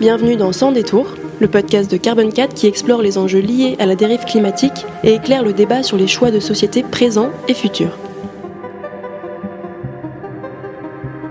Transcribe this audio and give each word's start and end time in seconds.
Bienvenue 0.00 0.34
dans 0.34 0.50
Sans 0.50 0.72
détour, 0.72 1.14
le 1.40 1.46
podcast 1.46 1.88
de 1.88 1.96
Carbon 1.96 2.28
4 2.28 2.52
qui 2.52 2.66
explore 2.66 3.00
les 3.00 3.16
enjeux 3.16 3.38
liés 3.38 3.76
à 3.78 3.86
la 3.86 3.94
dérive 3.94 4.24
climatique 4.24 4.84
et 5.04 5.14
éclaire 5.14 5.44
le 5.44 5.52
débat 5.52 5.84
sur 5.84 5.96
les 5.96 6.08
choix 6.08 6.32
de 6.32 6.40
société 6.40 6.82
présents 6.82 7.30
et 7.46 7.54
futurs. 7.54 7.96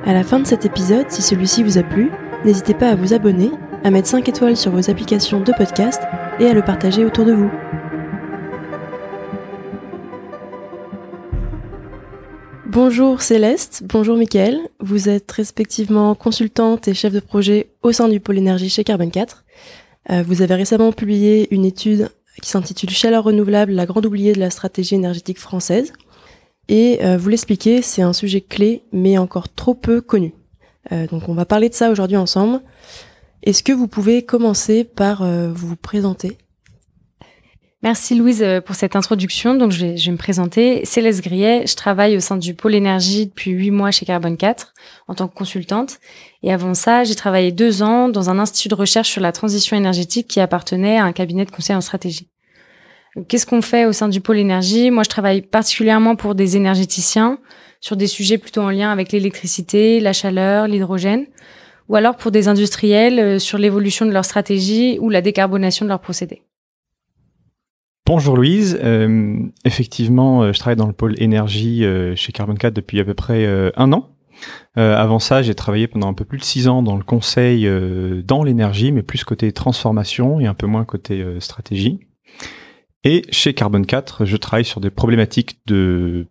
À 0.06 0.14
la 0.14 0.24
fin 0.24 0.40
de 0.40 0.48
cet 0.48 0.66
épisode, 0.66 1.08
si 1.10 1.22
celui-ci 1.22 1.62
vous 1.62 1.78
a 1.78 1.84
plu, 1.84 2.10
n'hésitez 2.46 2.74
pas 2.74 2.88
à 2.88 2.96
vous 2.96 3.14
abonner, 3.14 3.52
à 3.84 3.92
mettre 3.92 4.08
5 4.08 4.30
étoiles 4.30 4.56
sur 4.56 4.72
vos 4.72 4.90
applications 4.90 5.42
de 5.42 5.52
podcast 5.52 6.02
et 6.40 6.48
à 6.48 6.54
le 6.54 6.62
partager 6.62 7.04
autour 7.04 7.26
de 7.26 7.34
vous. 7.34 7.52
Bonjour 12.74 13.22
Céleste, 13.22 13.84
bonjour 13.86 14.18
Mickaël. 14.18 14.60
Vous 14.80 15.08
êtes 15.08 15.32
respectivement 15.32 16.16
consultante 16.16 16.88
et 16.88 16.96
chef 16.96 17.14
de 17.14 17.20
projet 17.20 17.68
au 17.84 17.92
sein 17.92 18.08
du 18.08 18.20
pôle 18.20 18.40
énergie 18.40 18.68
chez 18.68 18.84
Carbon 18.84 19.12
4. 19.12 19.46
Euh, 20.10 20.24
vous 20.26 20.42
avez 20.42 20.56
récemment 20.56 20.92
publié 20.92 21.54
une 21.54 21.66
étude 21.66 22.10
qui 22.42 22.50
s'intitule 22.50 22.90
Chaleur 22.90 23.26
renouvelable, 23.26 23.74
la 23.74 23.86
grande 23.86 24.08
oubliée 24.08 24.34
de 24.34 24.40
la 24.40 24.50
stratégie 24.50 24.96
énergétique 24.96 25.38
française. 25.38 25.94
Et 26.68 26.98
euh, 27.04 27.16
vous 27.16 27.30
l'expliquez, 27.30 27.84
c'est 27.84 28.02
un 28.02 28.12
sujet 28.12 28.42
clé 28.42 28.82
mais 28.92 29.20
encore 29.20 29.54
trop 29.54 29.76
peu 29.76 30.02
connu. 30.02 30.34
Euh, 30.92 31.06
donc 31.06 31.30
on 31.30 31.36
va 31.36 31.46
parler 31.46 31.70
de 31.70 31.76
ça 31.76 31.92
aujourd'hui 31.92 32.18
ensemble. 32.18 32.60
Est-ce 33.44 33.62
que 33.62 33.72
vous 33.72 33.88
pouvez 33.88 34.24
commencer 34.24 34.84
par 34.84 35.24
vous 35.54 35.76
présenter 35.76 36.40
Merci 37.84 38.16
Louise 38.16 38.42
euh, 38.42 38.62
pour 38.62 38.76
cette 38.76 38.96
introduction. 38.96 39.56
Donc 39.56 39.72
je 39.72 39.86
vais, 39.86 40.12
me 40.12 40.16
présenter. 40.16 40.86
Céleste 40.86 41.22
Grillet, 41.22 41.66
je 41.68 41.76
travaille 41.76 42.16
au 42.16 42.22
sein 42.22 42.38
du 42.38 42.54
pôle 42.54 42.76
énergie 42.76 43.26
depuis 43.26 43.52
huit 43.52 43.72
mois 43.72 43.92
chez 43.92 44.06
Carbone 44.06 44.38
4 44.38 44.74
en 45.10 45.16
tant 45.16 45.28
que 45.28 45.36
consultante. 45.36 46.00
Et 46.44 46.54
avant 46.54 46.76
ça, 46.76 47.04
j'ai 47.04 47.16
travaillé 47.16 47.52
deux 47.52 47.84
ans 47.84 48.08
dans 48.08 48.30
un 48.30 48.40
institut 48.40 48.70
de 48.70 48.76
recherche 48.76 49.10
sur 49.10 49.20
la 49.20 49.34
transition 49.34 49.76
énergétique 49.76 50.30
qui 50.30 50.40
appartenait 50.40 50.98
à 50.98 51.04
un 51.04 51.12
cabinet 51.12 51.44
de 51.44 51.52
conseil 51.52 51.76
en 51.76 51.82
stratégie. 51.82 52.30
Qu'est-ce 53.28 53.46
qu'on 53.46 53.62
fait 53.62 53.86
au 53.86 53.92
sein 53.92 54.08
du 54.08 54.22
pôle 54.22 54.38
énergie? 54.38 54.90
Moi, 54.90 55.04
je 55.04 55.10
travaille 55.10 55.42
particulièrement 55.42 56.16
pour 56.16 56.36
des 56.36 56.56
énergéticiens 56.56 57.38
sur 57.82 57.98
des 57.98 58.08
sujets 58.08 58.38
plutôt 58.38 58.62
en 58.62 58.70
lien 58.70 58.92
avec 58.92 59.12
l'électricité, 59.12 60.00
la 60.00 60.14
chaleur, 60.14 60.68
l'hydrogène, 60.68 61.26
ou 61.90 61.98
alors 61.98 62.16
pour 62.16 62.32
des 62.32 62.48
industriels 62.48 63.20
euh, 63.20 63.40
sur 63.40 63.58
l'évolution 63.58 64.06
de 64.06 64.12
leur 64.12 64.24
stratégie 64.24 64.98
ou 65.02 65.10
la 65.10 65.22
décarbonation 65.22 65.86
de 65.86 65.90
leurs 65.90 66.00
procédés. 66.00 66.44
Bonjour 68.06 68.36
Louise, 68.36 68.78
euh, 68.84 69.40
effectivement, 69.64 70.44
euh, 70.44 70.52
je 70.52 70.60
travaille 70.60 70.76
dans 70.76 70.88
le 70.88 70.94
pôle 70.94 71.16
énergie 71.22 71.86
euh, 71.86 72.18
chez 72.18 72.34
Carbon 72.34 72.54
4 72.54 72.74
depuis 72.74 73.00
à 73.00 73.06
peu 73.06 73.14
près 73.14 73.48
un 73.78 73.94
an. 73.94 74.10
avant 74.76 75.20
ça, 75.20 75.42
j'ai 75.42 75.56
travaillé 75.56 75.88
pendant 75.88 76.10
un 76.10 76.14
peu 76.14 76.26
plus 76.26 76.38
de 76.38 76.44
six 76.44 76.68
ans 76.68 76.84
dans 76.84 76.98
le 76.98 77.04
conseil 77.04 77.66
dans 78.26 78.44
l'énergie, 78.44 78.92
mais 78.92 79.04
plus 79.04 79.24
côté 79.24 79.54
transformation 79.54 80.42
et 80.42 80.48
un 80.48 80.54
peu 80.54 80.68
moins 80.68 80.84
côté 80.84 81.24
stratégie. 81.40 82.02
Et 83.06 83.22
chez 83.30 83.54
Carbon 83.54 83.84
4, 83.84 84.26
je 84.26 84.36
travaille 84.36 84.66
sur 84.66 84.82
des 84.82 84.90
problématiques 84.90 85.60
de 85.66 86.28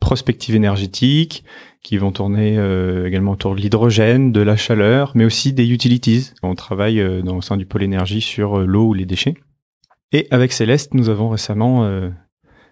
prospective 0.00 0.54
énergétique 0.54 1.44
qui 1.82 1.98
vont 1.98 2.12
tourner 2.12 2.54
également 3.04 3.32
autour 3.32 3.54
de 3.54 3.60
l'hydrogène, 3.60 4.32
de 4.32 4.40
la 4.40 4.56
chaleur, 4.56 5.12
mais 5.14 5.26
aussi 5.26 5.52
des 5.52 5.68
utilities. 5.70 6.30
On 6.42 6.54
travaille 6.54 7.04
dans, 7.22 7.36
au 7.36 7.42
sein 7.42 7.58
du 7.58 7.66
pôle 7.66 7.82
énergie 7.82 8.22
sur 8.22 8.60
l'eau 8.60 8.86
ou 8.88 8.94
les 8.94 9.04
déchets. 9.04 9.34
Et 10.12 10.26
avec 10.30 10.52
Céleste, 10.52 10.94
nous 10.94 11.08
avons 11.08 11.28
récemment 11.28 11.84
euh, 11.84 12.10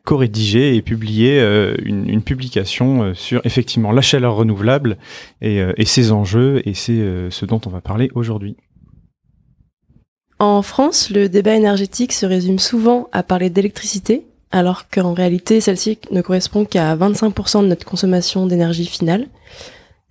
co-rédigé 0.05 0.75
et 0.75 0.83
publié 0.83 1.41
euh, 1.41 1.75
une, 1.85 2.09
une, 2.09 2.23
publication 2.23 3.03
euh, 3.03 3.15
sur 3.15 3.41
effectivement 3.45 3.93
la 3.93 4.03
chaleur 4.03 4.35
renouvelable 4.35 4.99
et, 5.41 5.59
et 5.77 5.85
ses 5.85 6.11
enjeux, 6.13 6.63
et 6.67 6.75
c'est 6.75 7.31
ce 7.31 7.45
dont 7.47 7.61
on 7.67 7.71
va 7.71 7.81
parler 7.81 8.11
aujourd'hui. 8.15 8.57
En 10.41 10.63
France, 10.63 11.11
le 11.11 11.29
débat 11.29 11.55
énergétique 11.55 12.13
se 12.13 12.25
résume 12.25 12.61
souvent 12.61 13.09
à 13.13 13.25
parler 13.25 13.51
d'électricité, 13.51 14.25
alors 14.53 14.89
qu'en 14.89 15.13
réalité, 15.13 15.61
celle-ci 15.61 15.99
ne 16.13 16.23
correspond 16.23 16.65
qu'à 16.65 16.95
25% 16.97 17.63
de 17.63 17.67
notre 17.67 17.85
consommation 17.85 18.47
d'énergie 18.47 18.87
finale. 18.87 19.27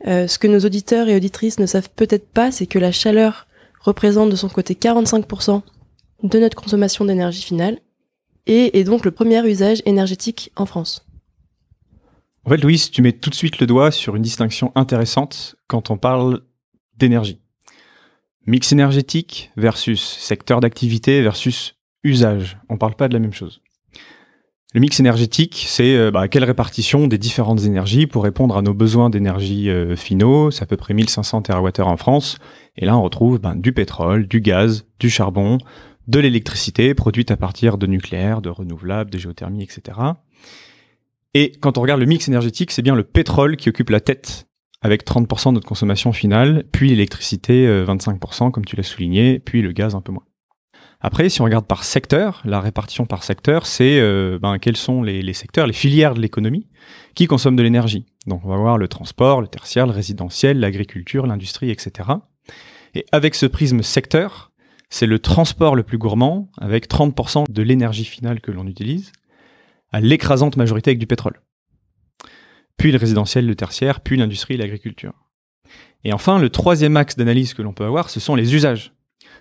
Euh, 0.06 0.28
ce 0.28 0.38
que 0.38 0.48
nos 0.48 0.60
auditeurs 0.60 1.08
et 1.08 1.16
auditrices 1.16 1.60
ne 1.60 1.66
savent 1.66 1.90
peut-être 1.96 2.28
pas, 2.28 2.52
c'est 2.52 2.68
que 2.68 2.78
la 2.78 2.92
chaleur 2.92 3.48
représente 3.82 4.30
de 4.30 4.36
son 4.36 4.50
côté 4.50 4.74
45% 4.74 5.62
de 6.24 6.40
notre 6.40 6.56
consommation 6.56 7.06
d'énergie 7.06 7.44
finale 7.44 7.80
et 8.46 8.80
est 8.80 8.84
donc 8.84 9.06
le 9.06 9.12
premier 9.12 9.46
usage 9.48 9.82
énergétique 9.86 10.52
en 10.56 10.66
France. 10.66 11.06
En 12.46 12.50
fait, 12.50 12.58
Louise, 12.58 12.92
tu 12.92 13.02
mets 13.02 13.12
tout 13.12 13.30
de 13.30 13.36
suite 13.36 13.60
le 13.60 13.68
doigt 13.68 13.92
sur 13.92 14.16
une 14.16 14.22
distinction 14.22 14.72
intéressante 14.76 15.56
quand 15.68 15.92
on 15.92 15.98
parle 15.98 16.42
d'énergie. 16.96 17.40
Mix 18.46 18.72
énergétique 18.72 19.52
versus 19.58 20.02
secteur 20.02 20.62
d'activité 20.62 21.22
versus 21.22 21.76
usage. 22.06 22.58
On 22.70 22.76
ne 22.76 22.80
parle 22.80 22.96
pas 22.96 23.10
de 23.10 23.14
la 23.14 23.20
même 23.20 23.34
chose. 23.34 23.62
Le 24.74 24.82
mix 24.82 25.00
énergétique, 25.00 25.66
c'est 25.68 25.96
euh, 25.96 26.12
bah, 26.12 26.28
quelle 26.28 26.44
répartition 26.44 27.08
des 27.08 27.18
différentes 27.18 27.64
énergies 27.64 28.06
pour 28.06 28.24
répondre 28.24 28.56
à 28.58 28.62
nos 28.62 28.74
besoins 28.74 29.10
d'énergie 29.10 29.70
euh, 29.70 29.96
finaux. 29.96 30.52
C'est 30.52 30.64
à 30.64 30.66
peu 30.66 30.78
près 30.78 30.94
1500 30.94 31.42
TWh 31.42 31.82
en 31.82 31.98
France. 31.98 32.38
Et 32.76 32.86
là, 32.86 32.98
on 32.98 33.02
retrouve 33.02 33.40
bah, 33.40 33.54
du 33.56 33.74
pétrole, 33.74 34.28
du 34.28 34.40
gaz, 34.40 34.86
du 35.00 35.10
charbon, 35.10 35.58
de 36.08 36.20
l'électricité 36.20 36.94
produite 36.94 37.32
à 37.32 37.38
partir 37.38 37.78
de 37.78 37.86
nucléaire, 37.86 38.42
de 38.42 38.50
renouvelables, 38.50 39.10
de 39.10 39.18
géothermie, 39.18 39.64
etc. 39.64 40.00
Et 41.34 41.52
quand 41.60 41.78
on 41.78 41.82
regarde 41.82 42.00
le 42.00 42.06
mix 42.06 42.28
énergétique, 42.28 42.72
c'est 42.72 42.82
bien 42.82 42.96
le 42.96 43.04
pétrole 43.04 43.58
qui 43.58 43.70
occupe 43.70 43.90
la 43.90 44.00
tête 44.00 44.48
avec 44.82 45.06
30% 45.06 45.50
de 45.50 45.54
notre 45.54 45.68
consommation 45.68 46.14
finale, 46.14 46.64
puis 46.72 46.90
l'électricité 46.90 47.68
25% 47.68 48.48
euh, 48.48 48.52
comme 48.52 48.66
tu 48.66 48.76
l'as 48.76 48.84
souligné, 48.84 49.40
puis 49.40 49.62
le 49.62 49.72
gaz 49.72 49.96
un 49.96 50.02
peu 50.02 50.12
moins. 50.12 50.24
Après, 51.00 51.30
si 51.30 51.42
on 51.42 51.44
regarde 51.44 51.68
par 51.68 51.84
secteur, 51.84 52.42
la 52.44 52.60
répartition 52.60 53.06
par 53.06 53.24
secteur, 53.24 53.68
c'est 53.68 54.00
euh, 54.00 54.40
ben, 54.42 54.58
quels 54.58 54.78
sont 54.78 55.04
les, 55.04 55.22
les, 55.22 55.34
secteurs, 55.34 55.68
les 55.68 55.74
filières 55.74 56.16
de 56.16 56.22
l'économie 56.22 56.68
qui 57.14 57.28
consomment 57.28 57.56
de 57.56 57.64
l'énergie. 57.64 58.06
Donc 58.26 58.42
on 58.46 58.50
va 58.50 58.58
voir 58.58 58.78
le 58.78 58.88
transport, 58.88 59.42
le 59.42 59.48
tertiaire, 59.48 59.86
le 59.86 59.94
résidentiel, 59.94 60.60
l'agriculture, 60.60 61.28
l'industrie, 61.28 61.70
etc. 61.70 62.10
Et 62.96 63.06
avec 63.12 63.36
ce 63.36 63.46
prisme 63.46 63.84
secteur, 63.84 64.52
c'est 64.90 65.06
le 65.06 65.20
transport 65.20 65.76
le 65.76 65.84
plus 65.84 65.98
gourmand, 65.98 66.50
avec 66.60 66.90
30% 66.90 67.46
de 67.50 67.62
l'énergie 67.62 68.06
finale 68.06 68.42
que 68.42 68.52
l'on 68.52 68.68
utilise, 68.68 69.12
à 69.92 70.00
l'écrasante 70.00 70.58
majorité 70.58 70.92
avec 70.92 71.00
du 71.00 71.08
pétrole. 71.08 71.42
Puis 72.78 72.92
le 72.92 72.98
résidentiel, 72.98 73.46
le 73.46 73.56
tertiaire, 73.56 74.02
puis 74.02 74.18
l'industrie 74.18 74.54
et 74.54 74.58
l'agriculture. 74.58 75.14
Et 76.04 76.14
enfin, 76.14 76.40
le 76.40 76.50
troisième 76.50 76.96
axe 76.96 77.16
d'analyse 77.16 77.54
que 77.54 77.62
l'on 77.62 77.74
peut 77.74 77.86
avoir, 77.86 78.10
ce 78.10 78.20
sont 78.20 78.36
les 78.36 78.56
usages. 78.56 78.94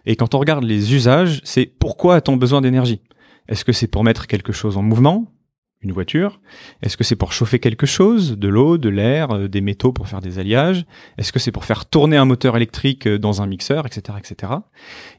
Et 0.07 0.17
quand 0.17 0.35
on 0.35 0.39
regarde 0.39 0.65
les 0.65 0.95
usages, 0.95 1.41
c'est 1.45 1.67
pourquoi 1.67 2.17
a-t-on 2.17 2.37
besoin 2.37 2.61
d'énergie? 2.61 3.03
Est-ce 3.49 3.65
que 3.65 3.73
c'est 3.73 3.87
pour 3.87 4.05
mettre 4.05 4.27
quelque 4.27 4.53
chose 4.53 4.77
en 4.77 4.83
mouvement? 4.83 5.33
Une 5.83 5.93
voiture 5.93 6.41
Est-ce 6.83 6.97
que 6.97 7.05
c'est 7.05 7.17
pour 7.17 7.33
chauffer 7.33 7.59
quelque 7.59 7.87
chose 7.87 8.39
De 8.39 8.49
l'eau, 8.49 8.79
de 8.79 8.89
l'air, 8.89 9.31
euh, 9.31 9.49
des 9.49 9.61
métaux 9.61 9.93
pour 9.93 10.09
faire 10.09 10.21
des 10.21 10.39
alliages? 10.39 10.85
Est-ce 11.19 11.33
que 11.33 11.39
c'est 11.39 11.53
pour 11.53 11.65
faire 11.65 11.87
tourner 11.87 12.17
un 12.17 12.25
moteur 12.25 12.57
électrique 12.57 13.07
euh, 13.07 13.19
dans 13.19 13.43
un 13.43 13.47
mixeur, 13.47 13.87
etc., 13.87 14.19
etc. 14.19 14.53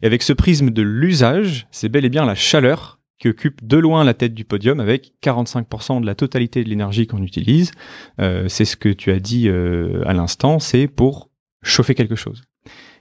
Et 0.01 0.05
avec 0.05 0.23
ce 0.23 0.33
prisme 0.33 0.71
de 0.71 0.81
l'usage, 0.81 1.67
c'est 1.71 1.89
bel 1.89 2.05
et 2.05 2.09
bien 2.09 2.25
la 2.25 2.35
chaleur 2.35 2.99
qui 3.19 3.29
occupe 3.29 3.65
de 3.65 3.77
loin 3.77 4.03
la 4.03 4.13
tête 4.13 4.35
du 4.35 4.45
podium 4.45 4.79
avec 4.79 5.13
45% 5.23 6.01
de 6.01 6.05
la 6.05 6.13
totalité 6.13 6.63
de 6.63 6.69
l'énergie 6.69 7.07
qu'on 7.07 7.23
utilise. 7.23 7.71
Euh, 8.19 8.47
c'est 8.47 8.65
ce 8.65 8.77
que 8.77 8.89
tu 8.89 9.11
as 9.11 9.19
dit 9.19 9.49
à 9.49 10.13
l'instant, 10.13 10.59
c'est 10.59 10.87
pour 10.87 11.31
chauffer 11.63 11.95
quelque 11.95 12.15
chose. 12.15 12.43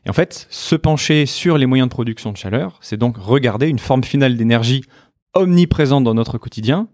Et 0.07 0.11
en 0.11 0.13
fait, 0.15 0.47
se 0.51 0.77
pencher 0.77 1.27
sur 1.27 1.59
les 1.59 1.67
moyens 1.67 1.89
de 1.89 1.93
production 1.93 2.33
de 2.33 2.37
chaleur, 2.37 2.79
c'est 2.81 2.97
donc 2.97 3.17
regarder 3.19 3.69
une 3.69 3.79
forme 3.79 4.05
finale 4.05 4.37
d'énergie 4.37 4.85
omniprésente 5.35 6.05
dans 6.05 6.15
notre 6.15 6.39
quotidien, 6.39 6.89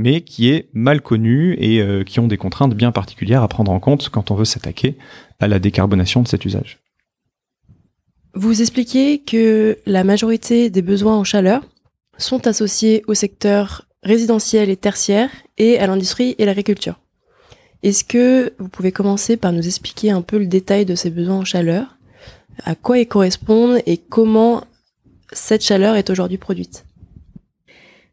mais 0.00 0.22
qui 0.22 0.50
est 0.50 0.68
mal 0.72 1.02
connu 1.02 1.54
et 1.58 1.80
euh, 1.82 2.04
qui 2.04 2.20
ont 2.20 2.26
des 2.26 2.38
contraintes 2.38 2.74
bien 2.74 2.90
particulières 2.90 3.42
à 3.42 3.48
prendre 3.48 3.70
en 3.70 3.80
compte 3.80 4.08
quand 4.08 4.30
on 4.30 4.34
veut 4.34 4.46
s'attaquer 4.46 4.96
à 5.40 5.46
la 5.46 5.58
décarbonation 5.58 6.22
de 6.22 6.28
cet 6.28 6.44
usage. 6.46 6.78
Vous 8.32 8.62
expliquez 8.62 9.18
que 9.18 9.78
la 9.84 10.02
majorité 10.02 10.70
des 10.70 10.82
besoins 10.82 11.16
en 11.18 11.24
chaleur 11.24 11.62
sont 12.16 12.46
associés 12.46 13.02
au 13.08 13.14
secteur 13.14 13.86
résidentiel 14.02 14.70
et 14.70 14.76
tertiaire 14.76 15.30
et 15.58 15.78
à 15.78 15.86
l'industrie 15.86 16.34
et 16.38 16.46
l'agriculture. 16.46 16.98
Est-ce 17.82 18.04
que 18.04 18.54
vous 18.58 18.68
pouvez 18.68 18.92
commencer 18.92 19.36
par 19.36 19.52
nous 19.52 19.66
expliquer 19.66 20.10
un 20.10 20.22
peu 20.22 20.38
le 20.38 20.46
détail 20.46 20.86
de 20.86 20.94
ces 20.94 21.10
besoins 21.10 21.38
en 21.38 21.44
chaleur, 21.44 21.98
à 22.64 22.74
quoi 22.74 22.98
ils 22.98 23.06
correspondent 23.06 23.82
et 23.84 23.98
comment 23.98 24.64
cette 25.32 25.64
chaleur 25.64 25.96
est 25.96 26.08
aujourd'hui 26.08 26.38
produite? 26.38 26.84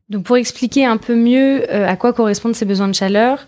Donc 0.10 0.24
pour 0.24 0.38
expliquer 0.38 0.86
un 0.86 0.98
peu 0.98 1.16
mieux 1.16 1.72
euh, 1.72 1.88
à 1.88 1.96
quoi 1.96 2.14
correspondent 2.14 2.56
ces 2.56 2.66
besoins 2.66 2.88
de 2.88 2.96
chaleur 2.96 3.48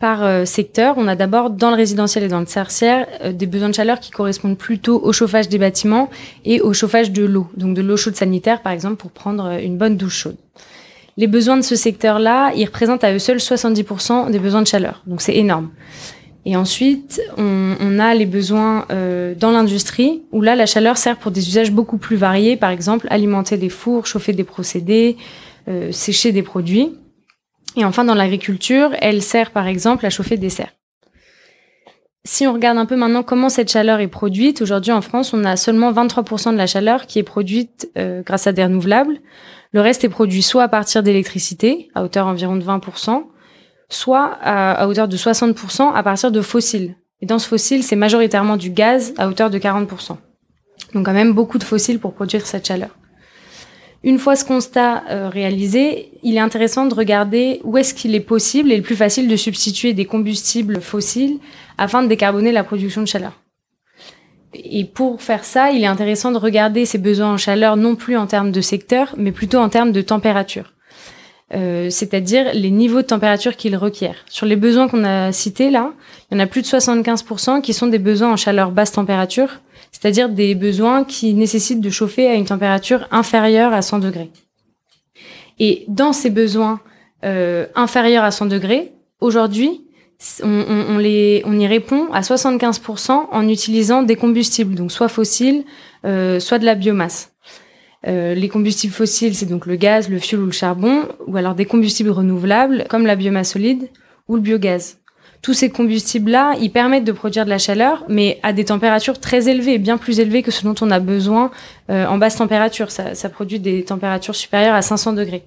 par 0.00 0.22
euh, 0.22 0.44
secteur, 0.44 0.94
on 0.96 1.08
a 1.08 1.16
d'abord 1.16 1.50
dans 1.50 1.70
le 1.70 1.76
résidentiel 1.76 2.22
et 2.22 2.28
dans 2.28 2.38
le 2.38 2.46
tertiaire 2.46 3.06
euh, 3.24 3.32
des 3.32 3.46
besoins 3.46 3.68
de 3.68 3.74
chaleur 3.74 3.98
qui 3.98 4.10
correspondent 4.10 4.56
plutôt 4.56 5.00
au 5.02 5.12
chauffage 5.12 5.48
des 5.48 5.58
bâtiments 5.58 6.08
et 6.44 6.60
au 6.60 6.72
chauffage 6.72 7.10
de 7.10 7.24
l'eau, 7.24 7.48
donc 7.56 7.74
de 7.74 7.82
l'eau 7.82 7.96
chaude 7.96 8.14
sanitaire 8.14 8.62
par 8.62 8.72
exemple 8.72 8.96
pour 8.96 9.10
prendre 9.10 9.58
une 9.60 9.76
bonne 9.76 9.96
douche 9.96 10.18
chaude. 10.18 10.36
Les 11.16 11.26
besoins 11.26 11.56
de 11.56 11.62
ce 11.62 11.74
secteur-là, 11.74 12.52
ils 12.54 12.64
représentent 12.64 13.02
à 13.02 13.12
eux 13.12 13.18
seuls 13.18 13.38
70% 13.38 14.30
des 14.30 14.38
besoins 14.38 14.62
de 14.62 14.68
chaleur, 14.68 15.02
donc 15.06 15.20
c'est 15.20 15.34
énorme. 15.34 15.70
Et 16.44 16.56
ensuite, 16.56 17.20
on, 17.36 17.98
a 17.98 18.14
les 18.14 18.24
besoins 18.24 18.86
euh, 18.90 19.34
dans 19.34 19.50
l'industrie, 19.50 20.22
où 20.32 20.40
là, 20.40 20.56
la 20.56 20.64
chaleur 20.64 20.96
sert 20.96 21.18
pour 21.18 21.30
des 21.30 21.46
usages 21.46 21.72
beaucoup 21.72 21.98
plus 21.98 22.16
variés, 22.16 22.56
par 22.56 22.70
exemple 22.70 23.06
alimenter 23.10 23.58
des 23.58 23.68
fours, 23.68 24.06
chauffer 24.06 24.32
des 24.32 24.44
procédés, 24.44 25.18
euh, 25.68 25.92
sécher 25.92 26.32
des 26.32 26.42
produits. 26.42 26.96
Et 27.76 27.84
enfin, 27.84 28.04
dans 28.04 28.14
l'agriculture, 28.14 28.90
elle 29.00 29.22
sert 29.22 29.50
par 29.50 29.66
exemple 29.66 30.06
à 30.06 30.10
chauffer 30.10 30.36
des 30.36 30.50
serres. 30.50 30.72
Si 32.24 32.46
on 32.46 32.52
regarde 32.52 32.76
un 32.76 32.86
peu 32.86 32.96
maintenant 32.96 33.22
comment 33.22 33.48
cette 33.48 33.70
chaleur 33.70 34.00
est 34.00 34.08
produite, 34.08 34.60
aujourd'hui 34.60 34.92
en 34.92 35.00
France, 35.00 35.32
on 35.32 35.44
a 35.44 35.56
seulement 35.56 35.92
23% 35.92 36.52
de 36.52 36.56
la 36.56 36.66
chaleur 36.66 37.06
qui 37.06 37.18
est 37.18 37.22
produite 37.22 37.90
euh, 37.96 38.22
grâce 38.22 38.46
à 38.46 38.52
des 38.52 38.64
renouvelables. 38.64 39.18
Le 39.72 39.80
reste 39.80 40.04
est 40.04 40.08
produit 40.08 40.42
soit 40.42 40.64
à 40.64 40.68
partir 40.68 41.02
d'électricité, 41.02 41.88
à 41.94 42.02
hauteur 42.02 42.26
environ 42.26 42.56
de 42.56 42.62
20%, 42.62 43.24
soit 43.88 44.38
à, 44.42 44.86
hauteur 44.88 45.08
de 45.08 45.16
60% 45.16 45.92
à 45.94 46.02
partir 46.02 46.30
de 46.30 46.40
fossiles. 46.40 46.96
Et 47.20 47.26
dans 47.26 47.38
ce 47.38 47.48
fossile, 47.48 47.82
c'est 47.82 47.96
majoritairement 47.96 48.56
du 48.56 48.70
gaz 48.70 49.14
à 49.16 49.28
hauteur 49.28 49.48
de 49.48 49.58
40%. 49.58 50.16
Donc 50.94 51.06
quand 51.06 51.12
même 51.12 51.32
beaucoup 51.32 51.58
de 51.58 51.64
fossiles 51.64 51.98
pour 51.98 52.14
produire 52.14 52.46
cette 52.46 52.66
chaleur. 52.66 52.97
Une 54.04 54.18
fois 54.18 54.36
ce 54.36 54.44
constat 54.44 55.02
euh, 55.10 55.28
réalisé, 55.28 56.10
il 56.22 56.36
est 56.36 56.40
intéressant 56.40 56.86
de 56.86 56.94
regarder 56.94 57.60
où 57.64 57.76
est-ce 57.76 57.94
qu'il 57.94 58.14
est 58.14 58.20
possible 58.20 58.70
et 58.70 58.76
le 58.76 58.82
plus 58.82 58.94
facile 58.94 59.28
de 59.28 59.36
substituer 59.36 59.92
des 59.92 60.04
combustibles 60.04 60.80
fossiles 60.80 61.38
afin 61.78 62.02
de 62.02 62.08
décarboner 62.08 62.52
la 62.52 62.62
production 62.62 63.00
de 63.00 63.08
chaleur. 63.08 63.32
Et 64.54 64.84
pour 64.84 65.20
faire 65.20 65.44
ça, 65.44 65.72
il 65.72 65.82
est 65.82 65.88
intéressant 65.88 66.30
de 66.30 66.38
regarder 66.38 66.84
ces 66.86 66.98
besoins 66.98 67.34
en 67.34 67.36
chaleur 67.36 67.76
non 67.76 67.96
plus 67.96 68.16
en 68.16 68.26
termes 68.26 68.52
de 68.52 68.60
secteur, 68.60 69.14
mais 69.16 69.32
plutôt 69.32 69.58
en 69.58 69.68
termes 69.68 69.92
de 69.92 70.00
température. 70.00 70.72
Euh, 71.54 71.88
c'est-à-dire 71.90 72.52
les 72.52 72.70
niveaux 72.70 73.02
de 73.02 73.06
température 73.06 73.56
qu'il 73.56 73.74
requiert. 73.74 74.16
Sur 74.28 74.46
les 74.46 74.56
besoins 74.56 74.86
qu'on 74.86 75.04
a 75.04 75.32
cités 75.32 75.70
là, 75.70 75.92
il 76.30 76.36
y 76.36 76.40
en 76.40 76.44
a 76.44 76.46
plus 76.46 76.62
de 76.62 76.66
75% 76.66 77.62
qui 77.62 77.72
sont 77.72 77.86
des 77.86 77.98
besoins 77.98 78.32
en 78.32 78.36
chaleur 78.36 78.70
basse 78.70 78.92
température, 78.92 79.60
c'est-à-dire 79.98 80.28
des 80.28 80.54
besoins 80.54 81.02
qui 81.02 81.34
nécessitent 81.34 81.80
de 81.80 81.90
chauffer 81.90 82.28
à 82.28 82.34
une 82.34 82.44
température 82.44 83.08
inférieure 83.10 83.72
à 83.72 83.82
100 83.82 83.98
degrés. 83.98 84.30
Et 85.58 85.84
dans 85.88 86.12
ces 86.12 86.30
besoins 86.30 86.80
euh, 87.24 87.66
inférieurs 87.74 88.22
à 88.22 88.30
100 88.30 88.46
degrés, 88.46 88.92
aujourd'hui, 89.20 89.84
on, 90.42 90.98
les, 90.98 91.42
on 91.46 91.58
y 91.58 91.66
répond 91.66 92.12
à 92.12 92.20
75% 92.20 93.10
en 93.30 93.48
utilisant 93.48 94.02
des 94.02 94.14
combustibles, 94.14 94.76
donc 94.76 94.92
soit 94.92 95.08
fossiles, 95.08 95.64
euh, 96.04 96.38
soit 96.38 96.60
de 96.60 96.64
la 96.64 96.76
biomasse. 96.76 97.32
Euh, 98.06 98.34
les 98.34 98.48
combustibles 98.48 98.94
fossiles, 98.94 99.34
c'est 99.34 99.46
donc 99.46 99.66
le 99.66 99.74
gaz, 99.74 100.08
le 100.08 100.20
fioul 100.20 100.42
ou 100.42 100.46
le 100.46 100.52
charbon, 100.52 101.08
ou 101.26 101.36
alors 101.36 101.56
des 101.56 101.64
combustibles 101.64 102.10
renouvelables 102.10 102.84
comme 102.88 103.04
la 103.04 103.16
biomasse 103.16 103.52
solide 103.52 103.88
ou 104.28 104.36
le 104.36 104.42
biogaz. 104.42 104.98
Tous 105.42 105.54
ces 105.54 105.70
combustibles-là, 105.70 106.54
ils 106.60 106.70
permettent 106.70 107.04
de 107.04 107.12
produire 107.12 107.44
de 107.44 107.50
la 107.50 107.58
chaleur, 107.58 108.04
mais 108.08 108.40
à 108.42 108.52
des 108.52 108.66
températures 108.66 109.20
très 109.20 109.48
élevées, 109.48 109.78
bien 109.78 109.96
plus 109.96 110.20
élevées 110.20 110.42
que 110.42 110.50
ce 110.50 110.64
dont 110.64 110.74
on 110.80 110.90
a 110.90 110.98
besoin 110.98 111.50
euh, 111.90 112.06
en 112.06 112.18
basse 112.18 112.36
température. 112.36 112.90
Ça, 112.90 113.28
produit 113.28 113.60
des 113.60 113.84
températures 113.84 114.34
supérieures 114.34 114.74
à 114.74 114.82
500 114.82 115.12
degrés. 115.12 115.44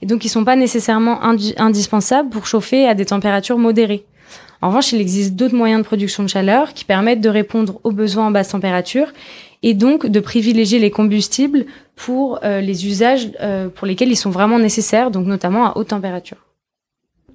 Et 0.00 0.06
donc, 0.06 0.24
ils 0.24 0.28
sont 0.28 0.44
pas 0.44 0.56
nécessairement 0.56 1.20
indispensables 1.22 2.28
pour 2.30 2.46
chauffer 2.46 2.86
à 2.86 2.94
des 2.94 3.06
températures 3.06 3.58
modérées. 3.58 4.04
En 4.60 4.68
revanche, 4.68 4.92
il 4.92 5.00
existe 5.00 5.34
d'autres 5.34 5.56
moyens 5.56 5.82
de 5.82 5.86
production 5.86 6.22
de 6.22 6.28
chaleur 6.28 6.72
qui 6.72 6.84
permettent 6.84 7.20
de 7.20 7.28
répondre 7.28 7.80
aux 7.82 7.90
besoins 7.90 8.28
en 8.28 8.30
basse 8.30 8.50
température 8.50 9.12
et 9.64 9.74
donc 9.74 10.06
de 10.06 10.20
privilégier 10.20 10.78
les 10.78 10.90
combustibles 10.90 11.66
pour 11.96 12.38
euh, 12.44 12.60
les 12.60 12.86
usages 12.86 13.30
euh, 13.40 13.68
pour 13.68 13.88
lesquels 13.88 14.10
ils 14.10 14.16
sont 14.16 14.30
vraiment 14.30 14.60
nécessaires, 14.60 15.10
donc 15.10 15.26
notamment 15.26 15.66
à 15.66 15.76
haute 15.76 15.88
température. 15.88 16.38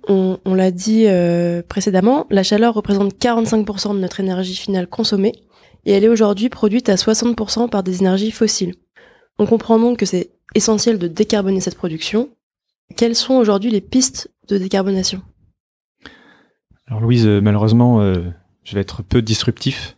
On, 0.09 0.53
l'a 0.53 0.71
dit 0.71 1.05
euh, 1.07 1.61
précédemment, 1.67 2.27
la 2.29 2.43
chaleur 2.43 2.73
représente 2.73 3.13
45% 3.15 3.93
de 3.93 3.99
notre 3.99 4.21
énergie 4.21 4.55
finale 4.55 4.87
consommée 4.87 5.33
et 5.85 5.91
elle 5.91 6.05
est 6.05 6.09
aujourd'hui 6.09 6.47
produite 6.47 6.87
à 6.87 6.95
60% 6.95 7.69
par 7.69 7.83
des 7.83 7.99
énergies 7.99 8.31
fossiles. 8.31 8.75
On 9.37 9.45
comprend 9.45 9.77
donc 9.79 9.97
que 9.97 10.05
c'est 10.05 10.31
essentiel 10.55 10.97
de 10.97 11.07
décarboner 11.07 11.59
cette 11.59 11.75
production. 11.75 12.29
Quelles 12.95 13.15
sont 13.15 13.33
aujourd'hui 13.33 13.69
les 13.69 13.81
pistes 13.81 14.31
de 14.47 14.57
décarbonation? 14.57 15.21
Alors 16.87 17.01
Louise, 17.01 17.27
malheureusement, 17.27 18.01
je 18.63 18.75
vais 18.75 18.79
être 18.79 19.03
peu 19.03 19.21
disruptif 19.21 19.97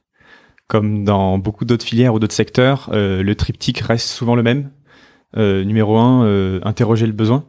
comme 0.69 1.03
dans 1.03 1.39
beaucoup 1.39 1.65
d'autres 1.65 1.83
filières 1.83 2.13
ou 2.13 2.19
d'autres 2.19 2.35
secteurs, 2.35 2.89
euh, 2.93 3.23
le 3.23 3.35
triptyque 3.35 3.79
reste 3.79 4.07
souvent 4.07 4.35
le 4.35 4.43
même. 4.43 4.69
Euh, 5.35 5.63
numéro 5.63 5.97
un, 5.97 6.23
euh, 6.25 6.59
interroger 6.63 7.07
le 7.07 7.11
besoin. 7.11 7.45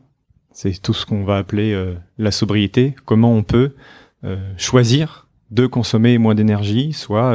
C'est 0.62 0.83
tout 0.83 0.93
ce 0.93 1.07
qu'on 1.07 1.25
va 1.25 1.39
appeler 1.39 1.75
la 2.19 2.31
sobriété. 2.31 2.95
Comment 3.07 3.33
on 3.33 3.43
peut 3.43 3.73
choisir 4.59 5.27
de 5.51 5.67
consommer 5.67 6.19
moins 6.19 6.35
d'énergie, 6.35 6.93
soit 6.93 7.35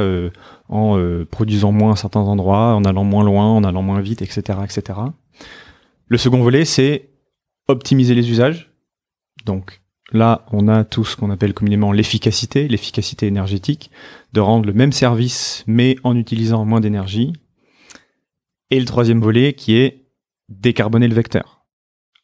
en 0.68 1.24
produisant 1.28 1.72
moins 1.72 1.94
à 1.94 1.96
certains 1.96 2.20
endroits, 2.20 2.76
en 2.76 2.84
allant 2.84 3.02
moins 3.02 3.24
loin, 3.24 3.46
en 3.46 3.64
allant 3.64 3.82
moins 3.82 4.00
vite, 4.00 4.22
etc., 4.22 4.60
etc. 4.62 5.00
Le 6.06 6.18
second 6.18 6.40
volet, 6.40 6.64
c'est 6.64 7.08
optimiser 7.66 8.14
les 8.14 8.30
usages. 8.30 8.70
Donc 9.44 9.80
Là, 10.12 10.46
on 10.52 10.68
a 10.68 10.84
tout 10.84 11.04
ce 11.04 11.16
qu'on 11.16 11.30
appelle 11.30 11.52
communément 11.52 11.90
l'efficacité, 11.92 12.68
l'efficacité 12.68 13.26
énergétique, 13.26 13.90
de 14.32 14.40
rendre 14.40 14.66
le 14.66 14.72
même 14.72 14.92
service 14.92 15.64
mais 15.66 15.96
en 16.04 16.16
utilisant 16.16 16.64
moins 16.64 16.80
d'énergie. 16.80 17.32
Et 18.70 18.78
le 18.78 18.86
troisième 18.86 19.20
volet 19.20 19.52
qui 19.54 19.76
est 19.76 20.06
décarboner 20.48 21.08
le 21.08 21.14
vecteur. 21.14 21.55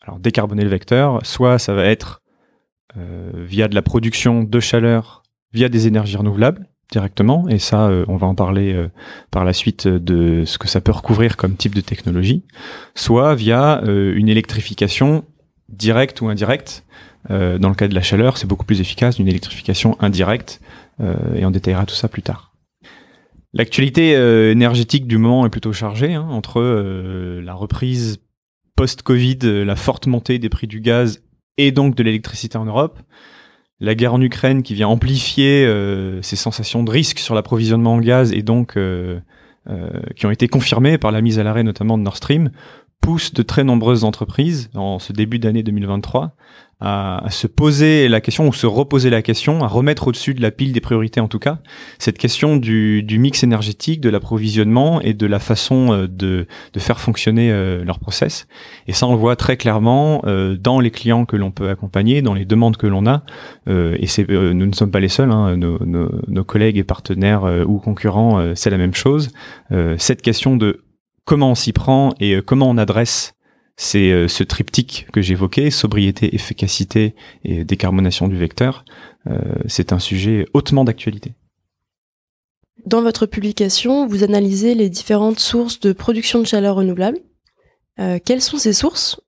Alors 0.02 0.18
décarboner 0.18 0.64
le 0.64 0.70
vecteur, 0.70 1.24
soit 1.24 1.58
ça 1.58 1.74
va 1.74 1.84
être 1.84 2.22
euh, 2.96 3.30
via 3.34 3.68
de 3.68 3.74
la 3.74 3.82
production 3.82 4.42
de 4.42 4.60
chaleur, 4.60 5.22
via 5.52 5.68
des 5.68 5.86
énergies 5.86 6.16
renouvelables 6.16 6.66
directement, 6.90 7.48
et 7.48 7.58
ça 7.58 7.86
euh, 7.86 8.04
on 8.08 8.16
va 8.16 8.26
en 8.26 8.34
parler 8.34 8.72
euh, 8.74 8.88
par 9.30 9.44
la 9.44 9.52
suite 9.52 9.88
de 9.88 10.44
ce 10.44 10.58
que 10.58 10.68
ça 10.68 10.80
peut 10.80 10.92
recouvrir 10.92 11.36
comme 11.36 11.56
type 11.56 11.74
de 11.74 11.80
technologie, 11.80 12.44
soit 12.94 13.34
via 13.34 13.82
une 13.86 14.28
électrification 14.28 15.24
directe 15.68 16.20
ou 16.20 16.28
indirecte 16.28 16.84
euh, 17.30 17.58
dans 17.58 17.68
le 17.68 17.74
cas 17.74 17.88
de 17.88 17.94
la 17.94 18.02
chaleur, 18.02 18.36
c'est 18.36 18.46
beaucoup 18.46 18.66
plus 18.66 18.80
efficace 18.80 19.16
d'une 19.16 19.28
électrification 19.28 19.96
indirecte, 20.00 20.60
euh, 21.00 21.14
et 21.34 21.44
on 21.44 21.50
détaillera 21.50 21.86
tout 21.86 21.94
ça 21.94 22.08
plus 22.08 22.22
tard. 22.22 22.52
L'actualité 23.52 24.16
euh, 24.16 24.50
énergétique 24.50 25.06
du 25.06 25.18
moment 25.18 25.46
est 25.46 25.50
plutôt 25.50 25.72
chargée, 25.72 26.14
hein, 26.14 26.26
entre 26.30 26.60
la 26.62 27.54
reprise 27.54 28.18
post-Covid, 28.82 29.38
la 29.64 29.76
forte 29.76 30.08
montée 30.08 30.40
des 30.40 30.48
prix 30.48 30.66
du 30.66 30.80
gaz 30.80 31.22
et 31.56 31.70
donc 31.70 31.94
de 31.94 32.02
l'électricité 32.02 32.58
en 32.58 32.64
Europe, 32.64 32.98
la 33.78 33.94
guerre 33.94 34.12
en 34.12 34.20
Ukraine 34.20 34.64
qui 34.64 34.74
vient 34.74 34.88
amplifier 34.88 35.64
ces 36.20 36.34
sensations 36.34 36.82
de 36.82 36.90
risque 36.90 37.20
sur 37.20 37.36
l'approvisionnement 37.36 37.94
en 37.94 38.00
gaz 38.00 38.32
et 38.32 38.42
donc 38.42 38.76
qui 40.16 40.26
ont 40.26 40.30
été 40.32 40.48
confirmées 40.48 40.98
par 40.98 41.12
la 41.12 41.20
mise 41.20 41.38
à 41.38 41.44
l'arrêt 41.44 41.62
notamment 41.62 41.96
de 41.96 42.02
Nord 42.02 42.16
Stream, 42.16 42.50
pousse 43.00 43.32
de 43.32 43.44
très 43.44 43.62
nombreuses 43.62 44.02
entreprises 44.02 44.68
en 44.74 44.98
ce 44.98 45.12
début 45.12 45.38
d'année 45.38 45.62
2023 45.62 46.34
à, 46.82 47.30
se 47.30 47.46
poser 47.46 48.08
la 48.08 48.20
question 48.20 48.48
ou 48.48 48.52
se 48.52 48.66
reposer 48.66 49.08
la 49.08 49.22
question, 49.22 49.62
à 49.62 49.68
remettre 49.68 50.08
au-dessus 50.08 50.34
de 50.34 50.42
la 50.42 50.50
pile 50.50 50.72
des 50.72 50.80
priorités 50.80 51.20
en 51.20 51.28
tout 51.28 51.38
cas, 51.38 51.58
cette 51.98 52.18
question 52.18 52.56
du, 52.56 53.02
du 53.04 53.18
mix 53.18 53.44
énergétique, 53.44 54.00
de 54.00 54.10
l'approvisionnement 54.10 55.00
et 55.00 55.14
de 55.14 55.26
la 55.26 55.38
façon 55.38 55.92
euh, 55.92 56.08
de, 56.08 56.46
de 56.72 56.80
faire 56.80 56.98
fonctionner 56.98 57.52
euh, 57.52 57.84
leur 57.84 58.00
process. 58.00 58.48
Et 58.88 58.92
ça, 58.92 59.06
on 59.06 59.12
le 59.12 59.18
voit 59.18 59.36
très 59.36 59.56
clairement 59.56 60.22
euh, 60.26 60.56
dans 60.56 60.80
les 60.80 60.90
clients 60.90 61.24
que 61.24 61.36
l'on 61.36 61.52
peut 61.52 61.68
accompagner, 61.68 62.20
dans 62.20 62.34
les 62.34 62.44
demandes 62.44 62.76
que 62.76 62.88
l'on 62.88 63.06
a. 63.06 63.22
et 63.68 64.06
c'est, 64.06 64.28
nous 64.28 64.66
ne 64.66 64.74
sommes 64.74 64.90
pas 64.90 65.00
les 65.00 65.08
seuls, 65.08 65.30
hein, 65.30 65.56
nos, 65.56 65.78
nos, 65.84 66.10
nos, 66.26 66.44
collègues 66.44 66.78
et 66.78 66.84
partenaires 66.84 67.44
ou 67.66 67.78
concurrents, 67.78 68.54
c'est 68.54 68.70
la 68.70 68.78
même 68.78 68.94
chose. 68.94 69.30
cette 69.98 70.22
question 70.22 70.56
de 70.56 70.84
comment 71.24 71.50
on 71.50 71.54
s'y 71.54 71.72
prend 71.72 72.14
et 72.18 72.40
comment 72.44 72.68
on 72.68 72.78
adresse 72.78 73.34
c'est 73.76 74.10
euh, 74.10 74.28
ce 74.28 74.44
triptyque 74.44 75.06
que 75.12 75.20
j'évoquais, 75.20 75.70
sobriété, 75.70 76.34
efficacité 76.34 77.14
et 77.44 77.64
décarbonation 77.64 78.28
du 78.28 78.36
vecteur. 78.36 78.84
Euh, 79.26 79.38
c'est 79.66 79.92
un 79.92 79.98
sujet 79.98 80.46
hautement 80.52 80.84
d'actualité. 80.84 81.32
Dans 82.86 83.02
votre 83.02 83.26
publication, 83.26 84.06
vous 84.06 84.24
analysez 84.24 84.74
les 84.74 84.90
différentes 84.90 85.38
sources 85.38 85.80
de 85.80 85.92
production 85.92 86.40
de 86.40 86.46
chaleur 86.46 86.76
renouvelable. 86.76 87.18
Euh, 88.00 88.18
quelles 88.24 88.42
sont 88.42 88.58
ces 88.58 88.72
sources 88.72 89.20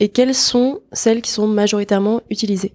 et 0.00 0.08
quelles 0.08 0.34
sont 0.34 0.80
celles 0.92 1.22
qui 1.22 1.30
sont 1.30 1.46
majoritairement 1.46 2.22
utilisées? 2.30 2.72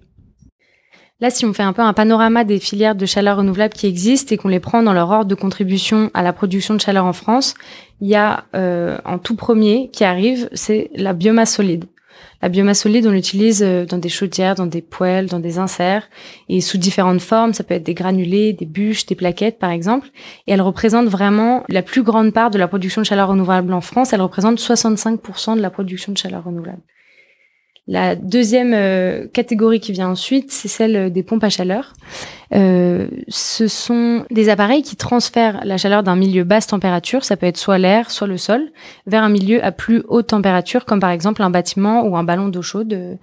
Là, 1.22 1.30
si 1.30 1.46
on 1.46 1.52
fait 1.52 1.62
un 1.62 1.72
peu 1.72 1.82
un 1.82 1.92
panorama 1.92 2.42
des 2.42 2.58
filières 2.58 2.96
de 2.96 3.06
chaleur 3.06 3.36
renouvelable 3.36 3.74
qui 3.74 3.86
existent 3.86 4.34
et 4.34 4.36
qu'on 4.36 4.48
les 4.48 4.58
prend 4.58 4.82
dans 4.82 4.92
leur 4.92 5.08
ordre 5.08 5.26
de 5.26 5.36
contribution 5.36 6.10
à 6.14 6.24
la 6.24 6.32
production 6.32 6.74
de 6.74 6.80
chaleur 6.80 7.04
en 7.04 7.12
France, 7.12 7.54
il 8.00 8.08
y 8.08 8.16
a 8.16 8.42
euh, 8.56 8.98
en 9.04 9.18
tout 9.18 9.36
premier 9.36 9.88
qui 9.92 10.02
arrive, 10.02 10.48
c'est 10.52 10.90
la 10.96 11.12
biomasse 11.12 11.54
solide. 11.54 11.84
La 12.42 12.48
biomasse 12.48 12.80
solide, 12.80 13.06
on 13.06 13.12
l'utilise 13.12 13.62
euh, 13.62 13.86
dans 13.86 13.98
des 13.98 14.08
chaudières, 14.08 14.56
dans 14.56 14.66
des 14.66 14.82
poêles, 14.82 15.26
dans 15.26 15.38
des 15.38 15.60
inserts, 15.60 16.08
et 16.48 16.60
sous 16.60 16.76
différentes 16.76 17.20
formes. 17.20 17.54
Ça 17.54 17.62
peut 17.62 17.74
être 17.74 17.84
des 17.84 17.94
granulés, 17.94 18.52
des 18.52 18.66
bûches, 18.66 19.06
des 19.06 19.14
plaquettes, 19.14 19.60
par 19.60 19.70
exemple. 19.70 20.08
Et 20.48 20.52
elle 20.52 20.60
représente 20.60 21.06
vraiment 21.06 21.62
la 21.68 21.82
plus 21.82 22.02
grande 22.02 22.32
part 22.32 22.50
de 22.50 22.58
la 22.58 22.66
production 22.66 23.00
de 23.00 23.06
chaleur 23.06 23.28
renouvelable 23.28 23.72
en 23.74 23.80
France. 23.80 24.12
Elle 24.12 24.22
représente 24.22 24.58
65% 24.58 25.54
de 25.54 25.62
la 25.62 25.70
production 25.70 26.10
de 26.10 26.18
chaleur 26.18 26.42
renouvelable. 26.42 26.82
La 27.88 28.14
deuxième 28.14 28.74
euh, 28.74 29.26
catégorie 29.26 29.80
qui 29.80 29.92
vient 29.92 30.08
ensuite, 30.08 30.52
c'est 30.52 30.68
celle 30.68 31.12
des 31.12 31.22
pompes 31.24 31.42
à 31.42 31.50
chaleur. 31.50 31.94
Euh, 32.54 33.08
ce 33.28 33.66
sont 33.66 34.24
des 34.30 34.48
appareils 34.50 34.82
qui 34.82 34.94
transfèrent 34.94 35.64
la 35.64 35.78
chaleur 35.78 36.02
d'un 36.02 36.14
milieu 36.14 36.44
basse 36.44 36.68
température, 36.68 37.24
ça 37.24 37.36
peut 37.36 37.46
être 37.46 37.56
soit 37.56 37.78
l'air, 37.78 38.10
soit 38.10 38.28
le 38.28 38.36
sol, 38.36 38.70
vers 39.06 39.24
un 39.24 39.30
milieu 39.30 39.64
à 39.64 39.72
plus 39.72 40.04
haute 40.08 40.28
température, 40.28 40.84
comme 40.84 41.00
par 41.00 41.10
exemple 41.10 41.42
un 41.42 41.50
bâtiment 41.50 42.04
ou 42.04 42.16
un 42.16 42.24
ballon 42.24 42.48
d'eau 42.48 42.62
chaude. 42.62 43.18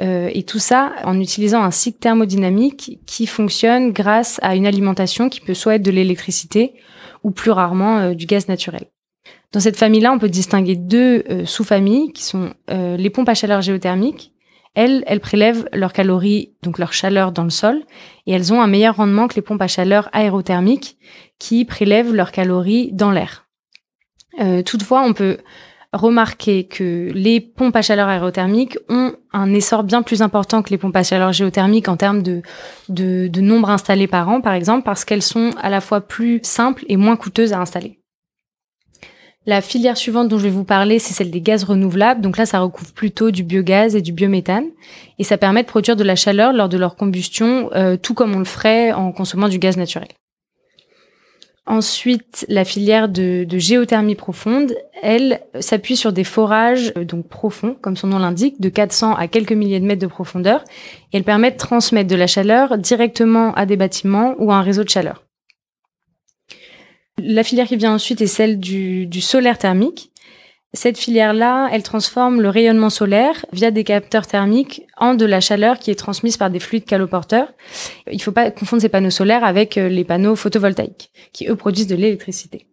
Euh, 0.00 0.28
et 0.32 0.42
tout 0.42 0.58
ça 0.58 0.92
en 1.04 1.20
utilisant 1.20 1.62
un 1.62 1.70
cycle 1.70 2.00
thermodynamique 2.00 2.98
qui 3.06 3.26
fonctionne 3.28 3.92
grâce 3.92 4.40
à 4.42 4.56
une 4.56 4.66
alimentation 4.66 5.28
qui 5.28 5.40
peut 5.40 5.54
soit 5.54 5.76
être 5.76 5.84
de 5.84 5.92
l'électricité 5.92 6.74
ou 7.22 7.30
plus 7.30 7.52
rarement 7.52 7.98
euh, 7.98 8.14
du 8.14 8.26
gaz 8.26 8.48
naturel. 8.48 8.86
Dans 9.54 9.60
cette 9.60 9.76
famille-là, 9.76 10.10
on 10.10 10.18
peut 10.18 10.28
distinguer 10.28 10.74
deux 10.74 11.22
euh, 11.30 11.46
sous-familles 11.46 12.12
qui 12.12 12.24
sont 12.24 12.52
euh, 12.70 12.96
les 12.96 13.08
pompes 13.08 13.28
à 13.28 13.34
chaleur 13.34 13.62
géothermiques. 13.62 14.32
Elles, 14.74 15.04
elles 15.06 15.20
prélèvent 15.20 15.68
leurs 15.72 15.92
calories, 15.92 16.56
donc 16.64 16.80
leur 16.80 16.92
chaleur 16.92 17.30
dans 17.30 17.44
le 17.44 17.50
sol, 17.50 17.84
et 18.26 18.32
elles 18.32 18.52
ont 18.52 18.60
un 18.60 18.66
meilleur 18.66 18.96
rendement 18.96 19.28
que 19.28 19.36
les 19.36 19.42
pompes 19.42 19.62
à 19.62 19.68
chaleur 19.68 20.08
aérothermiques 20.12 20.96
qui 21.38 21.64
prélèvent 21.64 22.12
leurs 22.12 22.32
calories 22.32 22.90
dans 22.92 23.12
l'air. 23.12 23.46
Euh, 24.40 24.62
toutefois, 24.62 25.02
on 25.02 25.12
peut 25.12 25.36
remarquer 25.92 26.64
que 26.64 27.12
les 27.14 27.38
pompes 27.38 27.76
à 27.76 27.82
chaleur 27.82 28.08
aérothermiques 28.08 28.76
ont 28.88 29.12
un 29.32 29.54
essor 29.54 29.84
bien 29.84 30.02
plus 30.02 30.20
important 30.20 30.62
que 30.62 30.70
les 30.70 30.78
pompes 30.78 30.96
à 30.96 31.04
chaleur 31.04 31.32
géothermiques 31.32 31.86
en 31.86 31.96
termes 31.96 32.24
de, 32.24 32.42
de, 32.88 33.28
de 33.28 33.40
nombre 33.40 33.70
installé 33.70 34.08
par 34.08 34.28
an, 34.28 34.40
par 34.40 34.54
exemple, 34.54 34.82
parce 34.82 35.04
qu'elles 35.04 35.22
sont 35.22 35.50
à 35.62 35.70
la 35.70 35.80
fois 35.80 36.00
plus 36.00 36.40
simples 36.42 36.84
et 36.88 36.96
moins 36.96 37.14
coûteuses 37.14 37.52
à 37.52 37.60
installer. 37.60 38.00
La 39.46 39.60
filière 39.60 39.98
suivante 39.98 40.28
dont 40.28 40.38
je 40.38 40.44
vais 40.44 40.50
vous 40.50 40.64
parler, 40.64 40.98
c'est 40.98 41.12
celle 41.12 41.30
des 41.30 41.42
gaz 41.42 41.64
renouvelables. 41.64 42.22
Donc 42.22 42.38
là, 42.38 42.46
ça 42.46 42.60
recouvre 42.60 42.92
plutôt 42.92 43.30
du 43.30 43.42
biogaz 43.42 43.94
et 43.94 44.00
du 44.00 44.12
biométhane. 44.12 44.66
Et 45.18 45.24
ça 45.24 45.36
permet 45.36 45.62
de 45.62 45.68
produire 45.68 45.96
de 45.96 46.04
la 46.04 46.16
chaleur 46.16 46.54
lors 46.54 46.70
de 46.70 46.78
leur 46.78 46.96
combustion, 46.96 47.68
euh, 47.74 47.96
tout 47.98 48.14
comme 48.14 48.34
on 48.34 48.38
le 48.38 48.46
ferait 48.46 48.92
en 48.92 49.12
consommant 49.12 49.48
du 49.48 49.58
gaz 49.58 49.76
naturel. 49.76 50.08
Ensuite, 51.66 52.44
la 52.48 52.64
filière 52.64 53.08
de, 53.08 53.46
géothermie 53.50 54.14
profonde, 54.14 54.74
elle 55.02 55.40
s'appuie 55.60 55.96
sur 55.96 56.12
des 56.12 56.24
forages 56.24 56.92
euh, 56.96 57.04
donc 57.04 57.28
profonds, 57.28 57.76
comme 57.80 57.96
son 57.96 58.08
nom 58.08 58.18
l'indique, 58.18 58.60
de 58.62 58.70
400 58.70 59.14
à 59.14 59.28
quelques 59.28 59.52
milliers 59.52 59.80
de 59.80 59.86
mètres 59.86 60.02
de 60.02 60.06
profondeur. 60.06 60.64
Et 61.12 61.18
elle 61.18 61.24
permet 61.24 61.50
de 61.50 61.58
transmettre 61.58 62.08
de 62.08 62.16
la 62.16 62.26
chaleur 62.26 62.78
directement 62.78 63.52
à 63.54 63.66
des 63.66 63.76
bâtiments 63.76 64.34
ou 64.38 64.52
à 64.52 64.56
un 64.56 64.62
réseau 64.62 64.84
de 64.84 64.90
chaleur. 64.90 65.23
La 67.22 67.44
filière 67.44 67.66
qui 67.66 67.76
vient 67.76 67.94
ensuite 67.94 68.20
est 68.20 68.26
celle 68.26 68.58
du, 68.58 69.20
solaire 69.20 69.58
thermique. 69.58 70.10
Cette 70.72 70.98
filière-là, 70.98 71.68
elle 71.72 71.84
transforme 71.84 72.40
le 72.40 72.48
rayonnement 72.48 72.90
solaire 72.90 73.46
via 73.52 73.70
des 73.70 73.84
capteurs 73.84 74.26
thermiques 74.26 74.82
en 74.96 75.14
de 75.14 75.24
la 75.24 75.40
chaleur 75.40 75.78
qui 75.78 75.92
est 75.92 75.94
transmise 75.94 76.36
par 76.36 76.50
des 76.50 76.58
fluides 76.58 76.84
caloporteurs. 76.84 77.52
Il 78.10 78.16
ne 78.16 78.22
faut 78.22 78.32
pas 78.32 78.50
confondre 78.50 78.82
ces 78.82 78.88
panneaux 78.88 79.10
solaires 79.10 79.44
avec 79.44 79.78
euh, 79.78 79.88
les 79.88 80.02
panneaux 80.02 80.34
photovoltaïques, 80.34 81.12
qui 81.32 81.46
eux 81.46 81.54
produisent 81.54 81.86
de 81.86 81.94
l'électricité. 81.94 82.66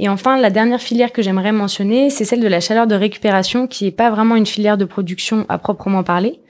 Et 0.00 0.08
enfin, 0.08 0.40
la 0.40 0.50
dernière 0.50 0.80
filière 0.80 1.12
que 1.12 1.22
j'aimerais 1.22 1.52
mentionner, 1.52 2.10
c'est 2.10 2.24
celle 2.24 2.40
de 2.40 2.48
la 2.48 2.58
chaleur 2.58 2.88
de 2.88 2.96
récupération, 2.96 3.68
qui 3.68 3.84
n'est 3.84 3.92
pas 3.92 4.10
vraiment 4.10 4.34
une 4.34 4.46
filière 4.46 4.76
de 4.76 4.84
production 4.84 5.46
à 5.48 5.58
proprement 5.58 6.02
parler, 6.02 6.40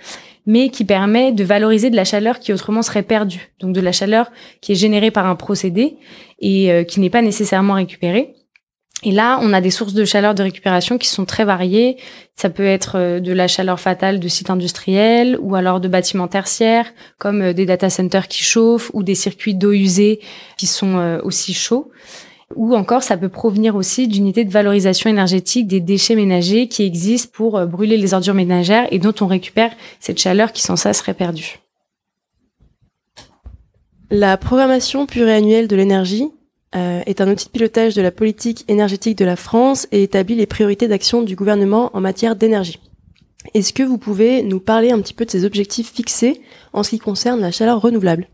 mais 0.47 0.69
qui 0.69 0.85
permet 0.85 1.33
de 1.33 1.45
valoriser 1.45 1.91
de 1.91 1.97
la 1.97 2.05
chaleur 2.05 2.39
qui 2.39 2.53
autrement 2.53 2.83
serait 2.83 3.03
perdue. 3.03 3.53
Donc 3.61 3.75
de 3.75 3.81
la 3.81 3.93
chaleur 3.93 4.31
qui 4.61 4.73
est 4.73 4.77
générée 4.77 5.11
par 5.11 5.27
un 5.27 5.37
procédé 5.37 5.97
et 6.39 6.71
euh, 6.71 6.85
qui 6.85 7.01
n'est 7.01 7.11
pas 7.11 7.23
nécessairement 7.23 7.75
récupérée. 7.75 8.35
Et 9.03 9.11
là, 9.11 9.39
on 9.43 9.53
a 9.53 9.61
des 9.61 9.71
sources 9.71 9.93
de 9.93 10.05
chaleur 10.05 10.35
de 10.35 10.43
récupération 10.43 10.97
qui 10.97 11.09
sont 11.09 11.27
très 11.27 11.45
variées. 11.45 11.99
Ça 12.37 12.49
peut 12.49 12.65
être 12.65 12.97
euh, 12.99 13.21
de 13.21 13.33
la 13.33 13.49
chaleur 13.49 13.81
fatale 13.81 14.21
de 14.21 14.29
sites 14.29 14.51
industriels 14.51 15.39
ou 15.41 15.55
alors 15.55 15.81
de 15.81 15.89
bâtiments 15.89 16.29
tertiaires, 16.29 16.93
comme 17.19 17.43
euh, 17.43 17.53
des 17.53 17.67
data 17.67 17.91
centers 17.91 18.29
qui 18.29 18.43
chauffent 18.43 18.91
ou 18.95 19.03
des 19.03 19.15
circuits 19.15 19.55
d'eau 19.55 19.73
usée 19.73 20.21
qui 20.57 20.67
sont 20.67 21.21
aussi 21.25 21.55
chauds 21.55 21.91
ou 22.55 22.75
encore 22.75 23.03
ça 23.03 23.17
peut 23.17 23.29
provenir 23.29 23.77
aussi 23.77 24.09
d'unités 24.09 24.45
de 24.45 24.51
valorisation 24.51 25.11
énergétique 25.11 25.67
des 25.67 25.81
déchets 25.81 26.17
ménagers 26.17 26.69
qui 26.69 26.85
existent 26.85 27.31
pour 27.33 27.57
euh, 27.57 27.67
brûler 27.67 27.97
les 27.97 28.15
ordures 28.15 28.35
ménagères 28.35 28.87
et 28.91 28.99
dont 28.99 29.15
on 29.21 29.27
récupère 29.27 29.73
cette 30.01 30.19
chaleur 30.19 30.53
qui 30.53 30.63
sans 30.63 30.77
ça 30.77 30.93
serait 30.93 31.15
perdue. 31.15 31.61
La 34.11 34.37
programmation 34.37 35.07
pluriannuelle 35.07 35.67
de 35.67 35.77
l'énergie 35.77 36.31
euh, 36.77 37.01
est 37.07 37.21
un 37.21 37.31
outil 37.31 37.47
de 37.47 37.51
pilotage 37.51 37.95
de 37.95 38.03
la 38.03 38.11
politique 38.11 38.65
énergétique 38.69 39.19
de 39.19 39.25
la 39.25 39.37
France 39.37 39.89
et 39.93 40.03
établit 40.03 40.35
les 40.35 40.47
priorités 40.47 40.89
d'action 40.89 41.23
du 41.23 41.37
gouvernement 41.37 41.91
en 41.95 42.01
matière 42.01 42.37
d'énergie. 42.37 42.79
Est-ce 43.53 43.73
que 43.73 43.83
vous 43.83 43.99
pouvez 43.99 44.43
nous 44.43 44.61
parler 44.61 44.91
un 44.91 45.01
petit 45.01 45.15
peu 45.15 45.25
de 45.25 45.31
ces 45.31 45.45
objectifs 45.45 45.93
fixés 45.93 46.41
en 46.73 46.83
ce 46.83 46.91
qui 46.91 46.99
concerne 46.99 47.41
la 47.41 47.51
chaleur 47.51 47.81
renouvelable? 47.81 48.29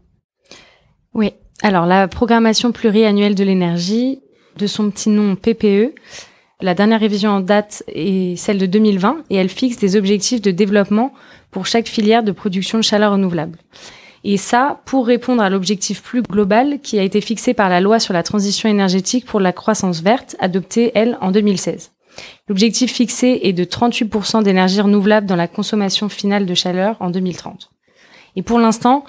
Oui, 1.15 1.33
alors, 1.63 1.87
la 1.87 2.09
programmation 2.09 2.73
pluriannuelle 2.73 3.35
de 3.35 3.45
l'énergie, 3.45 4.21
de 4.57 4.67
son 4.67 4.91
petit 4.91 5.11
nom 5.11 5.37
PPE, 5.37 5.95
la 6.63 6.75
dernière 6.75 7.01
révision 7.01 7.31
en 7.31 7.41
date 7.41 7.83
est 7.89 8.37
celle 8.37 8.59
de 8.59 8.67
2020 8.67 9.25
et 9.31 9.37
elle 9.37 9.49
fixe 9.49 9.79
des 9.79 9.97
objectifs 9.97 10.43
de 10.43 10.51
développement 10.51 11.13
pour 11.51 11.67
chaque 11.67 11.89
filière 11.89 12.23
de 12.23 12.33
production 12.33 12.79
de 12.79 12.83
chaleur 12.83 13.13
renouvelable. 13.13 13.59
Et 14.25 14.37
ça, 14.37 14.81
pour 14.85 15.07
répondre 15.07 15.43
à 15.43 15.49
l'objectif 15.49 16.03
plus 16.03 16.23
global 16.23 16.81
qui 16.83 16.99
a 16.99 17.03
été 17.03 17.23
fixé 17.23 17.55
par 17.55 17.71
la 17.71 17.81
loi 17.81 17.99
sur 17.99 18.13
la 18.13 18.23
transition 18.23 18.69
énergétique 18.69 19.25
pour 19.25 19.41
la 19.41 19.53
croissance 19.53 20.03
verte, 20.03 20.37
adoptée, 20.39 20.93
elle, 20.95 21.17
en 21.23 21.31
2016. 21.31 21.93
L'objectif 22.49 22.93
fixé 22.93 23.41
est 23.45 23.55
de 23.55 23.65
38% 23.65 24.43
d'énergie 24.43 24.81
renouvelable 24.83 25.27
dans 25.27 25.37
la 25.37 25.49
consommation 25.49 26.11
finale 26.11 26.45
de 26.45 26.55
chaleur 26.55 26.97
en 27.01 27.09
2030. 27.09 27.71
Et 28.37 28.43
pour 28.43 28.59
l'instant, 28.59 29.05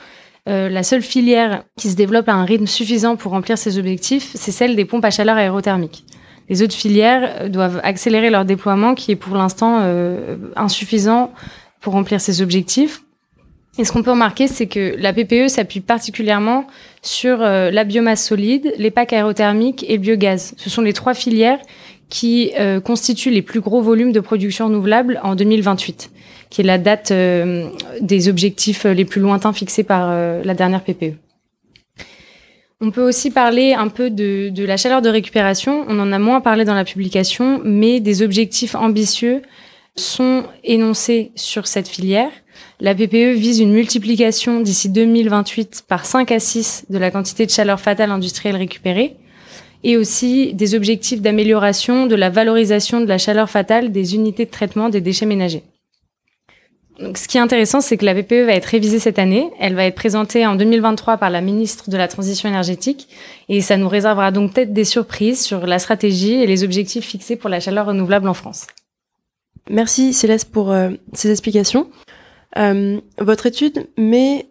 euh, 0.50 0.70
la 0.70 0.82
seule 0.82 1.04
filière 1.04 1.64
qui 1.78 1.90
se 1.90 1.96
développe 1.96 2.28
à 2.28 2.34
un 2.34 2.46
rythme 2.46 2.66
suffisant 2.66 3.16
pour 3.16 3.32
remplir 3.32 3.58
ses 3.58 3.78
objectifs, 3.78 4.32
c'est 4.34 4.52
celle 4.52 4.76
des 4.76 4.86
pompes 4.86 5.06
à 5.06 5.12
chaleur 5.12 5.38
aérothermiques. 5.38 6.04
Les 6.50 6.64
autres 6.64 6.74
filières 6.74 7.42
euh, 7.42 7.50
doivent 7.50 7.80
accélérer 7.84 8.32
leur 8.32 8.44
déploiement 8.44 8.96
qui 8.96 9.12
est 9.12 9.16
pour 9.16 9.36
l'instant 9.36 9.80
euh, 9.82 10.38
insuffisant 10.56 11.32
pour 11.80 11.94
remplir 11.94 12.20
ces 12.20 12.42
objectifs. 12.42 13.04
Et 13.78 13.86
ce 13.86 13.92
qu'on 13.92 14.02
peut 14.02 14.12
remarquer, 14.12 14.48
c'est 14.48 14.68
que 14.68 14.96
la 14.98 15.14
PPE 15.14 15.48
s'appuie 15.48 15.80
particulièrement 15.80 16.68
sur 17.02 17.38
la 17.38 17.84
biomasse 17.86 18.28
solide, 18.28 18.74
les 18.78 18.92
packs 18.92 19.14
aérothermiques 19.14 19.86
et 19.88 19.94
le 19.94 20.00
biogaz. 20.00 20.54
Ce 20.58 20.70
sont 20.70 20.82
les 20.82 20.92
trois 20.92 21.14
filières 21.14 21.58
qui 22.10 22.52
constituent 22.84 23.32
les 23.32 23.42
plus 23.42 23.62
gros 23.62 23.82
volumes 23.82 24.12
de 24.12 24.20
production 24.20 24.66
renouvelable 24.66 25.22
en 25.24 25.36
2028 25.36 26.12
qui 26.52 26.62
est 26.62 26.66
la 26.66 26.78
date 26.78 27.10
euh, 27.10 27.70
des 28.02 28.30
objectifs 28.30 28.84
les 28.84 29.06
plus 29.06 29.22
lointains 29.22 29.54
fixés 29.54 29.84
par 29.84 30.10
euh, 30.12 30.44
la 30.44 30.54
dernière 30.54 30.84
PPE. 30.84 31.16
On 32.82 32.92
peut 32.92 33.08
aussi 33.08 33.32
parler 33.32 33.74
un 33.74 33.88
peu 33.88 34.10
de, 34.10 34.52
la 34.66 34.76
chaleur 34.76 35.02
de 35.02 35.10
récupération. 35.10 35.86
On 35.88 36.00
en 36.00 36.12
a 36.12 36.20
moins 36.20 36.42
parlé 36.42 36.66
dans 36.66 36.74
la 36.74 36.84
publication, 36.84 37.62
mais 37.64 38.00
des 38.00 38.22
objectifs 38.22 38.76
ambitieux 38.76 39.42
sont 39.96 40.44
énoncés 40.64 41.32
sur 41.36 41.68
cette 41.68 41.88
filière. 41.88 42.32
La 42.80 42.96
PPE 42.96 43.36
vise 43.36 43.60
une 43.60 43.72
multiplication 43.72 44.62
d'ici 44.62 44.90
2028 44.90 45.84
par 45.88 46.06
5 46.06 46.32
à 46.32 46.40
6 46.40 46.86
de 46.90 46.98
la 46.98 47.12
quantité 47.12 47.46
de 47.46 47.52
chaleur 47.52 47.80
fatale 47.80 48.12
industrielle 48.12 48.56
récupérée 48.56 49.16
et 49.84 49.96
aussi 49.96 50.54
des 50.54 50.76
objectifs 50.76 51.22
d'amélioration 51.22 52.08
de 52.08 52.16
la 52.16 52.30
valorisation 52.30 53.00
de 53.00 53.06
la 53.06 53.18
chaleur 53.20 53.50
fatale 53.50 53.92
des 53.92 54.16
unités 54.16 54.46
de 54.46 54.52
traitement 54.52 54.90
des 54.90 55.02
déchets 55.02 55.26
ménagers. 55.26 55.64
Ce 57.16 57.28
qui 57.28 57.38
est 57.38 57.42
intéressant, 57.42 57.82
c'est 57.82 57.98
que 57.98 58.06
la 58.06 58.14
PPE 58.14 58.46
va 58.46 58.54
être 58.54 58.66
révisée 58.66 59.00
cette 59.00 59.20
année. 59.20 59.50
Elle 59.60 59.76
va 59.76 59.86
être 59.86 59.96
présentée 59.96 60.46
en 60.46 60.56
2023 60.56 61.18
par 61.18 61.30
la 61.30 61.42
ministre 61.42 61.90
de 61.90 61.98
la 61.98 62.08
Transition 62.08 62.48
énergétique. 62.48 63.08
Et 63.50 63.62
ça 63.62 63.78
nous 63.78 63.90
réservera 63.90 64.32
donc 64.32 64.54
peut-être 64.54 64.74
des 64.74 64.86
surprises 64.86 65.42
sur 65.42 65.66
la 65.66 65.80
stratégie 65.80 66.34
et 66.34 66.48
les 66.48 66.64
objectifs 66.64 67.06
fixés 67.06 67.36
pour 67.36 67.50
la 67.50 67.60
chaleur 67.60 67.88
renouvelable 67.88 68.28
en 68.28 68.34
France. 68.34 68.68
Merci 69.70 70.14
Céleste 70.14 70.52
pour 70.52 70.72
euh, 70.72 70.92
ces 71.14 71.32
explications. 71.32 71.90
Euh, 72.58 73.00
votre 73.20 73.46
étude 73.46 73.88
met 73.98 74.48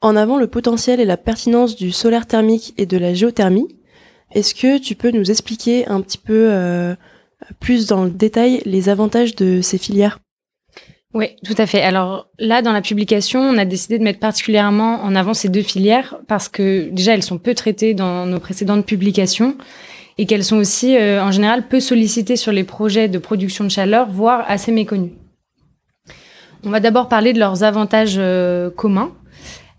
en 0.00 0.16
avant 0.16 0.36
le 0.36 0.46
potentiel 0.46 1.00
et 1.00 1.04
la 1.04 1.16
pertinence 1.16 1.76
du 1.76 1.92
solaire 1.92 2.26
thermique 2.26 2.74
et 2.76 2.86
de 2.86 2.98
la 2.98 3.14
géothermie. 3.14 3.68
Est-ce 4.32 4.54
que 4.54 4.78
tu 4.78 4.94
peux 4.94 5.10
nous 5.10 5.30
expliquer 5.30 5.86
un 5.88 6.00
petit 6.00 6.18
peu 6.18 6.48
euh, 6.50 6.94
plus 7.60 7.86
dans 7.86 8.04
le 8.04 8.10
détail 8.10 8.62
les 8.64 8.88
avantages 8.88 9.36
de 9.36 9.60
ces 9.60 9.78
filières? 9.78 10.18
Oui, 11.14 11.26
tout 11.44 11.54
à 11.58 11.66
fait. 11.66 11.82
Alors 11.82 12.28
là, 12.38 12.62
dans 12.62 12.72
la 12.72 12.80
publication, 12.80 13.40
on 13.40 13.58
a 13.58 13.66
décidé 13.66 13.98
de 13.98 14.04
mettre 14.04 14.18
particulièrement 14.18 15.02
en 15.02 15.14
avant 15.14 15.34
ces 15.34 15.50
deux 15.50 15.62
filières 15.62 16.16
parce 16.26 16.48
que 16.48 16.88
déjà, 16.90 17.12
elles 17.12 17.22
sont 17.22 17.38
peu 17.38 17.54
traitées 17.54 17.92
dans 17.92 18.24
nos 18.24 18.40
précédentes 18.40 18.86
publications 18.86 19.56
et 20.16 20.24
qu'elles 20.24 20.44
sont 20.44 20.56
aussi, 20.56 20.96
euh, 20.96 21.22
en 21.22 21.30
général, 21.30 21.68
peu 21.68 21.80
sollicitées 21.80 22.36
sur 22.36 22.52
les 22.52 22.64
projets 22.64 23.08
de 23.08 23.18
production 23.18 23.64
de 23.64 23.70
chaleur, 23.70 24.08
voire 24.08 24.44
assez 24.48 24.72
méconnues. 24.72 25.12
On 26.64 26.70
va 26.70 26.80
d'abord 26.80 27.08
parler 27.08 27.34
de 27.34 27.38
leurs 27.38 27.62
avantages 27.62 28.16
euh, 28.16 28.70
communs. 28.70 29.12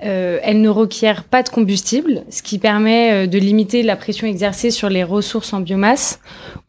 Euh, 0.03 0.39
elles 0.43 0.61
ne 0.61 0.69
requièrent 0.69 1.23
pas 1.23 1.41
de 1.41 1.49
combustible, 1.49 2.25
ce 2.29 2.43
qui 2.43 2.59
permet 2.59 3.25
de 3.27 3.37
limiter 3.39 3.83
la 3.83 3.95
pression 3.95 4.27
exercée 4.27 4.69
sur 4.69 4.89
les 4.89 5.03
ressources 5.03 5.53
en 5.53 5.61
biomasse 5.61 6.19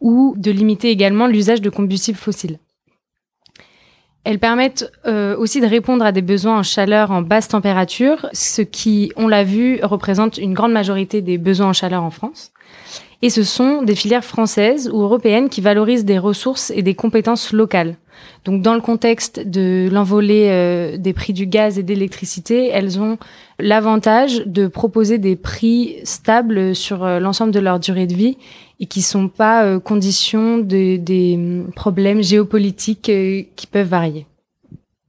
ou 0.00 0.35
de 0.38 0.52
limiter 0.52 0.88
également 0.88 1.26
l'usage 1.26 1.61
de 1.61 1.68
combustibles 1.68 2.16
fossiles. 2.16 2.59
Elles 4.24 4.38
permettent 4.38 4.90
euh, 5.06 5.36
aussi 5.36 5.60
de 5.60 5.66
répondre 5.66 6.04
à 6.04 6.10
des 6.10 6.22
besoins 6.22 6.58
en 6.58 6.62
chaleur 6.62 7.10
en 7.10 7.20
basse 7.20 7.48
température, 7.48 8.26
ce 8.32 8.62
qui, 8.62 9.12
on 9.16 9.28
l'a 9.28 9.44
vu, 9.44 9.78
représente 9.82 10.38
une 10.38 10.54
grande 10.54 10.72
majorité 10.72 11.20
des 11.20 11.36
besoins 11.36 11.68
en 11.68 11.72
chaleur 11.74 12.02
en 12.02 12.10
France. 12.10 12.50
Et 13.20 13.30
ce 13.30 13.42
sont 13.42 13.82
des 13.82 13.94
filières 13.94 14.24
françaises 14.24 14.90
ou 14.92 15.00
européennes 15.02 15.48
qui 15.48 15.60
valorisent 15.60 16.04
des 16.04 16.18
ressources 16.18 16.70
et 16.70 16.82
des 16.82 16.94
compétences 16.94 17.52
locales. 17.52 17.96
Donc 18.44 18.62
dans 18.62 18.74
le 18.74 18.80
contexte 18.80 19.40
de 19.40 19.88
l'envolée 19.90 20.48
euh, 20.50 20.96
des 20.98 21.12
prix 21.12 21.32
du 21.32 21.46
gaz 21.46 21.78
et 21.78 21.82
de 21.82 21.88
l'électricité, 21.88 22.68
elles 22.68 23.00
ont 23.00 23.18
l'avantage 23.58 24.42
de 24.46 24.66
proposer 24.66 25.18
des 25.18 25.36
prix 25.36 25.96
stables 26.04 26.74
sur 26.74 27.04
euh, 27.04 27.18
l'ensemble 27.18 27.52
de 27.52 27.60
leur 27.60 27.80
durée 27.80 28.06
de 28.06 28.14
vie 28.14 28.36
et 28.80 28.86
qui 28.86 29.02
sont 29.02 29.28
pas 29.28 29.64
euh, 29.64 29.80
conditions 29.80 30.58
de, 30.58 30.96
des 30.96 31.34
hum, 31.36 31.70
problèmes 31.74 32.22
géopolitiques 32.22 33.10
qui 33.56 33.66
peuvent 33.70 33.88
varier. 33.88 34.26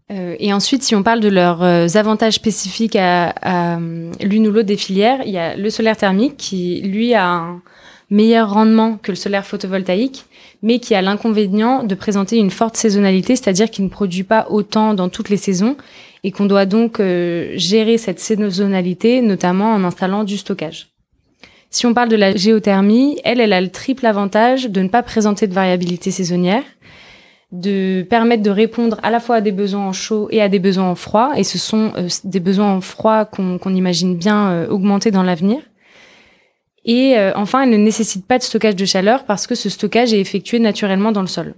et 0.09 0.53
ensuite, 0.53 0.83
si 0.83 0.93
on 0.95 1.01
parle 1.01 1.19
de 1.19 1.29
leurs 1.29 1.63
avantages 1.97 2.35
spécifiques 2.35 2.95
à, 2.95 3.29
à 3.41 3.77
hum, 3.77 4.11
l'une 4.21 4.47
ou 4.47 4.51
l'autre 4.51 4.67
des 4.67 4.77
filières, 4.77 5.21
il 5.25 5.31
y 5.31 5.37
a 5.37 5.55
le 5.55 5.69
solaire 5.69 5.97
thermique 5.97 6.37
qui, 6.37 6.81
lui, 6.81 7.13
a 7.13 7.27
un 7.27 7.61
meilleur 8.09 8.53
rendement 8.53 8.97
que 8.97 9.11
le 9.11 9.15
solaire 9.15 9.45
photovoltaïque, 9.45 10.25
mais 10.61 10.79
qui 10.79 10.95
a 10.95 11.01
l'inconvénient 11.01 11.83
de 11.83 11.95
présenter 11.95 12.37
une 12.37 12.51
forte 12.51 12.77
saisonnalité, 12.77 13.35
c'est-à-dire 13.35 13.69
qu'il 13.69 13.85
ne 13.85 13.89
produit 13.89 14.23
pas 14.23 14.47
autant 14.49 14.93
dans 14.93 15.09
toutes 15.09 15.29
les 15.29 15.37
saisons 15.37 15.75
et 16.23 16.31
qu'on 16.31 16.45
doit 16.45 16.65
donc 16.65 16.99
euh, 16.99 17.53
gérer 17.55 17.97
cette 17.97 18.19
saisonnalité, 18.19 19.21
notamment 19.21 19.73
en 19.73 19.83
installant 19.83 20.23
du 20.23 20.37
stockage. 20.37 20.87
Si 21.69 21.85
on 21.85 21.93
parle 21.93 22.09
de 22.09 22.15
la 22.15 22.35
géothermie, 22.35 23.19
elle, 23.23 23.39
elle 23.39 23.53
a 23.53 23.61
le 23.61 23.69
triple 23.69 24.05
avantage 24.05 24.69
de 24.69 24.81
ne 24.81 24.87
pas 24.87 25.03
présenter 25.03 25.47
de 25.47 25.53
variabilité 25.53 26.11
saisonnière, 26.11 26.63
de 27.51 28.05
permettre 28.09 28.43
de 28.43 28.49
répondre 28.49 28.97
à 29.03 29.11
la 29.11 29.19
fois 29.19 29.37
à 29.37 29.41
des 29.41 29.51
besoins 29.51 29.87
en 29.87 29.93
chaud 29.93 30.27
et 30.31 30.41
à 30.41 30.49
des 30.49 30.59
besoins 30.59 30.89
en 30.89 30.95
froid, 30.95 31.31
et 31.35 31.43
ce 31.43 31.57
sont 31.57 31.91
euh, 31.97 32.07
des 32.23 32.39
besoins 32.39 32.73
en 32.73 32.81
froid 32.81 33.25
qu'on 33.25 33.73
imagine 33.73 34.15
bien 34.15 34.51
euh, 34.51 34.67
augmenter 34.67 35.11
dans 35.11 35.23
l'avenir. 35.23 35.59
Et 36.85 37.17
euh, 37.17 37.31
enfin, 37.35 37.63
elle 37.63 37.71
ne 37.71 37.77
nécessite 37.77 38.25
pas 38.25 38.37
de 38.37 38.43
stockage 38.43 38.75
de 38.75 38.85
chaleur 38.85 39.25
parce 39.25 39.47
que 39.47 39.55
ce 39.55 39.69
stockage 39.69 40.13
est 40.13 40.19
effectué 40.19 40.59
naturellement 40.59 41.11
dans 41.11 41.21
le 41.21 41.27
sol. 41.27 41.55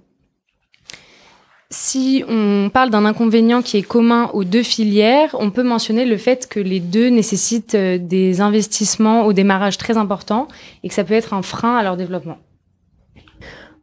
Si 1.69 2.23
on 2.29 2.69
parle 2.73 2.91
d'un 2.91 3.03
inconvénient 3.03 3.61
qui 3.61 3.75
est 3.75 3.81
commun 3.81 4.29
aux 4.33 4.45
deux 4.45 4.63
filières, 4.63 5.35
on 5.37 5.51
peut 5.51 5.63
mentionner 5.63 6.05
le 6.05 6.15
fait 6.15 6.47
que 6.47 6.61
les 6.61 6.79
deux 6.79 7.09
nécessitent 7.09 7.75
euh, 7.75 7.97
des 7.97 8.39
investissements 8.39 9.25
au 9.25 9.33
démarrage 9.33 9.77
très 9.77 9.97
importants 9.97 10.47
et 10.83 10.87
que 10.87 10.93
ça 10.93 11.03
peut 11.03 11.13
être 11.13 11.33
un 11.33 11.41
frein 11.41 11.75
à 11.75 11.83
leur 11.83 11.97
développement. 11.97 12.37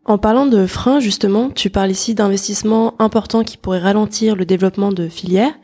En 0.07 0.17
parlant 0.17 0.47
de 0.47 0.67
frein, 0.67 0.99
justement, 0.99 1.51
tu 1.51 1.69
parles 1.69 1.91
ici 1.91 2.15
d'investissements 2.15 2.95
importants 3.01 3.45
qui 3.45 3.59
pourraient 3.59 3.79
ralentir 3.79 4.35
le 4.35 4.47
développement 4.47 4.93
de 4.93 5.09
filières. 5.09 5.55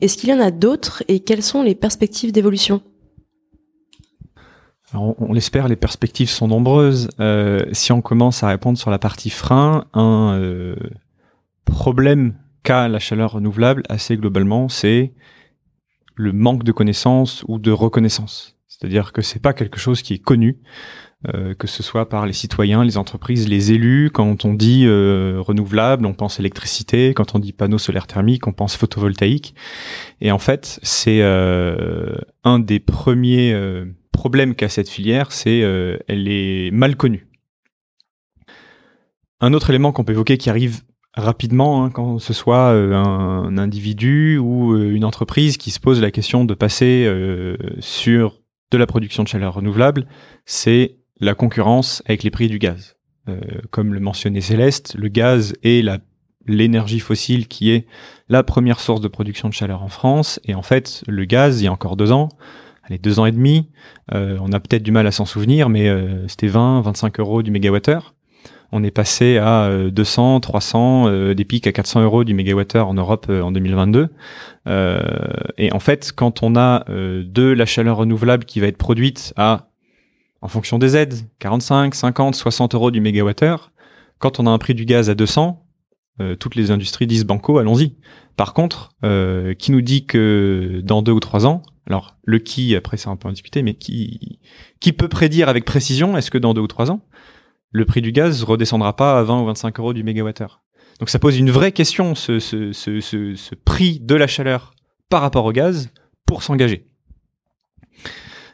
Est-ce 0.00 0.16
qu'il 0.16 0.30
y 0.30 0.32
en 0.32 0.40
a 0.40 0.50
d'autres 0.50 1.04
et 1.08 1.20
quelles 1.20 1.42
sont 1.42 1.62
les 1.62 1.74
perspectives 1.74 2.32
d'évolution? 2.32 2.80
On, 4.94 5.32
l'espère, 5.32 5.68
les 5.68 5.76
perspectives 5.76 6.30
sont 6.30 6.48
nombreuses. 6.48 7.08
Euh, 7.20 7.60
si 7.72 7.92
on 7.92 8.00
commence 8.00 8.42
à 8.42 8.48
répondre 8.48 8.78
sur 8.78 8.90
la 8.90 8.98
partie 8.98 9.30
frein, 9.30 9.84
un 9.92 10.38
euh, 10.40 10.76
problème 11.70 12.34
qu'a 12.62 12.88
la 12.88 12.98
chaleur 12.98 13.32
renouvelable 13.32 13.82
assez 13.88 14.16
globalement, 14.16 14.68
c'est 14.68 15.12
le 16.14 16.32
manque 16.32 16.64
de 16.64 16.72
connaissances 16.72 17.44
ou 17.48 17.58
de 17.58 17.70
reconnaissance. 17.70 18.56
C'est-à-dire 18.66 19.12
que 19.12 19.22
c'est 19.22 19.40
pas 19.40 19.52
quelque 19.52 19.78
chose 19.78 20.02
qui 20.02 20.14
est 20.14 20.18
connu, 20.18 20.58
euh, 21.28 21.54
que 21.54 21.66
ce 21.66 21.82
soit 21.82 22.08
par 22.08 22.26
les 22.26 22.32
citoyens, 22.32 22.84
les 22.84 22.96
entreprises, 22.96 23.48
les 23.48 23.72
élus. 23.72 24.10
Quand 24.12 24.44
on 24.44 24.54
dit 24.54 24.86
renouvelable, 24.86 26.06
on 26.06 26.14
pense 26.14 26.38
électricité. 26.38 27.14
Quand 27.14 27.34
on 27.34 27.38
dit 27.38 27.52
panneau 27.52 27.78
solaire 27.78 28.06
thermique, 28.06 28.46
on 28.46 28.52
pense 28.52 28.76
photovoltaïque. 28.76 29.54
Et 30.20 30.30
en 30.30 30.38
fait, 30.38 30.80
c'est 30.82 31.22
un 31.22 32.58
des 32.58 32.80
premiers 32.80 33.54
problème 34.18 34.56
qu'a 34.56 34.68
cette 34.68 34.88
filière, 34.88 35.30
c'est 35.30 35.62
euh, 35.62 35.96
elle 36.08 36.26
est 36.26 36.72
mal 36.72 36.96
connue. 36.96 37.28
Un 39.40 39.52
autre 39.52 39.70
élément 39.70 39.92
qu'on 39.92 40.02
peut 40.02 40.12
évoquer 40.12 40.36
qui 40.38 40.50
arrive 40.50 40.80
rapidement, 41.14 41.84
hein, 41.84 41.90
quand 41.90 42.18
ce 42.18 42.32
soit 42.32 42.72
euh, 42.72 42.94
un, 42.94 43.58
individu 43.58 44.38
ou 44.38 44.72
euh, 44.72 44.92
une 44.92 45.04
entreprise 45.04 45.56
qui 45.56 45.70
se 45.70 45.80
pose 45.80 46.00
la 46.00 46.10
question 46.10 46.44
de 46.44 46.54
passer 46.54 47.10
sur 47.80 48.40
de 48.70 48.78
la 48.78 48.86
production 48.86 49.22
de 49.22 49.28
chaleur 49.28 49.54
renouvelable, 49.54 50.06
c'est 50.44 50.96
la 51.20 51.34
concurrence 51.34 52.02
avec 52.06 52.22
les 52.22 52.30
prix 52.30 52.48
du 52.48 52.58
gaz. 52.58 52.96
comme 53.70 53.94
le 53.94 54.00
mentionnait 54.00 54.40
Céleste, 54.40 54.94
le 54.96 55.08
gaz 55.08 55.54
est 55.62 55.82
l'énergie 56.48 57.00
fossile 57.00 57.46
qui 57.46 57.70
est 57.70 57.86
la 58.28 58.42
première 58.42 58.80
source 58.80 59.00
de 59.00 59.08
production 59.08 59.48
de 59.48 59.54
chaleur 59.54 59.82
en 59.82 59.88
France. 59.88 60.40
Et 60.44 60.54
en 60.54 60.62
fait, 60.62 61.02
le 61.06 61.24
gaz, 61.24 61.60
il 61.60 61.64
y 61.64 61.68
a 61.68 61.72
encore 61.72 61.96
deux 61.96 62.10
ans, 62.10 62.30
allez, 62.84 62.98
deux 62.98 63.20
ans 63.20 63.26
et 63.26 63.32
demi. 63.32 63.68
Euh, 64.14 64.38
on 64.40 64.52
a 64.52 64.60
peut-être 64.60 64.82
du 64.82 64.92
mal 64.92 65.06
à 65.06 65.12
s'en 65.12 65.24
souvenir, 65.24 65.68
mais 65.68 65.88
euh, 65.88 66.26
c'était 66.26 66.48
20, 66.48 66.80
25 66.82 67.20
euros 67.20 67.42
du 67.42 67.50
mégawattheure. 67.50 68.14
On 68.70 68.84
est 68.84 68.90
passé 68.90 69.38
à 69.38 69.70
200, 69.90 70.40
300, 70.40 71.32
des 71.34 71.44
pics 71.44 71.66
à 71.66 71.72
400 71.72 72.02
euros 72.02 72.24
du 72.24 72.34
mégawattheure 72.34 72.88
en 72.88 72.94
Europe 72.94 73.26
euh, 73.30 73.40
en 73.42 73.50
2022. 73.50 74.08
et 75.56 75.72
en 75.72 75.80
fait, 75.80 76.12
quand 76.14 76.42
on 76.42 76.54
a 76.56 76.84
de 76.88 77.42
la 77.42 77.66
chaleur 77.66 77.98
renouvelable 77.98 78.44
qui 78.44 78.60
va 78.60 78.66
être 78.66 78.76
produite 78.76 79.32
à, 79.36 79.70
en 80.42 80.48
fonction 80.48 80.78
des 80.78 80.96
aides, 80.96 81.14
45, 81.38 81.94
50, 81.94 82.34
60 82.34 82.74
euros 82.74 82.90
du 82.90 83.00
mégawattheure, 83.00 83.72
quand 84.18 84.40
on 84.40 84.46
a 84.46 84.50
un 84.50 84.58
prix 84.58 84.74
du 84.74 84.84
gaz 84.84 85.08
à 85.08 85.14
200, 85.14 85.64
toutes 86.38 86.56
les 86.56 86.70
industries 86.70 87.06
disent 87.06 87.24
banco, 87.24 87.58
allons-y. 87.58 87.96
Par 88.36 88.52
contre, 88.52 88.90
qui 89.58 89.72
nous 89.72 89.80
dit 89.80 90.04
que 90.04 90.82
dans 90.84 91.00
deux 91.00 91.12
ou 91.12 91.20
trois 91.20 91.46
ans, 91.46 91.62
alors, 91.88 92.16
le 92.24 92.38
qui, 92.38 92.76
après, 92.76 92.98
c'est 92.98 93.08
un 93.08 93.16
peu 93.16 93.28
à 93.28 93.32
discuter, 93.32 93.62
mais 93.62 93.74
qui, 93.74 94.38
qui 94.78 94.92
peut 94.92 95.08
prédire 95.08 95.48
avec 95.48 95.64
précision, 95.64 96.16
est-ce 96.18 96.30
que 96.30 96.36
dans 96.36 96.52
deux 96.52 96.60
ou 96.60 96.66
trois 96.66 96.90
ans, 96.90 97.00
le 97.70 97.84
prix 97.84 98.02
du 98.02 98.12
gaz 98.12 98.42
redescendra 98.44 98.96
pas 98.96 99.18
à 99.18 99.22
20 99.22 99.42
ou 99.42 99.46
25 99.46 99.78
euros 99.78 99.92
du 99.92 100.02
mégawattheure 100.02 100.62
Donc, 101.00 101.10
ça 101.10 101.18
pose 101.18 101.38
une 101.38 101.50
vraie 101.50 101.72
question, 101.72 102.14
ce, 102.14 103.54
prix 103.64 104.00
de 104.00 104.14
la 104.14 104.26
chaleur 104.26 104.74
par 105.08 105.22
rapport 105.22 105.44
au 105.44 105.52
gaz 105.52 105.90
pour 106.26 106.42
s'engager. 106.42 106.86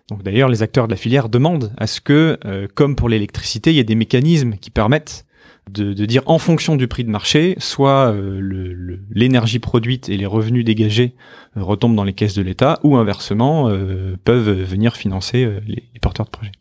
Donc 0.09 0.22
d'ailleurs, 0.22 0.48
les 0.48 0.62
acteurs 0.62 0.87
de 0.87 0.92
la 0.92 0.96
filière 0.96 1.29
demandent 1.29 1.72
à 1.79 1.87
ce 1.87 2.00
que, 2.00 2.38
euh, 2.44 2.68
comme 2.74 2.94
pour 2.94 3.09
l'électricité, 3.09 3.70
il 3.70 3.77
y 3.77 3.79
ait 3.79 3.85
des 3.85 3.94
mécanismes 3.94 4.57
qui 4.57 4.70
permettent 4.70 5.24
de, 5.70 5.94
dire 5.94 6.22
en 6.27 6.38
fonction 6.38 6.77
du 6.77 6.88
prix 6.88 7.05
de 7.05 7.11
marché, 7.11 7.55
soit 7.59 8.12
euh, 8.12 8.98
l'énergie 9.11 9.61
produite 9.61 10.11
et 10.11 10.18
les 10.18 10.27
revenus 10.27 10.62
dégagés 10.62 11.14
euh, 11.57 11.62
retombent 11.62 11.96
dans 11.96 12.05
les 12.05 12.12
caisses 12.12 12.35
de 12.35 12.42
l'État, 12.42 12.81
ou 12.83 12.96
inversement 12.96 13.70
peuvent 14.24 14.50
venir 14.50 14.94
financer 14.96 15.48
les, 15.66 15.83
porteurs 16.03 16.27
de 16.27 16.31
projets. 16.31 16.53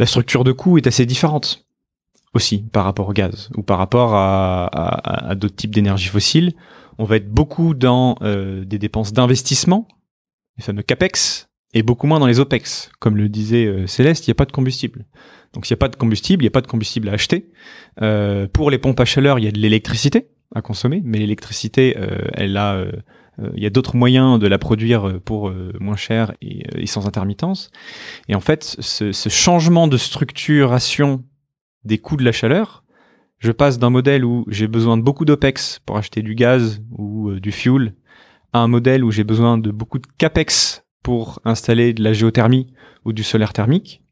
La 0.00 0.06
structure 0.06 0.44
de 0.44 0.52
coût 0.52 0.78
est 0.78 0.86
assez 0.86 1.04
différente 1.04 1.66
aussi 2.32 2.64
par 2.72 2.84
rapport 2.84 3.08
au 3.08 3.12
gaz 3.12 3.50
ou 3.54 3.62
par 3.62 3.76
rapport 3.76 4.14
à, 4.14 5.34
d'autres 5.36 5.56
types 5.56 5.74
d'énergie 5.74 6.08
fossiles. 6.08 6.54
On 6.96 7.04
va 7.04 7.16
être 7.16 7.28
beaucoup 7.28 7.74
dans 7.74 8.16
des 8.22 8.78
dépenses 8.78 9.12
d'investissement, 9.12 9.86
les 10.56 10.64
fameux 10.64 10.82
CAPEX, 10.82 11.50
et 11.74 11.82
beaucoup 11.82 12.06
moins 12.06 12.18
dans 12.18 12.26
les 12.26 12.40
OPEX. 12.40 12.90
Comme 12.98 13.18
le 13.18 13.28
disait 13.28 13.86
Céleste, 13.86 14.26
il 14.26 14.30
n'y 14.30 14.32
a 14.32 14.36
pas 14.36 14.46
de 14.46 14.52
combustible. 14.52 15.04
Donc 15.52 15.66
s'il 15.66 15.74
n'y 15.74 15.78
a 15.78 15.84
pas 15.84 15.88
de 15.88 15.96
combustible, 15.96 16.42
il 16.42 16.46
n'y 16.46 16.50
a 16.50 16.52
pas 16.52 16.62
de 16.62 16.66
combustible 16.66 17.10
à 17.10 17.12
acheter. 17.12 17.50
Euh, 18.00 18.46
pour 18.50 18.70
les 18.70 18.78
pompes 18.78 19.00
à 19.00 19.04
chaleur, 19.04 19.38
il 19.38 19.44
y 19.44 19.48
a 19.48 19.52
de 19.52 19.58
l'électricité 19.58 20.28
à 20.54 20.62
consommer, 20.62 21.02
mais 21.04 21.18
l'électricité, 21.18 21.96
euh, 21.98 22.26
elle 22.32 22.56
a, 22.56 22.74
euh, 22.74 22.92
il 23.54 23.62
y 23.62 23.66
a 23.66 23.70
d'autres 23.70 23.96
moyens 23.96 24.38
de 24.38 24.46
la 24.46 24.58
produire 24.58 25.20
pour 25.24 25.52
moins 25.80 25.96
cher 25.96 26.34
et, 26.42 26.86
sans 26.86 27.06
intermittence. 27.06 27.70
Et 28.28 28.34
en 28.34 28.40
fait, 28.40 28.76
ce, 28.78 29.12
ce, 29.12 29.28
changement 29.28 29.88
de 29.88 29.96
structuration 29.96 31.24
des 31.84 31.98
coûts 31.98 32.16
de 32.16 32.24
la 32.24 32.32
chaleur, 32.32 32.84
je 33.38 33.52
passe 33.52 33.78
d'un 33.78 33.90
modèle 33.90 34.24
où 34.24 34.44
j'ai 34.48 34.68
besoin 34.68 34.96
de 34.96 35.02
beaucoup 35.02 35.24
d'OPEX 35.24 35.80
pour 35.86 35.96
acheter 35.96 36.22
du 36.22 36.34
gaz 36.34 36.82
ou 36.90 37.32
du 37.40 37.52
fuel 37.52 37.94
à 38.52 38.58
un 38.60 38.68
modèle 38.68 39.04
où 39.04 39.10
j'ai 39.10 39.24
besoin 39.24 39.58
de 39.58 39.70
beaucoup 39.70 39.98
de 39.98 40.06
CAPEX 40.18 40.84
pour 41.02 41.40
installer 41.44 41.92
de 41.92 42.02
la 42.02 42.12
géothermie 42.12 42.66
ou 43.04 43.12
du 43.12 43.22
solaire 43.22 43.52
thermique 43.52 44.02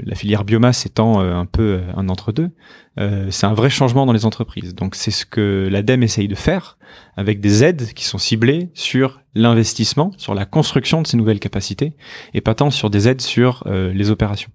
la 0.00 0.14
filière 0.14 0.44
biomasse 0.44 0.86
étant 0.86 1.20
euh, 1.20 1.34
un 1.34 1.46
peu 1.46 1.62
euh, 1.62 1.92
un 1.96 2.08
entre-deux, 2.08 2.50
euh, 2.98 3.28
c'est 3.30 3.46
un 3.46 3.54
vrai 3.54 3.70
changement 3.70 4.06
dans 4.06 4.12
les 4.12 4.24
entreprises. 4.24 4.74
Donc 4.74 4.94
c'est 4.94 5.10
ce 5.10 5.26
que 5.26 5.68
l'ADEME 5.70 6.02
essaye 6.02 6.28
de 6.28 6.34
faire 6.34 6.78
avec 7.16 7.40
des 7.40 7.64
aides 7.64 7.92
qui 7.94 8.04
sont 8.04 8.18
ciblées 8.18 8.70
sur 8.74 9.20
l'investissement, 9.34 10.12
sur 10.16 10.34
la 10.34 10.44
construction 10.44 11.02
de 11.02 11.06
ces 11.06 11.16
nouvelles 11.16 11.40
capacités, 11.40 11.94
et 12.34 12.40
pas 12.40 12.54
tant 12.54 12.70
sur 12.70 12.90
des 12.90 13.08
aides 13.08 13.20
sur 13.22 13.64
les 13.66 14.10
opérations. 14.10 14.50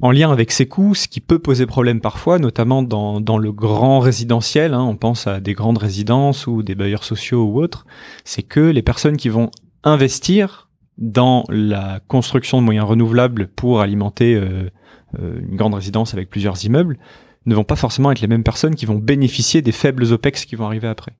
En 0.00 0.10
lien 0.10 0.30
avec 0.30 0.52
ces 0.52 0.66
coûts, 0.66 0.94
ce 0.94 1.08
qui 1.08 1.20
peut 1.20 1.38
poser 1.38 1.66
problème 1.66 2.00
parfois, 2.00 2.38
notamment 2.38 2.82
dans, 2.82 3.38
le 3.38 3.52
grand 3.52 4.00
résidentiel, 4.00 4.74
hein, 4.74 4.82
on 4.82 4.96
pense 4.96 5.26
à 5.26 5.40
des 5.40 5.54
grandes 5.54 5.78
résidences 5.78 6.46
ou 6.46 6.62
des 6.62 6.74
bailleurs 6.74 7.04
sociaux 7.04 7.44
ou 7.44 7.60
autres, 7.60 7.86
c'est 8.24 8.42
que 8.42 8.60
les 8.60 8.82
personnes 8.82 9.16
qui 9.16 9.30
vont 9.30 9.50
investir 9.82 10.68
dans 10.98 11.44
la 11.48 12.00
construction 12.08 12.58
de 12.58 12.64
moyens 12.64 12.86
renouvelables 12.86 13.48
pour 13.48 13.80
alimenter 13.80 14.34
euh, 14.34 14.70
euh, 15.18 15.40
une 15.40 15.56
grande 15.56 15.74
résidence 15.74 16.14
avec 16.14 16.30
plusieurs 16.30 16.64
immeubles 16.64 16.98
ne 17.46 17.54
vont 17.54 17.64
pas 17.64 17.76
forcément 17.76 18.10
être 18.10 18.20
les 18.20 18.28
mêmes 18.28 18.44
personnes 18.44 18.74
qui 18.74 18.86
vont 18.86 18.96
bénéficier 18.96 19.62
des 19.62 19.72
faibles 19.72 20.12
OPEX 20.12 20.44
qui 20.46 20.56
vont 20.56 20.66
arriver 20.66 20.88
après. 20.88 21.12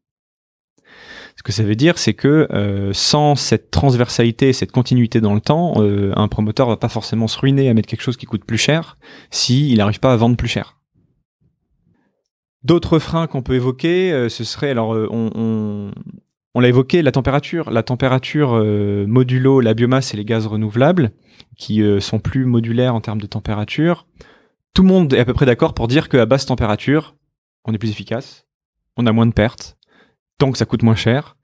Ce 1.36 1.42
que 1.42 1.52
ça 1.52 1.64
veut 1.64 1.74
dire, 1.74 1.98
c'est 1.98 2.14
que 2.14 2.46
euh, 2.52 2.92
sans 2.92 3.34
cette 3.34 3.70
transversalité, 3.70 4.52
cette 4.52 4.70
continuité 4.70 5.20
dans 5.20 5.34
le 5.34 5.40
temps, 5.40 5.74
euh, 5.78 6.12
un 6.16 6.28
promoteur 6.28 6.68
va 6.68 6.76
pas 6.76 6.88
forcément 6.88 7.26
se 7.26 7.38
ruiner 7.38 7.68
à 7.68 7.74
mettre 7.74 7.88
quelque 7.88 8.02
chose 8.02 8.16
qui 8.16 8.26
coûte 8.26 8.44
plus 8.44 8.58
cher 8.58 8.98
s'il 9.30 9.76
n'arrive 9.76 9.98
pas 9.98 10.12
à 10.12 10.16
vendre 10.16 10.36
plus 10.36 10.48
cher. 10.48 10.78
D'autres 12.62 12.98
freins 12.98 13.26
qu'on 13.26 13.42
peut 13.42 13.54
évoquer, 13.54 14.12
euh, 14.12 14.28
ce 14.28 14.44
serait 14.44 14.70
alors 14.70 14.90
on, 14.90 15.30
on, 15.34 15.90
on 16.54 16.60
l'a 16.60 16.68
évoqué, 16.68 17.02
la 17.02 17.12
température, 17.12 17.70
la 17.70 17.82
température 17.82 18.54
modulo, 19.06 19.60
la 19.60 19.74
biomasse 19.74 20.14
et 20.14 20.16
les 20.16 20.24
gaz 20.24 20.46
renouvelables, 20.46 21.10
qui 21.56 21.82
sont 22.00 22.20
plus 22.20 22.44
modulaires 22.44 22.94
en 22.94 23.00
termes 23.00 23.20
de 23.20 23.26
température. 23.26 24.06
Tout 24.72 24.82
le 24.82 24.88
monde 24.88 25.12
est 25.12 25.20
à 25.20 25.24
peu 25.24 25.34
près 25.34 25.46
d'accord 25.46 25.74
pour 25.74 25.88
dire 25.88 26.08
qu'à 26.08 26.26
basse 26.26 26.46
température, 26.46 27.16
on 27.64 27.72
est 27.72 27.78
plus 27.78 27.90
efficace, 27.90 28.46
on 28.96 29.06
a 29.06 29.12
moins 29.12 29.26
de 29.26 29.32
pertes, 29.32 29.76
tant 30.38 30.52
que 30.52 30.58
ça 30.58 30.66
coûte 30.66 30.82
moins 30.82 30.96
cher. 30.96 31.36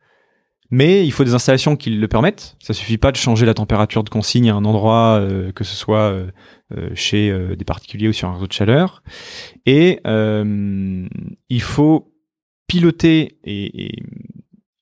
Mais 0.71 1.05
il 1.05 1.11
faut 1.11 1.25
des 1.25 1.35
installations 1.35 1.75
qui 1.77 1.91
le 1.91 2.09
permettent. 2.09 2.57
Ça 2.61 2.75
suffit 2.75 2.99
pas 2.99 3.11
de 3.11 3.17
changer 3.17 3.45
la 3.45 3.55
température 3.55 4.05
de 4.05 4.09
consigne 4.09 4.51
à 4.51 4.55
un 4.55 4.65
endroit, 4.65 5.19
euh, 5.21 5.51
que 5.51 5.65
ce 5.65 5.75
soit 5.75 6.13
euh, 6.13 6.31
euh, 6.77 6.91
chez 6.95 7.33
des 7.57 7.65
particuliers 7.65 8.09
ou 8.09 8.13
sur 8.13 8.29
un 8.29 8.35
réseau 8.35 8.47
de 8.47 8.53
chaleur. 8.53 9.03
Et 9.67 10.01
il 10.05 11.63
faut 11.63 12.15
piloter 12.69 13.39
et, 13.43 13.97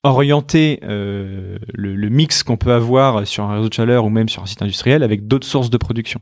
orienter 0.02 0.78
le, 0.82 1.58
le, 1.72 2.08
mix 2.08 2.42
qu'on 2.42 2.56
peut 2.56 2.72
avoir 2.72 3.26
sur 3.26 3.44
un 3.44 3.56
réseau 3.56 3.68
de 3.68 3.74
chaleur 3.74 4.04
ou 4.04 4.10
même 4.10 4.28
sur 4.28 4.42
un 4.42 4.46
site 4.46 4.62
industriel 4.62 5.02
avec 5.02 5.26
d'autres 5.26 5.46
sources 5.46 5.70
de 5.70 5.76
production. 5.76 6.20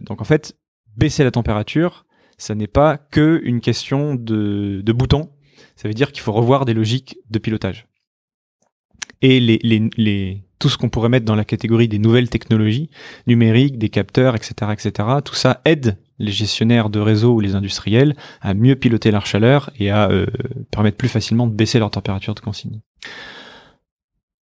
donc 0.00 0.20
en 0.20 0.24
fait, 0.24 0.56
baisser 0.96 1.24
la 1.24 1.30
température, 1.30 2.04
ça 2.38 2.54
n'est 2.54 2.66
pas 2.66 2.98
que 2.98 3.40
une 3.44 3.60
question 3.60 4.16
de, 4.16 4.82
de 4.84 4.92
boutons 4.92 5.30
ça 5.76 5.88
veut 5.88 5.94
dire 5.94 6.12
qu'il 6.12 6.22
faut 6.22 6.32
revoir 6.32 6.64
des 6.64 6.74
logiques 6.74 7.18
de 7.30 7.38
pilotage. 7.38 7.86
Et 9.20 9.40
les, 9.40 9.58
les, 9.62 9.90
les, 9.96 10.44
tout 10.58 10.68
ce 10.68 10.76
qu'on 10.76 10.88
pourrait 10.88 11.08
mettre 11.08 11.26
dans 11.26 11.34
la 11.34 11.44
catégorie 11.44 11.88
des 11.88 11.98
nouvelles 11.98 12.28
technologies 12.28 12.90
numériques, 13.26 13.78
des 13.78 13.88
capteurs, 13.88 14.34
etc., 14.34 14.72
etc., 14.72 15.08
tout 15.24 15.34
ça 15.34 15.60
aide 15.64 15.98
les 16.18 16.32
gestionnaires 16.32 16.90
de 16.90 17.00
réseau 17.00 17.34
ou 17.34 17.40
les 17.40 17.54
industriels 17.54 18.14
à 18.40 18.54
mieux 18.54 18.76
piloter 18.76 19.10
leur 19.10 19.26
chaleur 19.26 19.70
et 19.78 19.90
à 19.90 20.10
euh, 20.10 20.26
permettre 20.70 20.96
plus 20.96 21.08
facilement 21.08 21.46
de 21.46 21.52
baisser 21.52 21.78
leur 21.78 21.90
température 21.90 22.34
de 22.34 22.40
consigne. 22.40 22.80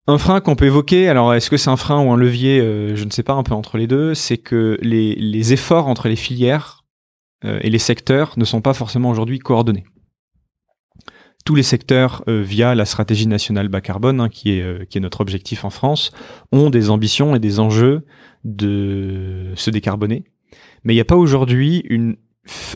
Un 0.08 0.18
frein 0.18 0.42
qu'on 0.42 0.56
peut 0.56 0.66
évoquer, 0.66 1.08
alors 1.08 1.34
est-ce 1.34 1.50
que 1.50 1.58
c'est 1.58 1.70
un 1.70 1.78
frein 1.78 2.04
ou 2.04 2.12
un 2.12 2.18
levier, 2.18 2.60
euh, 2.60 2.96
je 2.96 3.06
ne 3.06 3.12
sais 3.12 3.24
pas, 3.24 3.34
un 3.34 3.44
peu 3.44 3.54
entre 3.54 3.78
les 3.78 3.88
deux, 3.88 4.16
c'est 4.16 4.38
que 4.38 4.78
les, 4.82 5.54
efforts 5.54 5.88
entre 5.88 6.08
les 6.08 6.16
filières 6.16 6.84
euh, 7.46 7.60
et 7.62 7.70
les 7.70 7.80
secteurs 7.80 8.34
ne 8.38 8.46
sont 8.46 8.62
pas 8.62 8.74
forcément 8.74 9.10
aujourd'hui 9.10 9.40
coordonnés 9.40 9.86
tous 11.46 11.56
les 11.56 11.64
secteurs, 11.64 12.22
via 12.28 12.76
la 12.76 12.86
stratégie 12.86 13.26
nationale 13.26 13.70
bas 13.70 13.82
carbone, 13.82 14.20
hein, 14.20 14.30
qui 14.30 14.52
est 14.52 15.00
notre 15.00 15.22
objectif 15.22 15.66
en 15.66 15.72
France, 15.72 16.12
ont 16.52 16.70
des 16.70 16.92
ambitions 16.92 17.34
et 17.34 17.40
des 17.40 17.60
enjeux 17.60 18.06
de 18.44 19.52
se 19.56 19.72
décarboner. 19.72 20.26
Mais 20.84 20.94
il 20.94 20.98
n'y 20.98 21.02
a 21.02 21.06
pas 21.06 21.16
aujourd'hui 21.16 21.84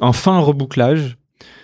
un 0.01 0.13
fin 0.13 0.39
rebouclage 0.39 1.17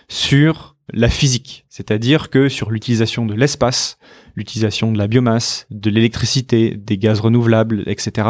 sur 0.07 0.75
la 0.91 1.09
physique, 1.09 1.65
c'est-à-dire 1.69 2.29
que 2.29 2.49
sur 2.49 2.71
l'utilisation 2.71 3.25
de 3.25 3.35
l'espace, 3.35 3.99
l'utilisation 4.35 4.91
de 4.91 4.97
la 4.97 5.07
biomasse, 5.07 5.67
de 5.69 5.89
l'électricité, 5.89 6.75
des 6.75 6.97
gaz 6.97 7.19
renouvelables, 7.19 7.83
etc. 7.85 8.27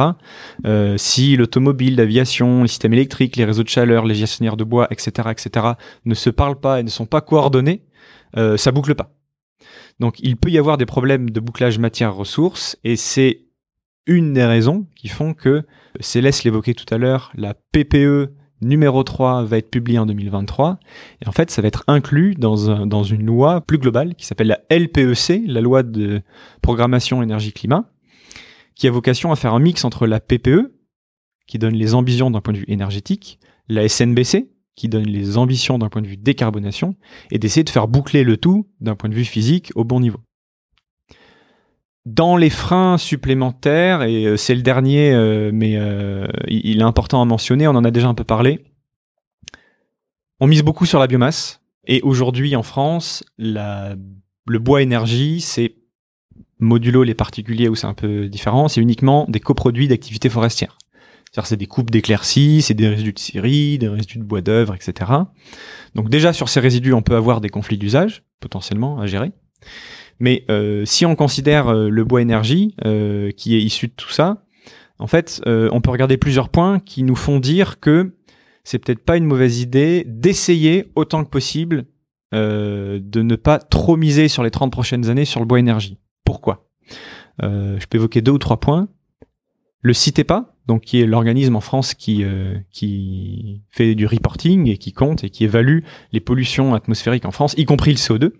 Euh, 0.65 0.97
si 0.97 1.37
l'automobile, 1.37 1.95
l'aviation, 1.95 2.63
les 2.63 2.67
systèmes 2.67 2.93
électriques, 2.93 3.37
les 3.37 3.45
réseaux 3.45 3.63
de 3.63 3.69
chaleur, 3.69 4.05
les 4.05 4.15
gestionnaires 4.15 4.57
de 4.57 4.63
bois, 4.63 4.87
etc., 4.91 5.29
etc., 5.31 5.67
ne 6.05 6.13
se 6.13 6.29
parlent 6.29 6.59
pas 6.59 6.79
et 6.79 6.83
ne 6.83 6.89
sont 6.89 7.05
pas 7.05 7.21
coordonnés, 7.21 7.83
euh, 8.35 8.57
ça 8.57 8.71
boucle 8.71 8.95
pas. 8.95 9.13
Donc 9.99 10.19
il 10.19 10.37
peut 10.37 10.49
y 10.49 10.57
avoir 10.57 10.77
des 10.77 10.85
problèmes 10.85 11.29
de 11.29 11.39
bouclage 11.39 11.79
matière-ressources 11.79 12.77
et 12.83 12.95
c'est 12.95 13.41
une 14.05 14.33
des 14.33 14.45
raisons 14.45 14.88
qui 14.95 15.07
font 15.07 15.33
que, 15.33 15.63
Céleste 15.99 16.43
l'évoquait 16.43 16.73
tout 16.73 16.91
à 16.93 16.97
l'heure, 16.97 17.31
la 17.35 17.53
PPE 17.53 18.33
numéro 18.62 19.03
3 19.03 19.43
va 19.43 19.57
être 19.57 19.69
publiée 19.69 19.99
en 19.99 20.05
2023 20.05 20.79
et 21.21 21.27
en 21.27 21.31
fait 21.31 21.49
ça 21.49 21.62
va 21.62 21.67
être 21.69 21.83
inclus 21.88 22.35
dans, 22.35 22.85
dans 22.85 23.03
une 23.03 23.25
loi 23.25 23.62
plus 23.62 23.77
globale 23.77 24.15
qui 24.15 24.25
s'appelle 24.25 24.47
la 24.47 24.59
LPEC, 24.69 25.43
la 25.47 25.62
loi 25.62 25.83
de 25.83 26.21
programmation 26.62 27.23
énergie-climat, 27.23 27.89
qui 28.75 28.88
a 28.88 28.91
vocation 28.91 29.31
à 29.31 29.35
faire 29.35 29.53
un 29.53 29.59
mix 29.59 29.83
entre 29.85 30.07
la 30.07 30.19
PPE, 30.19 30.73
qui 31.47 31.57
donne 31.57 31.75
les 31.75 31.95
ambitions 31.95 32.31
d'un 32.31 32.41
point 32.41 32.53
de 32.53 32.59
vue 32.59 32.65
énergétique, 32.67 33.39
la 33.67 33.88
SNBC, 33.88 34.51
qui 34.75 34.88
donne 34.88 35.05
les 35.05 35.38
ambitions 35.38 35.77
d'un 35.77 35.89
point 35.89 36.01
de 36.01 36.07
vue 36.07 36.15
décarbonation, 36.15 36.95
et 37.31 37.39
d'essayer 37.39 37.63
de 37.63 37.69
faire 37.69 37.88
boucler 37.88 38.23
le 38.23 38.38
tout 38.38 38.69
d'un 38.79 38.95
point 38.95 39.09
de 39.09 39.15
vue 39.15 39.25
physique 39.25 39.71
au 39.75 39.83
bon 39.83 39.99
niveau. 39.99 40.19
Dans 42.05 42.38
les 42.38 42.49
freins 42.49 42.97
supplémentaires, 42.97 44.03
et 44.03 44.25
euh, 44.25 44.38
c'est 44.38 44.55
le 44.55 44.62
dernier, 44.62 45.12
euh, 45.13 45.51
mais 45.53 45.75
euh, 45.75 46.27
il 46.47 46.79
est 46.79 46.83
important 46.83 47.21
à 47.21 47.25
mentionner, 47.25 47.67
on 47.67 47.71
en 47.71 47.83
a 47.83 47.91
déjà 47.91 48.07
un 48.07 48.13
peu 48.13 48.23
parlé, 48.23 48.63
on 50.39 50.47
mise 50.47 50.63
beaucoup 50.63 50.85
sur 50.85 50.99
la 50.99 51.07
biomasse, 51.07 51.62
et 51.85 52.01
aujourd'hui 52.01 52.55
en 52.55 52.63
France, 52.63 53.23
le 53.38 54.59
bois 54.59 54.81
énergie, 54.81 55.41
c'est 55.41 55.75
modulo 56.59 57.03
les 57.03 57.15
particuliers 57.15 57.69
où 57.69 57.75
c'est 57.75 57.88
un 57.88 57.93
peu 57.93 58.27
différent, 58.27 58.67
c'est 58.67 58.81
uniquement 58.81 59.25
des 59.27 59.39
coproduits 59.39 59.88
d'activités 59.88 60.29
forestières. 60.29 60.77
C'est-à-dire 61.31 61.47
c'est 61.47 61.57
des 61.57 61.67
coupes 61.67 61.91
d'éclaircies, 61.91 62.62
c'est 62.63 62.73
des 62.73 62.88
résidus 62.88 63.13
de 63.13 63.19
scierie, 63.19 63.77
des 63.77 63.88
résidus 63.88 64.17
de 64.17 64.23
bois 64.23 64.41
d'œuvre, 64.41 64.73
etc. 64.73 65.12
Donc 65.95 66.09
déjà 66.09 66.33
sur 66.33 66.49
ces 66.49 66.59
résidus, 66.59 66.93
on 66.93 67.01
peut 67.01 67.15
avoir 67.15 67.39
des 67.39 67.49
conflits 67.49 67.77
d'usage 67.77 68.23
potentiellement 68.39 68.99
à 68.99 69.05
gérer. 69.05 69.31
Mais 70.19 70.45
euh, 70.49 70.84
si 70.86 71.05
on 71.05 71.15
considère 71.15 71.69
euh, 71.69 71.89
le 71.89 72.03
bois 72.03 72.21
énergie 72.21 72.75
euh, 72.86 73.32
qui 73.32 73.55
est 73.55 73.62
issu 73.62 73.88
de 73.88 73.93
tout 73.93 74.10
ça, 74.10 74.43
en 75.01 75.08
fait, 75.08 75.41
on 75.45 75.79
peut 75.79 75.91
regarder 75.91 76.17
plusieurs 76.17 76.49
points 76.49 76.79
qui 76.79 77.03
nous 77.03 77.15
font 77.15 77.39
dire 77.39 77.79
que 77.79 78.17
c'est 78.65 78.79
peut-être 78.79 78.99
pas 78.99 79.15
une 79.15 79.23
mauvaise 79.23 79.62
idée 79.62 80.03
d'essayer 80.05 80.91
autant 80.95 81.23
que 81.23 81.29
possible 81.29 81.86
de 82.34 82.99
ne 83.21 83.36
pas 83.38 83.60
trop 83.60 83.95
miser 83.95 84.27
sur 84.27 84.43
les 84.43 84.51
30 84.51 84.73
prochaines 84.73 85.10
années 85.10 85.23
sur 85.23 85.39
le 85.39 85.45
bois 85.45 85.58
énergie. 85.58 85.99
Pourquoi? 86.25 86.67
Je 87.41 87.86
peux 87.89 87.97
évoquer 87.97 88.19
deux 88.19 88.34
ou 88.34 88.39
trois 88.39 88.60
points. 88.60 88.89
Le 89.82 89.93
citez 89.93 90.25
pas, 90.25 90.53
donc 90.67 90.82
qui 90.82 91.01
est 91.01 91.05
l'organisme 91.05 91.55
en 91.55 91.62
France 91.62 91.93
qui 91.93 92.23
euh, 92.23 92.55
qui 92.69 93.63
fait 93.69 93.95
du 93.95 94.05
reporting 94.05 94.67
et 94.67 94.77
qui 94.77 94.91
compte 94.91 95.23
et 95.23 95.29
qui 95.29 95.45
évalue 95.45 95.79
les 96.12 96.19
pollutions 96.19 96.75
atmosphériques 96.75 97.25
en 97.25 97.32
France, 97.32 97.55
y 97.58 97.65
compris 97.65 97.91
le 97.91 97.97
CO2, 97.97 98.23
euh, 98.25 98.32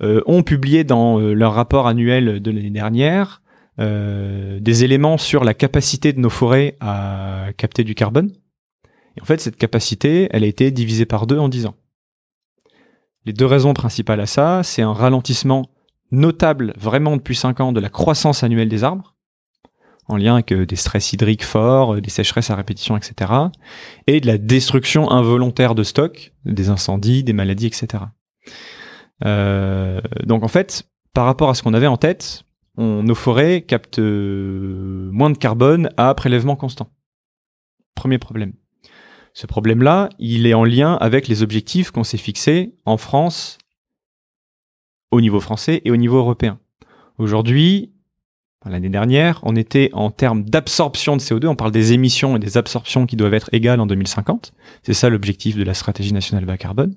ont 0.00 0.42
publié 0.42 0.84
dans 0.84 1.20
euh, 1.20 1.34
leur 1.34 1.54
rapport 1.54 1.86
annuel 1.86 2.40
de 2.40 2.50
l'année 2.50 2.70
dernière 2.70 3.40
des 3.76 4.84
éléments 4.84 5.18
sur 5.18 5.42
la 5.42 5.52
capacité 5.52 6.12
de 6.12 6.20
nos 6.20 6.30
forêts 6.30 6.76
à 6.78 7.46
capter 7.56 7.82
du 7.82 7.96
carbone. 7.96 8.30
Et 9.16 9.20
en 9.20 9.24
fait, 9.24 9.40
cette 9.40 9.56
capacité, 9.56 10.28
elle 10.30 10.44
a 10.44 10.46
été 10.46 10.70
divisée 10.70 11.06
par 11.06 11.26
deux 11.26 11.38
en 11.38 11.48
dix 11.48 11.66
ans. 11.66 11.74
Les 13.24 13.32
deux 13.32 13.46
raisons 13.46 13.74
principales 13.74 14.20
à 14.20 14.26
ça, 14.26 14.62
c'est 14.62 14.82
un 14.82 14.92
ralentissement 14.92 15.68
notable 16.12 16.72
vraiment 16.78 17.16
depuis 17.16 17.34
cinq 17.34 17.58
ans 17.58 17.72
de 17.72 17.80
la 17.80 17.88
croissance 17.88 18.44
annuelle 18.44 18.68
des 18.68 18.84
arbres 18.84 19.14
en 20.06 20.16
lien 20.16 20.34
avec 20.34 20.52
euh, 20.52 20.66
des 20.66 20.76
stress 20.76 21.12
hydriques 21.12 21.44
forts, 21.44 21.94
euh, 21.94 22.00
des 22.00 22.10
sécheresses 22.10 22.50
à 22.50 22.56
répétition, 22.56 22.96
etc. 22.96 23.32
Et 24.06 24.20
de 24.20 24.26
la 24.26 24.38
destruction 24.38 25.10
involontaire 25.10 25.74
de 25.74 25.82
stocks, 25.82 26.32
des 26.44 26.68
incendies, 26.68 27.24
des 27.24 27.32
maladies, 27.32 27.66
etc. 27.66 28.04
Euh, 29.24 30.00
donc 30.24 30.42
en 30.42 30.48
fait, 30.48 30.88
par 31.12 31.24
rapport 31.26 31.50
à 31.50 31.54
ce 31.54 31.62
qu'on 31.62 31.74
avait 31.74 31.86
en 31.86 31.96
tête, 31.96 32.44
nos 32.76 33.14
forêts 33.14 33.62
captent 33.62 34.00
moins 34.00 35.30
de 35.30 35.38
carbone 35.38 35.90
à 35.96 36.12
prélèvement 36.14 36.56
constant. 36.56 36.88
Premier 37.94 38.18
problème. 38.18 38.52
Ce 39.32 39.46
problème-là, 39.46 40.08
il 40.18 40.46
est 40.46 40.54
en 40.54 40.64
lien 40.64 40.94
avec 40.94 41.28
les 41.28 41.42
objectifs 41.42 41.90
qu'on 41.90 42.04
s'est 42.04 42.18
fixés 42.18 42.74
en 42.84 42.96
France, 42.96 43.58
au 45.10 45.20
niveau 45.20 45.40
français 45.40 45.82
et 45.84 45.90
au 45.90 45.96
niveau 45.96 46.18
européen. 46.18 46.58
Aujourd'hui, 47.18 47.94
L'année 48.66 48.88
dernière, 48.88 49.40
on 49.42 49.56
était 49.56 49.90
en 49.92 50.10
termes 50.10 50.42
d'absorption 50.42 51.16
de 51.16 51.20
CO2, 51.20 51.48
on 51.48 51.54
parle 51.54 51.70
des 51.70 51.92
émissions 51.92 52.36
et 52.36 52.38
des 52.38 52.56
absorptions 52.56 53.04
qui 53.04 53.14
doivent 53.14 53.34
être 53.34 53.50
égales 53.52 53.78
en 53.78 53.86
2050. 53.86 54.54
C'est 54.82 54.94
ça 54.94 55.10
l'objectif 55.10 55.56
de 55.56 55.64
la 55.64 55.74
stratégie 55.74 56.14
nationale 56.14 56.46
bas 56.46 56.56
carbone. 56.56 56.94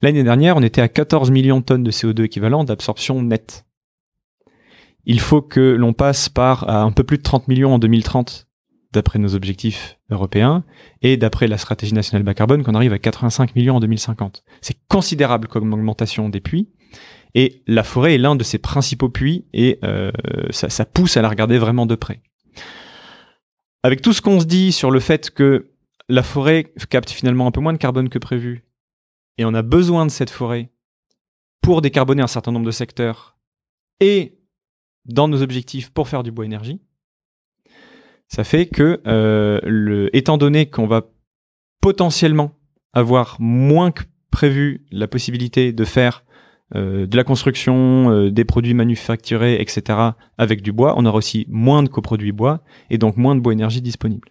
L'année 0.00 0.22
dernière, 0.22 0.56
on 0.56 0.62
était 0.62 0.80
à 0.80 0.88
14 0.88 1.30
millions 1.32 1.58
de 1.58 1.64
tonnes 1.64 1.82
de 1.82 1.90
CO2 1.90 2.24
équivalent 2.24 2.62
d'absorption 2.62 3.20
nette. 3.20 3.64
Il 5.04 5.18
faut 5.18 5.42
que 5.42 5.60
l'on 5.60 5.92
passe 5.92 6.28
par 6.28 6.68
un 6.68 6.92
peu 6.92 7.02
plus 7.02 7.18
de 7.18 7.22
30 7.22 7.48
millions 7.48 7.74
en 7.74 7.78
2030 7.78 8.46
d'après 8.92 9.18
nos 9.18 9.34
objectifs 9.34 9.98
européens 10.10 10.64
et 11.02 11.16
d'après 11.16 11.46
la 11.46 11.58
stratégie 11.58 11.94
nationale 11.94 12.22
bas 12.22 12.34
carbone 12.34 12.62
qu'on 12.62 12.74
arrive 12.74 12.92
à 12.92 12.98
85 12.98 13.56
millions 13.56 13.76
en 13.76 13.80
2050. 13.80 14.44
C'est 14.60 14.78
considérable 14.88 15.48
comme 15.48 15.72
augmentation 15.72 16.28
des 16.28 16.40
puits 16.40 16.68
et 17.34 17.62
la 17.66 17.82
forêt 17.82 18.14
est 18.14 18.18
l'un 18.18 18.36
de 18.36 18.44
ses 18.44 18.58
principaux 18.58 19.08
puits 19.08 19.46
et 19.52 19.78
euh, 19.82 20.10
ça, 20.50 20.70
ça, 20.70 20.84
pousse 20.84 21.16
à 21.16 21.22
la 21.22 21.28
regarder 21.28 21.58
vraiment 21.58 21.86
de 21.86 21.94
près. 21.96 22.22
Avec 23.82 24.00
tout 24.00 24.12
ce 24.12 24.22
qu'on 24.22 24.40
se 24.40 24.46
dit 24.46 24.72
sur 24.72 24.90
le 24.90 25.00
fait 25.00 25.30
que 25.30 25.70
la 26.08 26.22
forêt 26.22 26.72
capte 26.88 27.10
finalement 27.10 27.46
un 27.46 27.50
peu 27.50 27.60
moins 27.60 27.74
de 27.74 27.78
carbone 27.78 28.08
que 28.08 28.18
prévu, 28.18 28.64
et 29.38 29.44
on 29.44 29.54
a 29.54 29.62
besoin 29.62 30.04
de 30.04 30.10
cette 30.10 30.30
forêt 30.30 30.70
pour 31.62 31.80
décarboner 31.80 32.22
un 32.22 32.28
certain 32.28 32.52
nombre 32.52 32.66
de 32.66 32.70
secteurs 32.70 33.38
et 34.00 34.38
dans 35.06 35.28
nos 35.28 35.42
objectifs 35.42 35.90
pour 35.90 36.08
faire 36.08 36.22
du 36.22 36.30
bois 36.30 36.44
énergie, 36.44 36.80
ça 38.28 38.44
fait 38.44 38.66
que, 38.66 39.00
euh, 39.06 40.08
étant 40.12 40.36
donné 40.36 40.66
qu'on 40.66 40.86
va 40.86 41.10
potentiellement 41.80 42.52
avoir 42.92 43.36
moins 43.40 43.90
que 43.90 44.02
prévu 44.30 44.84
la 44.90 45.08
possibilité 45.08 45.72
de 45.72 45.84
faire 45.84 46.24
euh, 46.74 47.06
de 47.06 47.16
la 47.16 47.24
construction, 47.24 48.10
euh, 48.10 48.30
des 48.30 48.44
produits 48.44 48.74
manufacturés, 48.74 49.58
etc. 49.58 49.98
avec 50.36 50.60
du 50.60 50.70
bois, 50.70 50.94
on 50.98 51.06
aura 51.06 51.16
aussi 51.16 51.46
moins 51.48 51.82
de 51.82 51.88
coproduits 51.88 52.32
bois 52.32 52.62
et 52.90 52.98
donc 52.98 53.16
moins 53.16 53.34
de 53.34 53.40
bois 53.40 53.54
énergie 53.54 53.80
disponible. 53.80 54.28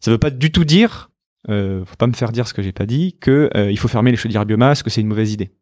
Ça 0.00 0.10
ne 0.10 0.16
veut 0.16 0.20
pas 0.20 0.28
du 0.28 0.52
tout 0.52 0.66
dire, 0.66 1.10
euh, 1.48 1.84
faut 1.84 1.96
pas 1.96 2.06
me 2.06 2.12
faire 2.12 2.32
dire 2.32 2.48
ce 2.48 2.54
que 2.54 2.62
j'ai 2.62 2.72
pas 2.72 2.86
dit, 2.86 3.16
que 3.20 3.50
euh, 3.56 3.70
il 3.70 3.78
faut 3.78 3.88
fermer 3.88 4.10
les 4.10 4.16
chaudières 4.16 4.46
biomasse, 4.46 4.82
que 4.82 4.90
c'est 4.90 5.00
une 5.00 5.08
mauvaise 5.08 5.32
idée. 5.32 5.52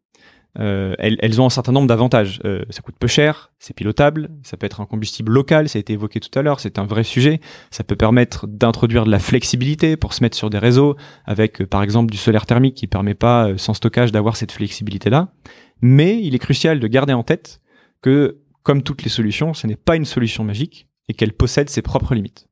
Euh, 0.59 0.93
elles, 0.99 1.17
elles, 1.19 1.41
ont 1.41 1.45
un 1.45 1.49
certain 1.49 1.71
nombre 1.71 1.87
d'avantages. 1.87 2.39
Euh, 2.45 2.63
ça 2.69 2.81
coûte 2.81 2.95
peu 2.99 3.07
cher, 3.07 3.51
c'est 3.57 3.75
pilotable, 3.75 4.29
ça 4.43 4.55
peut 4.55 4.65
être 4.65 4.81
un 4.81 4.85
combustible 4.85 5.31
local, 5.31 5.67
ça 5.67 5.77
a 5.77 5.79
été 5.79 5.93
évoqué 5.93 6.19
tout 6.19 6.37
à 6.37 6.43
l'heure, 6.43 6.59
c'est 6.59 6.77
un 6.77 6.85
vrai 6.85 7.03
sujet. 7.03 7.39
Ça 7.71 7.83
peut 7.83 7.95
permettre 7.95 8.47
d'introduire 8.47 9.05
de 9.05 9.11
la 9.11 9.19
flexibilité 9.19 9.97
pour 9.97 10.13
se 10.13 10.23
mettre 10.23 10.37
sur 10.37 10.49
des 10.49 10.59
réseaux 10.59 10.95
avec, 11.25 11.61
euh, 11.61 11.65
par 11.65 11.81
exemple, 11.81 12.11
du 12.11 12.17
solaire 12.17 12.45
thermique 12.45 12.75
qui 12.75 12.87
permet 12.87 13.15
pas, 13.15 13.49
euh, 13.49 13.57
sans 13.57 13.73
stockage, 13.73 14.11
d'avoir 14.11 14.35
cette 14.35 14.51
flexibilité-là. 14.51 15.33
Mais 15.81 16.21
il 16.21 16.35
est 16.35 16.39
crucial 16.39 16.79
de 16.79 16.87
garder 16.87 17.13
en 17.13 17.23
tête 17.23 17.59
que, 18.01 18.39
comme 18.61 18.83
toutes 18.83 19.03
les 19.03 19.09
solutions, 19.09 19.53
ce 19.53 19.65
n'est 19.65 19.75
pas 19.75 19.95
une 19.95 20.05
solution 20.05 20.43
magique 20.43 20.87
et 21.09 21.13
qu'elle 21.13 21.33
possède 21.33 21.69
ses 21.69 21.81
propres 21.81 22.13
limites. 22.13 22.47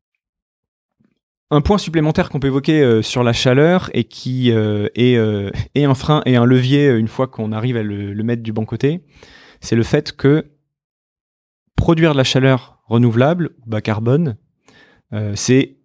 Un 1.54 1.60
point 1.60 1.78
supplémentaire 1.78 2.30
qu'on 2.30 2.40
peut 2.40 2.48
évoquer 2.48 2.82
euh, 2.82 3.02
sur 3.02 3.24
la 3.24 3.34
chaleur 3.34 3.90
et 3.94 4.06
qui 4.06 4.52
euh, 4.52 4.88
est, 4.96 5.18
euh, 5.18 5.52
est, 5.76 5.84
un 5.84 5.96
frein 5.96 6.22
et 6.26 6.38
un 6.38 6.46
levier 6.46 6.88
une 6.88 7.10
fois 7.10 7.28
qu'on 7.28 7.52
arrive 7.52 7.76
à 7.76 7.84
le, 7.84 8.14
le, 8.14 8.24
mettre 8.24 8.42
du 8.42 8.54
bon 8.54 8.64
côté, 8.64 9.02
c'est 9.60 9.76
le 9.76 9.84
fait 9.84 10.14
que 10.14 10.50
produire 11.76 12.14
de 12.14 12.18
la 12.18 12.24
chaleur 12.24 12.80
renouvelable, 12.88 13.50
bas 13.66 13.82
carbone, 13.82 14.38
c'est 15.36 15.76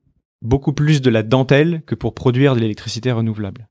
beaucoup 0.41 0.73
plus 0.73 1.03
de 1.03 1.11
la 1.11 1.25
dentelle 1.25 1.83
que 1.85 1.97
pour 1.97 2.15
produire 2.15 2.55
de 2.55 2.61
l'électricité 2.61 3.11
renouvelable. 3.11 3.69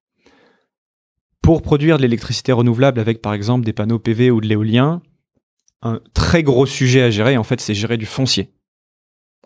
Pour 1.42 1.62
produire 1.62 1.96
de 1.96 2.02
l'électricité 2.02 2.52
renouvelable 2.52 3.00
avec 3.00 3.22
par 3.22 3.34
exemple 3.34 3.64
des 3.64 3.72
panneaux 3.72 4.00
PV 4.00 4.32
ou 4.32 4.42
de 4.42 4.48
l'éolien, 4.48 5.02
un 5.82 6.02
très 6.14 6.44
gros 6.44 6.66
sujet 6.66 7.04
à 7.04 7.10
gérer, 7.10 7.38
en 7.38 7.44
fait, 7.44 7.62
c'est 7.62 7.74
gérer 7.74 7.96
du 7.96 8.06
foncier. 8.06 8.52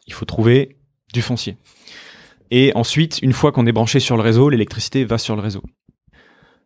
Il 0.07 0.13
faut 0.13 0.25
trouver 0.25 0.79
du 1.13 1.21
foncier. 1.21 1.57
Et 2.51 2.71
ensuite, 2.75 3.19
une 3.21 3.33
fois 3.33 3.51
qu'on 3.51 3.65
est 3.67 3.71
branché 3.71 3.99
sur 3.99 4.17
le 4.17 4.23
réseau, 4.23 4.49
l'électricité 4.49 5.05
va 5.05 5.17
sur 5.17 5.35
le 5.35 5.41
réseau. 5.41 5.61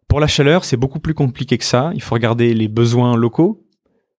Pour 0.07 0.19
la 0.19 0.27
chaleur, 0.27 0.63
c'est 0.63 0.77
beaucoup 0.77 0.99
plus 0.99 1.13
compliqué 1.13 1.57
que 1.57 1.65
ça. 1.65 1.91
Il 1.95 2.01
faut 2.01 2.15
regarder 2.15 2.53
les 2.53 2.67
besoins 2.67 3.17
locaux, 3.17 3.65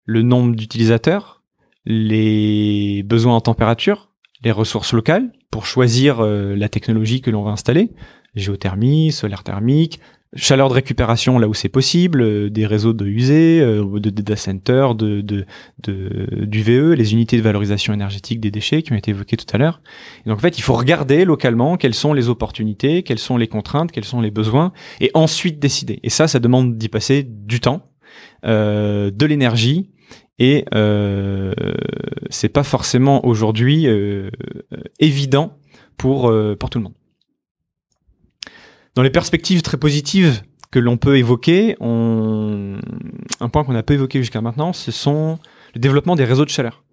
le 0.04 0.22
nombre 0.22 0.54
d'utilisateurs, 0.54 1.42
les 1.86 3.02
besoins 3.04 3.36
en 3.36 3.40
température, 3.40 4.10
les 4.42 4.52
ressources 4.52 4.92
locales 4.92 5.32
pour 5.50 5.66
choisir 5.66 6.20
euh, 6.20 6.56
la 6.56 6.68
technologie 6.68 7.20
que 7.20 7.30
l'on 7.30 7.42
va 7.42 7.52
installer. 7.52 7.92
Géothermie, 8.34 9.12
solaire 9.12 9.44
thermique, 9.44 10.00
chaleur 10.36 10.68
de 10.68 10.74
récupération 10.74 11.38
là 11.38 11.48
où 11.48 11.54
c'est 11.54 11.68
possible, 11.68 12.22
euh, 12.22 12.50
des 12.50 12.66
réseaux 12.66 12.92
de 12.92 13.06
usées, 13.06 13.60
euh, 13.60 13.98
de 13.98 14.10
data 14.10 14.36
centers, 14.36 14.94
de, 14.94 15.20
de, 15.20 15.44
de, 15.82 16.44
du 16.44 16.62
VE, 16.62 16.94
les 16.94 17.12
unités 17.12 17.36
de 17.36 17.42
valorisation 17.42 17.92
énergétique 17.92 18.40
des 18.40 18.50
déchets 18.50 18.82
qui 18.82 18.92
ont 18.92 18.96
été 18.96 19.10
évoquées 19.10 19.36
tout 19.36 19.46
à 19.52 19.58
l'heure. 19.58 19.80
Donc 20.26 20.38
en 20.38 20.40
fait, 20.40 20.58
il 20.58 20.62
faut 20.62 20.74
regarder 20.74 21.24
localement 21.24 21.76
quelles 21.76 21.94
sont 21.94 22.12
les 22.12 22.28
opportunités, 22.28 23.02
quelles 23.02 23.18
sont 23.18 23.36
les 23.36 23.48
contraintes, 23.48 23.92
quels 23.92 24.04
sont 24.04 24.20
les 24.20 24.30
besoins, 24.30 24.72
et 25.00 25.10
ensuite 25.14 25.58
décider. 25.58 26.00
Et 26.02 26.10
ça, 26.10 26.28
ça 26.28 26.40
demande 26.40 26.76
d'y 26.76 26.88
passer 26.88 27.22
du 27.22 27.60
temps, 27.60 27.90
euh, 28.44 29.10
de 29.10 29.26
l'énergie, 29.26 29.90
et 30.38 30.64
euh, 30.74 31.54
c'est 32.28 32.48
pas 32.48 32.64
forcément 32.64 33.24
aujourd'hui 33.24 33.86
évident 34.98 35.56
pour, 35.96 36.32
pour 36.58 36.70
tout 36.70 36.78
le 36.78 36.84
monde. 36.84 36.94
Dans 38.94 39.02
les 39.02 39.10
perspectives 39.10 39.62
très 39.62 39.76
positives 39.76 40.42
que 40.70 40.78
l'on 40.78 40.96
peut 40.96 41.18
évoquer, 41.18 41.76
un 41.80 43.48
point 43.52 43.64
qu'on 43.64 43.74
a 43.74 43.82
peu 43.82 43.94
évoqué 43.94 44.20
jusqu'à 44.20 44.40
maintenant, 44.40 44.72
ce 44.72 44.92
sont 44.92 45.38
le 45.74 45.80
développement 45.80 46.14
des 46.14 46.24
réseaux 46.24 46.44
de 46.44 46.50
chaleur. 46.50 46.84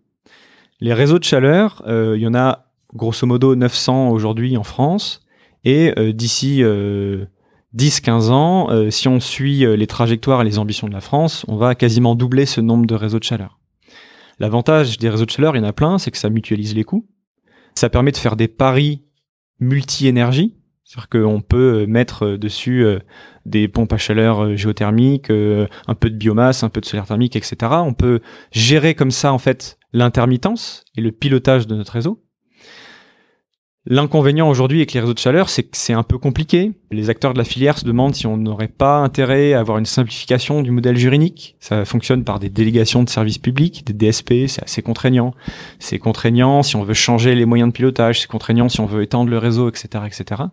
Les 0.79 0.93
réseaux 0.93 1.19
de 1.19 1.23
chaleur, 1.23 1.83
euh, 1.87 2.15
il 2.17 2.23
y 2.23 2.27
en 2.27 2.33
a 2.33 2.65
grosso 2.95 3.27
modo 3.27 3.55
900 3.55 4.09
aujourd'hui 4.09 4.57
en 4.57 4.63
France, 4.63 5.21
et 5.63 5.93
euh, 5.99 6.11
d'ici 6.11 6.63
10-15 6.63 6.63
euh, 6.63 8.31
ans, 8.31 8.89
si 8.89 9.07
on 9.07 9.19
suit 9.19 9.65
les 9.77 9.87
trajectoires 9.87 10.41
et 10.41 10.45
les 10.45 10.57
ambitions 10.57 10.87
de 10.87 10.93
la 10.93 11.01
France, 11.01 11.45
on 11.47 11.55
va 11.55 11.75
quasiment 11.75 12.15
doubler 12.15 12.47
ce 12.47 12.61
nombre 12.61 12.87
de 12.87 12.95
réseaux 12.95 13.19
de 13.19 13.23
chaleur. 13.23 13.59
L'avantage 14.39 14.97
des 14.97 15.09
réseaux 15.09 15.25
de 15.25 15.29
chaleur, 15.29 15.55
il 15.55 15.59
y 15.59 15.61
en 15.61 15.67
a 15.67 15.73
plein, 15.73 15.99
c'est 15.99 16.09
que 16.09 16.17
ça 16.17 16.31
mutualise 16.31 16.73
les 16.73 16.83
coûts. 16.83 17.07
Ça 17.75 17.89
permet 17.89 18.11
de 18.11 18.17
faire 18.17 18.35
des 18.35 18.47
paris 18.47 19.03
multi-énergie, 19.59 20.55
c'est-à-dire 20.91 21.07
qu'on 21.07 21.39
peut 21.39 21.85
mettre 21.85 22.35
dessus 22.35 22.83
euh, 22.83 22.99
des 23.45 23.69
pompes 23.69 23.93
à 23.93 23.97
chaleur 23.97 24.43
euh, 24.43 24.55
géothermiques, 24.57 25.29
euh, 25.29 25.65
un 25.87 25.95
peu 25.95 26.09
de 26.09 26.17
biomasse, 26.17 26.63
un 26.63 26.69
peu 26.69 26.81
de 26.81 26.85
solaire 26.85 27.05
thermique, 27.05 27.37
etc. 27.37 27.55
On 27.77 27.93
peut 27.93 28.19
gérer 28.51 28.93
comme 28.93 29.11
ça 29.11 29.31
en 29.31 29.37
fait 29.37 29.79
l'intermittence 29.93 30.83
et 30.97 31.01
le 31.01 31.13
pilotage 31.13 31.65
de 31.65 31.75
notre 31.75 31.93
réseau. 31.93 32.21
L'inconvénient 33.87 34.47
aujourd'hui 34.47 34.77
avec 34.77 34.93
les 34.93 34.99
réseaux 34.99 35.15
de 35.15 35.19
chaleur, 35.19 35.49
c'est 35.49 35.63
que 35.63 35.75
c'est 35.75 35.93
un 35.93 36.03
peu 36.03 36.19
compliqué. 36.19 36.73
Les 36.91 37.09
acteurs 37.09 37.33
de 37.33 37.39
la 37.39 37.43
filière 37.43 37.79
se 37.79 37.83
demandent 37.83 38.13
si 38.13 38.27
on 38.27 38.37
n'aurait 38.37 38.67
pas 38.67 38.99
intérêt 38.99 39.53
à 39.53 39.59
avoir 39.59 39.79
une 39.79 39.87
simplification 39.87 40.61
du 40.61 40.69
modèle 40.69 40.97
juridique. 40.97 41.55
Ça 41.59 41.83
fonctionne 41.83 42.23
par 42.23 42.37
des 42.37 42.49
délégations 42.49 43.01
de 43.01 43.09
services 43.09 43.39
publics, 43.39 43.83
des 43.83 43.93
DSP, 43.93 44.45
c'est 44.45 44.63
assez 44.63 44.83
contraignant. 44.83 45.33
C'est 45.79 45.97
contraignant 45.97 46.61
si 46.61 46.75
on 46.75 46.83
veut 46.83 46.93
changer 46.93 47.33
les 47.33 47.45
moyens 47.45 47.71
de 47.71 47.73
pilotage, 47.73 48.21
c'est 48.21 48.29
contraignant 48.29 48.69
si 48.69 48.81
on 48.81 48.85
veut 48.85 49.01
étendre 49.01 49.31
le 49.31 49.39
réseau, 49.39 49.67
etc., 49.67 50.03
etc. 50.05 50.43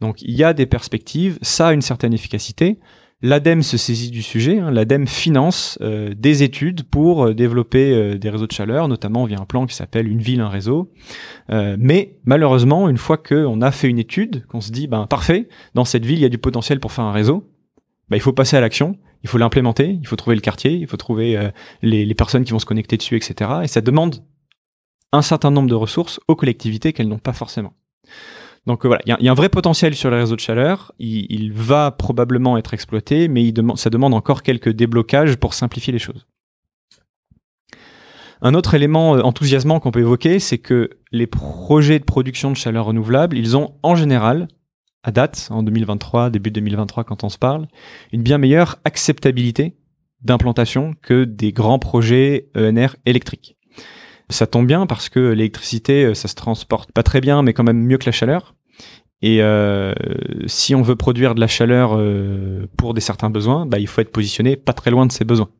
Donc 0.00 0.22
il 0.22 0.34
y 0.34 0.42
a 0.42 0.54
des 0.54 0.64
perspectives, 0.64 1.38
ça 1.42 1.68
a 1.68 1.72
une 1.74 1.82
certaine 1.82 2.14
efficacité. 2.14 2.78
L'ADEME 3.24 3.62
se 3.62 3.76
saisit 3.76 4.10
du 4.10 4.20
sujet. 4.20 4.58
Hein. 4.58 4.72
L'ADEME 4.72 5.06
finance 5.06 5.78
euh, 5.80 6.12
des 6.16 6.42
études 6.42 6.82
pour 6.82 7.26
euh, 7.26 7.34
développer 7.34 7.92
euh, 7.92 8.18
des 8.18 8.28
réseaux 8.28 8.48
de 8.48 8.52
chaleur, 8.52 8.88
notamment 8.88 9.24
via 9.26 9.38
un 9.38 9.44
plan 9.44 9.66
qui 9.66 9.76
s'appelle 9.76 10.08
Une 10.08 10.20
ville, 10.20 10.40
un 10.40 10.48
réseau. 10.48 10.92
Mais 11.48 12.18
malheureusement, 12.24 12.88
une 12.88 12.96
fois 12.96 13.16
qu'on 13.16 13.60
a 13.60 13.70
fait 13.70 13.88
une 13.88 13.98
étude, 13.98 14.44
qu'on 14.46 14.60
se 14.60 14.72
dit, 14.72 14.88
ben 14.88 15.06
parfait, 15.06 15.48
dans 15.74 15.84
cette 15.84 16.04
ville, 16.04 16.18
il 16.18 16.22
y 16.22 16.24
a 16.24 16.30
du 16.30 16.38
potentiel 16.38 16.80
pour 16.80 16.90
faire 16.90 17.04
un 17.04 17.12
réseau, 17.12 17.48
ben, 18.08 18.16
il 18.16 18.20
faut 18.20 18.32
passer 18.32 18.56
à 18.56 18.60
l'action, 18.60 18.96
il 19.22 19.28
faut 19.28 19.38
l'implémenter, 19.38 19.98
il 20.00 20.06
faut 20.06 20.16
trouver 20.16 20.34
le 20.34 20.40
quartier, 20.40 20.72
il 20.72 20.86
faut 20.86 20.96
trouver 20.96 21.50
les 21.82 22.14
personnes 22.14 22.44
qui 22.44 22.52
vont 22.52 22.58
se 22.58 22.66
connecter 22.66 22.96
dessus, 22.96 23.16
etc. 23.16 23.50
Et 23.62 23.68
ça 23.68 23.80
demande 23.80 24.24
un 25.12 25.22
certain 25.22 25.50
nombre 25.50 25.68
de 25.68 25.74
ressources 25.74 26.20
aux 26.26 26.36
collectivités 26.36 26.92
qu'elles 26.92 27.08
n'ont 27.08 27.18
pas 27.18 27.34
forcément. 27.34 27.74
Donc 28.66 28.84
euh, 28.84 28.88
voilà, 28.88 29.02
il 29.06 29.24
y, 29.24 29.28
a 29.28 29.30
un 29.30 29.34
vrai 29.34 29.48
potentiel 29.48 29.94
sur 29.94 30.10
les 30.10 30.18
réseaux 30.18 30.36
de 30.36 30.40
chaleur. 30.40 30.92
Il, 30.98 31.52
va 31.52 31.90
probablement 31.90 32.56
être 32.56 32.74
exploité, 32.74 33.28
mais 33.28 33.52
ça 33.74 33.90
demande 33.90 34.14
encore 34.14 34.42
quelques 34.42 34.70
déblocages 34.70 35.36
pour 35.36 35.54
simplifier 35.54 35.92
les 35.92 35.98
choses. 35.98 36.26
Un 38.40 38.54
autre 38.54 38.74
élément 38.74 39.16
euh, 39.16 39.22
enthousiasmant 39.22 39.80
qu'on 39.80 39.90
peut 39.90 40.00
évoquer, 40.00 40.38
c'est 40.38 40.58
que 40.58 40.90
les 41.10 41.26
projets 41.26 41.98
de 41.98 42.04
production 42.04 42.50
de 42.50 42.56
chaleur 42.56 42.86
renouvelable, 42.86 43.36
ils 43.36 43.56
ont 43.56 43.74
en 43.82 43.94
général, 43.94 44.48
à 45.02 45.10
date, 45.10 45.48
en 45.50 45.62
2023, 45.62 46.30
début 46.30 46.50
2023 46.50 47.04
quand 47.04 47.24
on 47.24 47.28
se 47.28 47.38
parle, 47.38 47.66
une 48.12 48.22
bien 48.22 48.38
meilleure 48.38 48.78
acceptabilité 48.84 49.76
d'implantation 50.22 50.94
que 51.02 51.24
des 51.24 51.52
grands 51.52 51.80
projets 51.80 52.48
ENR 52.56 52.96
électriques. 53.06 53.56
Ça 54.30 54.46
tombe 54.46 54.66
bien 54.66 54.86
parce 54.86 55.08
que 55.08 55.20
l'électricité, 55.20 56.04
euh, 56.04 56.14
ça 56.14 56.28
se 56.28 56.34
transporte 56.34 56.92
pas 56.92 57.02
très 57.02 57.20
bien, 57.20 57.42
mais 57.42 57.52
quand 57.52 57.64
même 57.64 57.82
mieux 57.82 57.98
que 57.98 58.06
la 58.06 58.12
chaleur. 58.12 58.54
Et 59.20 59.40
euh, 59.40 59.92
si 60.46 60.74
on 60.74 60.82
veut 60.82 60.96
produire 60.96 61.34
de 61.34 61.40
la 61.40 61.46
chaleur 61.46 61.92
euh, 61.94 62.66
pour 62.76 62.92
des 62.94 63.00
certains 63.00 63.30
besoins, 63.30 63.66
bah, 63.66 63.78
il 63.78 63.86
faut 63.86 64.00
être 64.00 64.10
positionné 64.10 64.56
pas 64.56 64.72
très 64.72 64.90
loin 64.90 65.06
de 65.06 65.12
ces 65.12 65.24
besoins. 65.24 65.50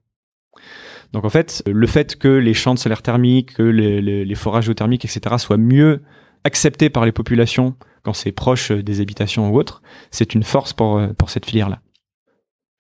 Donc 1.13 1.25
en 1.25 1.31
fait, 1.31 1.63
le 1.67 1.87
fait 1.87 2.17
que 2.17 2.29
les 2.29 2.55
champs 2.55 2.75
de 2.75 2.79
solaire 2.79 3.03
thermique, 3.03 3.55
que 3.55 3.63
les, 3.63 4.35
forages 4.35 4.65
géothermiques, 4.65 5.05
etc., 5.05 5.37
soient 5.39 5.59
mieux 5.59 6.03
acceptés 6.43 6.91
par 6.91 7.05
les 7.05 7.13
populations 7.13 7.77
quand 8.03 8.15
c'est 8.15 8.33
proche 8.33 8.73
des 8.73 9.01
habitations 9.01 9.51
ou 9.51 9.59
autres, 9.59 9.83
c'est 10.11 10.35
une 10.35 10.43
force 10.43 10.73
pour, 10.73 11.01
pour 11.17 11.31
cette 11.31 11.47
filière-là. 11.47 11.81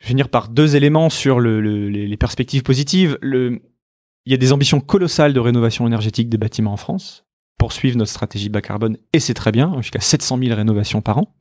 Je 0.00 0.06
vais 0.06 0.08
finir 0.08 0.30
par 0.30 0.48
deux 0.48 0.74
éléments 0.74 1.10
sur 1.10 1.38
le, 1.38 1.60
le, 1.60 1.88
les 1.90 2.16
perspectives 2.16 2.62
positives. 2.62 3.18
Le, 3.20 3.60
il 4.26 4.32
y 4.32 4.34
a 4.34 4.38
des 4.38 4.52
ambitions 4.52 4.80
colossales 4.80 5.32
de 5.32 5.40
rénovation 5.40 5.86
énergétique 5.86 6.28
des 6.28 6.38
bâtiments 6.38 6.72
en 6.72 6.76
France, 6.76 7.24
poursuivre 7.58 7.96
notre 7.96 8.10
stratégie 8.10 8.48
bas 8.48 8.60
carbone, 8.60 8.96
et 9.12 9.20
c'est 9.20 9.34
très 9.34 9.52
bien, 9.52 9.74
jusqu'à 9.80 10.00
700 10.00 10.38
000 10.38 10.54
rénovations 10.54 11.00
par 11.00 11.18
an. 11.18 11.34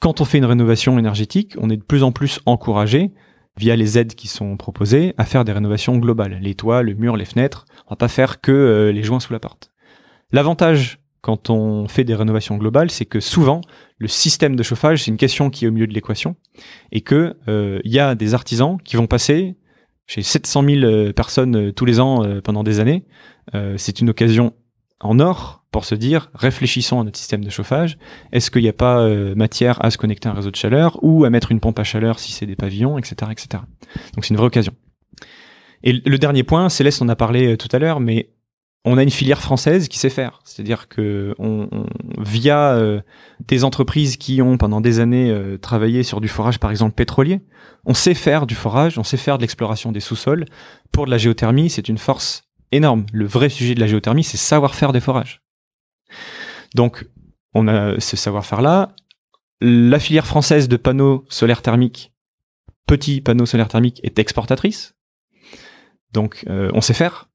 Quand 0.00 0.20
on 0.20 0.24
fait 0.24 0.38
une 0.38 0.44
rénovation 0.44 0.98
énergétique, 0.98 1.54
on 1.58 1.70
est 1.70 1.76
de 1.76 1.82
plus 1.82 2.02
en 2.02 2.12
plus 2.12 2.40
encouragé, 2.46 3.12
via 3.56 3.74
les 3.74 3.98
aides 3.98 4.14
qui 4.14 4.28
sont 4.28 4.56
proposées, 4.56 5.14
à 5.18 5.24
faire 5.24 5.44
des 5.44 5.52
rénovations 5.52 5.96
globales. 5.96 6.38
Les 6.40 6.54
toits, 6.54 6.82
le 6.82 6.94
mur, 6.94 7.16
les 7.16 7.24
fenêtres, 7.24 7.64
on 7.86 7.90
va 7.90 7.96
pas 7.96 8.08
faire 8.08 8.40
que 8.40 8.52
euh, 8.52 8.92
les 8.92 9.02
joints 9.02 9.18
sous 9.18 9.32
la 9.32 9.40
porte. 9.40 9.72
L'avantage 10.30 11.00
quand 11.20 11.50
on 11.50 11.88
fait 11.88 12.04
des 12.04 12.14
rénovations 12.14 12.56
globales, 12.56 12.90
c'est 12.90 13.04
que 13.04 13.20
souvent 13.20 13.60
le 13.98 14.08
système 14.08 14.54
de 14.54 14.62
chauffage, 14.62 15.02
c'est 15.02 15.10
une 15.10 15.16
question 15.16 15.50
qui 15.50 15.64
est 15.64 15.68
au 15.68 15.72
milieu 15.72 15.86
de 15.86 15.92
l'équation, 15.92 16.36
et 16.92 17.00
que 17.00 17.36
euh, 17.48 17.80
il 17.84 17.92
y 17.92 17.98
a 17.98 18.14
des 18.14 18.34
artisans 18.34 18.78
qui 18.84 18.96
vont 18.96 19.06
passer 19.06 19.56
chez 20.08 20.22
700 20.22 20.64
000 20.64 20.76
euh, 20.82 21.12
personnes 21.12 21.68
euh, 21.68 21.72
tous 21.72 21.84
les 21.84 22.00
ans 22.00 22.24
pendant 22.42 22.64
des 22.64 22.80
années. 22.80 23.04
c'est 23.76 24.00
une 24.00 24.10
occasion 24.10 24.54
en 25.00 25.20
or 25.20 25.64
pour 25.70 25.84
se 25.84 25.94
dire 25.94 26.30
réfléchissons 26.34 27.00
à 27.00 27.04
notre 27.04 27.18
système 27.18 27.44
de 27.44 27.50
chauffage. 27.50 27.98
Est-ce 28.32 28.50
qu'il 28.50 28.62
n'y 28.62 28.68
a 28.68 28.72
pas 28.72 29.08
matière 29.36 29.82
à 29.84 29.90
se 29.90 29.98
connecter 29.98 30.28
à 30.28 30.32
un 30.32 30.34
réseau 30.34 30.50
de 30.50 30.56
chaleur 30.56 30.98
ou 31.02 31.24
à 31.24 31.30
mettre 31.30 31.52
une 31.52 31.60
pompe 31.60 31.78
à 31.78 31.84
chaleur 31.84 32.18
si 32.18 32.32
c'est 32.32 32.46
des 32.46 32.56
pavillons, 32.56 32.98
etc., 32.98 33.30
etc. 33.30 33.62
Donc 34.14 34.24
c'est 34.24 34.30
une 34.30 34.36
vraie 34.36 34.46
occasion. 34.46 34.72
Et 35.84 35.92
le 35.92 36.18
dernier 36.18 36.42
point, 36.42 36.68
Céleste 36.68 37.00
en 37.02 37.08
a 37.08 37.16
parlé 37.16 37.56
tout 37.56 37.68
à 37.70 37.78
l'heure, 37.78 38.00
mais 38.00 38.30
on 38.84 38.96
a 38.96 39.02
une 39.02 39.10
filière 39.10 39.40
française 39.40 39.88
qui 39.88 39.98
sait 39.98 40.10
faire. 40.10 40.40
C'est-à-dire 40.44 40.88
que 40.88 41.34
on, 41.38 41.68
via 42.18 42.72
euh, 42.72 43.00
des 43.46 43.64
entreprises 43.64 44.16
qui 44.16 44.40
ont 44.40 44.56
pendant 44.56 44.80
des 44.80 45.00
années 45.00 45.30
euh, 45.30 45.58
travaillé 45.58 46.02
sur 46.02 46.20
du 46.20 46.28
forage, 46.28 46.58
par 46.58 46.70
exemple 46.70 46.94
pétrolier, 46.94 47.40
on 47.84 47.94
sait 47.94 48.14
faire 48.14 48.46
du 48.46 48.54
forage, 48.54 48.98
on 48.98 49.04
sait 49.04 49.16
faire 49.16 49.38
de 49.38 49.42
l'exploration 49.42 49.92
des 49.92 50.00
sous-sols. 50.00 50.44
Pour 50.92 51.06
de 51.06 51.10
la 51.10 51.18
géothermie, 51.18 51.70
c'est 51.70 51.88
une 51.88 51.98
force 51.98 52.44
énorme. 52.72 53.06
Le 53.12 53.26
vrai 53.26 53.48
sujet 53.48 53.74
de 53.74 53.80
la 53.80 53.86
géothermie, 53.86 54.24
c'est 54.24 54.36
savoir 54.36 54.74
faire 54.74 54.92
des 54.92 55.00
forages. 55.00 55.42
Donc, 56.74 57.06
on 57.54 57.68
a 57.68 57.98
ce 57.98 58.16
savoir-faire-là. 58.16 58.94
La 59.60 59.98
filière 59.98 60.26
française 60.26 60.68
de 60.68 60.76
panneaux 60.76 61.24
solaires 61.28 61.62
thermiques, 61.62 62.12
petits 62.86 63.20
panneaux 63.20 63.46
solaires 63.46 63.68
thermiques, 63.68 64.00
est 64.04 64.18
exportatrice. 64.18 64.94
Donc, 66.12 66.44
euh, 66.48 66.70
on 66.74 66.80
sait 66.80 66.94
faire. 66.94 67.28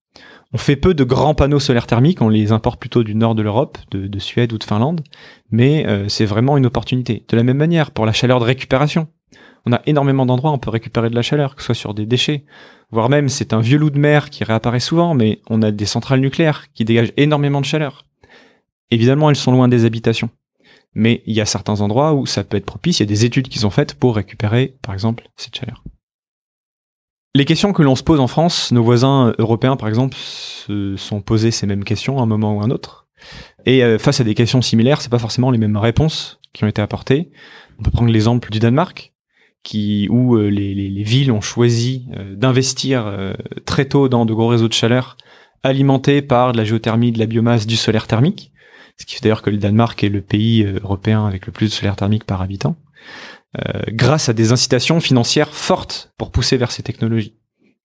On 0.56 0.60
fait 0.60 0.76
peu 0.76 0.94
de 0.94 1.04
grands 1.04 1.34
panneaux 1.34 1.60
solaires 1.60 1.88
thermiques, 1.88 2.22
on 2.22 2.30
les 2.30 2.52
importe 2.52 2.80
plutôt 2.80 3.04
du 3.04 3.16
nord 3.16 3.34
de 3.34 3.42
l'Europe, 3.42 3.80
de, 3.90 4.20
Suède 4.20 4.54
ou 4.54 4.60
de 4.60 4.64
Finlande, 4.64 5.02
mais 5.50 5.88
euh, 5.88 6.08
c'est 6.08 6.26
vraiment 6.26 6.58
une 6.58 6.68
opportunité. 6.68 7.26
De 7.28 7.36
la 7.36 7.42
même 7.42 7.58
manière, 7.58 7.90
pour 7.90 8.06
la 8.06 8.14
chaleur 8.14 8.40
de 8.40 8.46
récupération, 8.46 9.08
on 9.66 9.74
a 9.74 9.82
énormément 9.88 10.28
d'endroits 10.28 10.52
où 10.52 10.54
on 10.54 10.60
peut 10.60 10.70
récupérer 10.70 11.10
de 11.10 11.16
la 11.16 11.24
chaleur, 11.24 11.56
que 11.56 11.64
ce 11.64 11.68
soit 11.68 11.76
sur 11.76 11.94
des 11.96 12.06
déchets, 12.06 12.46
voire 12.92 13.10
même 13.10 13.30
c'est 13.30 13.52
un 13.54 13.62
vieux 13.62 13.80
loup 13.80 13.90
de 13.90 13.98
mer 13.98 14.30
qui 14.30 14.44
réapparaît 14.44 14.80
souvent, 14.80 15.16
mais 15.16 15.42
on 15.50 15.64
a 15.64 15.72
des 15.72 15.88
centrales 15.88 16.20
nucléaires 16.20 16.72
qui 16.76 16.86
dégagent 16.86 17.14
énormément 17.18 17.60
de 17.60 17.66
chaleur. 17.66 18.06
Évidemment, 18.92 19.32
elles 19.32 19.36
sont 19.36 19.52
loin 19.52 19.68
des 19.68 19.86
habitations, 19.86 20.30
mais 20.94 21.24
il 21.26 21.34
y 21.34 21.42
a 21.42 21.48
certains 21.48 21.82
endroits 21.82 22.14
où 22.14 22.28
ça 22.28 22.44
peut 22.44 22.58
être 22.58 22.66
propice, 22.66 23.00
il 23.00 23.04
y 23.04 23.08
a 23.08 23.08
des 23.08 23.26
études 23.26 23.48
qui 23.48 23.58
sont 23.58 23.72
faites 23.72 23.96
pour 23.96 24.16
récupérer, 24.16 24.76
par 24.84 24.94
exemple, 24.94 25.28
cette 25.36 25.56
chaleur. 25.56 25.84
Les 27.36 27.46
questions 27.46 27.74
que 27.74 27.82
l'on 27.82 27.96
se 27.96 28.04
pose 28.04 28.20
en 28.20 28.28
France, 28.28 28.72
nos 28.72 28.84
voisins 28.84 29.34
européens 29.40 29.76
par 29.76 29.90
exemple, 29.90 30.16
se 30.16 30.96
sont 30.98 31.22
posés 31.22 31.50
ces 31.50 31.66
mêmes 31.66 31.84
questions 31.84 32.20
à 32.20 32.22
un 32.22 32.26
moment 32.28 32.56
ou 32.56 32.62
à 32.62 32.66
un 32.66 32.70
autre. 32.70 33.08
Et 33.66 33.84
euh, 33.84 33.98
face 33.98 34.20
à 34.20 34.24
des 34.24 34.36
questions 34.36 34.62
similaires, 34.62 35.02
c'est 35.02 35.10
pas 35.10 35.18
forcément 35.18 35.50
les 35.50 35.58
mêmes 35.58 35.78
réponses 35.78 36.40
qui 36.54 36.64
ont 36.64 36.68
été 36.68 36.80
apportées. 36.80 37.32
On 37.80 37.84
peut 37.84 37.90
prendre 37.90 38.12
l'exemple 38.12 38.52
du 38.52 38.60
Danemark, 38.60 39.14
qui 39.64 40.08
où 40.12 40.36
euh, 40.36 40.50
les, 40.50 41.04
villes 41.04 41.32
ont 41.32 41.42
choisi 41.42 42.06
euh, 42.16 42.36
d'investir 42.36 43.12
très 43.66 43.86
tôt 43.86 44.10
dans 44.10 44.28
de 44.28 44.34
gros 44.34 44.48
réseaux 44.48 44.68
de 44.68 44.74
chaleur 44.74 45.18
alimentés 45.64 46.22
par 46.22 46.52
de 46.52 46.58
la 46.58 46.66
géothermie, 46.66 47.12
de 47.12 47.20
la 47.20 47.26
biomasse, 47.26 47.66
du 47.66 47.78
solaire 47.78 48.06
thermique. 48.06 48.52
Ce 49.00 49.08
qui 49.08 49.16
fait 49.16 49.22
d'ailleurs 49.22 49.42
que 49.42 49.50
le 49.50 49.58
Danemark 49.58 50.04
est 50.04 50.10
le 50.10 50.22
pays 50.22 50.64
européen 50.84 51.26
avec 51.26 51.48
le 51.48 51.52
plus 51.52 51.66
de 51.66 51.72
solaire 51.72 51.96
thermique 51.96 52.26
par 52.26 52.44
habitant. 52.44 52.76
Euh, 53.60 53.82
grâce 53.90 54.30
à 54.30 54.34
des 54.34 54.52
incitations 54.52 55.00
financières 55.00 55.54
fortes 55.54 56.12
pour 56.18 56.32
pousser 56.32 56.58
vers 56.58 56.72
ces 56.72 56.82
technologies. 56.82 57.38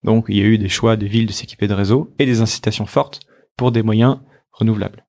Donc 0.02 0.24
il 0.28 0.36
y 0.36 0.40
a 0.40 0.44
eu 0.44 0.56
des 0.56 0.70
choix 0.70 0.96
des 0.96 1.08
villes 1.08 1.26
de 1.26 1.32
s'équiper 1.32 1.68
de 1.68 1.74
réseaux 1.74 2.14
et 2.18 2.24
des 2.24 2.40
incitations 2.40 2.86
fortes 2.86 3.20
pour 3.54 3.70
des 3.70 3.82
moyens 3.82 4.18
renouvelables. 4.50 5.04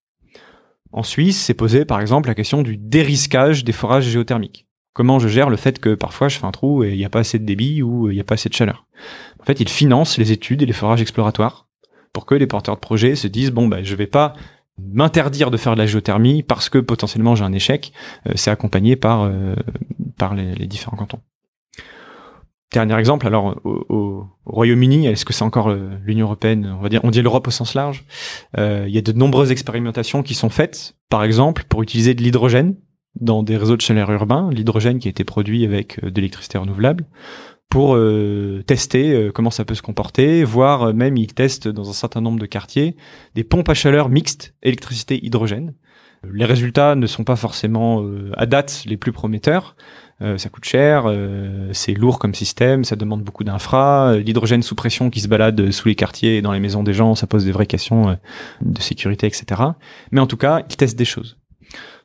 En 0.91 1.03
Suisse, 1.03 1.41
s'est 1.41 1.53
posé 1.53 1.85
par 1.85 2.01
exemple 2.01 2.27
la 2.27 2.35
question 2.35 2.61
du 2.61 2.75
dérisquage 2.75 3.63
des 3.63 3.71
forages 3.71 4.09
géothermiques. 4.09 4.67
Comment 4.93 5.19
je 5.19 5.29
gère 5.29 5.49
le 5.49 5.55
fait 5.55 5.79
que 5.79 5.95
parfois 5.95 6.27
je 6.27 6.37
fais 6.37 6.45
un 6.45 6.51
trou 6.51 6.83
et 6.83 6.89
il 6.89 6.97
n'y 6.97 7.05
a 7.05 7.09
pas 7.09 7.19
assez 7.19 7.39
de 7.39 7.45
débit 7.45 7.81
ou 7.81 8.09
il 8.09 8.15
n'y 8.15 8.21
a 8.21 8.25
pas 8.25 8.33
assez 8.33 8.49
de 8.49 8.53
chaleur? 8.53 8.85
En 9.39 9.45
fait, 9.45 9.61
ils 9.61 9.69
financent 9.69 10.17
les 10.17 10.33
études 10.33 10.61
et 10.61 10.65
les 10.65 10.73
forages 10.73 11.01
exploratoires 11.01 11.67
pour 12.11 12.25
que 12.25 12.35
les 12.35 12.47
porteurs 12.47 12.75
de 12.75 12.81
projets 12.81 13.15
se 13.15 13.27
disent 13.27 13.51
bon 13.51 13.67
ben 13.67 13.85
je 13.85 13.95
vais 13.95 14.07
pas 14.07 14.33
m'interdire 14.77 15.51
de 15.51 15.57
faire 15.57 15.73
de 15.75 15.79
la 15.79 15.85
géothermie 15.85 16.43
parce 16.43 16.69
que 16.69 16.79
potentiellement 16.79 17.35
j'ai 17.35 17.43
un 17.43 17.53
échec, 17.53 17.93
euh, 18.27 18.33
c'est 18.35 18.51
accompagné 18.51 18.95
par 18.95 19.23
euh, 19.23 19.55
par 20.19 20.35
les, 20.35 20.67
différents 20.67 20.97
cantons. 20.97 21.19
Dernier 22.71 22.99
exemple, 22.99 23.25
alors 23.25 23.59
au, 23.63 24.27
Royaume-Uni, 24.45 25.07
est-ce 25.07 25.25
que 25.25 25.33
c'est 25.33 25.43
encore 25.43 25.69
euh, 25.69 25.97
l'Union 26.05 26.27
européenne 26.27 26.75
On 26.77 26.83
va 26.83 26.89
dire, 26.89 27.01
on 27.03 27.09
dit 27.09 27.23
l'Europe 27.23 27.47
au 27.47 27.51
sens 27.51 27.73
large. 27.73 28.05
il 28.55 28.89
y 28.89 28.97
a 28.99 29.01
de 29.01 29.11
nombreuses 29.13 29.51
expérimentations 29.51 30.21
qui 30.21 30.35
sont 30.35 30.49
faites, 30.49 30.95
par 31.09 31.23
exemple 31.23 31.63
pour 31.67 31.81
utiliser 31.81 32.13
de 32.13 32.21
l'hydrogène 32.21 32.75
dans 33.19 33.41
des 33.41 33.57
réseaux 33.57 33.75
de 33.75 33.81
chaleur 33.81 34.11
urbains, 34.11 34.51
l'hydrogène 34.51 34.99
qui 34.99 35.07
a 35.07 35.11
été 35.11 35.23
produit 35.23 35.65
avec 35.65 35.99
de 36.03 36.13
l'électricité 36.13 36.59
renouvelable, 36.59 37.07
pour 37.69 37.95
euh, 37.95 38.63
tester 38.65 39.13
euh, 39.13 39.31
comment 39.31 39.51
ça 39.51 39.63
peut 39.63 39.75
se 39.75 39.83
comporter, 39.83 40.43
voire 40.43 40.83
euh, 40.83 40.93
même 40.93 41.15
ils 41.17 41.33
testent 41.33 41.67
dans 41.67 41.89
un 41.89 41.93
certain 41.93 42.19
nombre 42.19 42.39
de 42.39 42.47
quartiers 42.47 42.97
des 43.35 43.43
pompes 43.43 43.69
à 43.69 43.75
chaleur 43.75 44.09
mixtes 44.09 44.55
électricité-hydrogène. 44.63 45.75
Les 46.29 46.45
résultats 46.45 46.95
ne 46.95 47.07
sont 47.07 47.23
pas 47.23 47.37
forcément 47.37 48.05
à 48.35 48.45
date 48.45 48.83
les 48.85 48.97
plus 48.97 49.13
prometteurs. 49.13 49.77
Ça 50.19 50.49
coûte 50.49 50.65
cher, 50.65 51.05
c'est 51.71 51.93
lourd 51.93 52.19
comme 52.19 52.35
système, 52.35 52.83
ça 52.83 52.95
demande 52.95 53.23
beaucoup 53.23 53.43
d'infra. 53.43 54.17
L'hydrogène 54.17 54.61
sous 54.63 54.75
pression 54.75 55.09
qui 55.09 55.21
se 55.21 55.27
balade 55.27 55.71
sous 55.71 55.87
les 55.87 55.95
quartiers 55.95 56.37
et 56.37 56.41
dans 56.41 56.51
les 56.51 56.59
maisons 56.59 56.83
des 56.83 56.93
gens, 56.93 57.15
ça 57.15 57.25
pose 57.25 57.45
des 57.45 57.51
vraies 57.51 57.65
questions 57.65 58.17
de 58.61 58.81
sécurité, 58.81 59.27
etc. 59.27 59.61
Mais 60.11 60.19
en 60.19 60.27
tout 60.27 60.37
cas, 60.37 60.63
ils 60.69 60.75
testent 60.75 60.97
des 60.97 61.05
choses. 61.05 61.37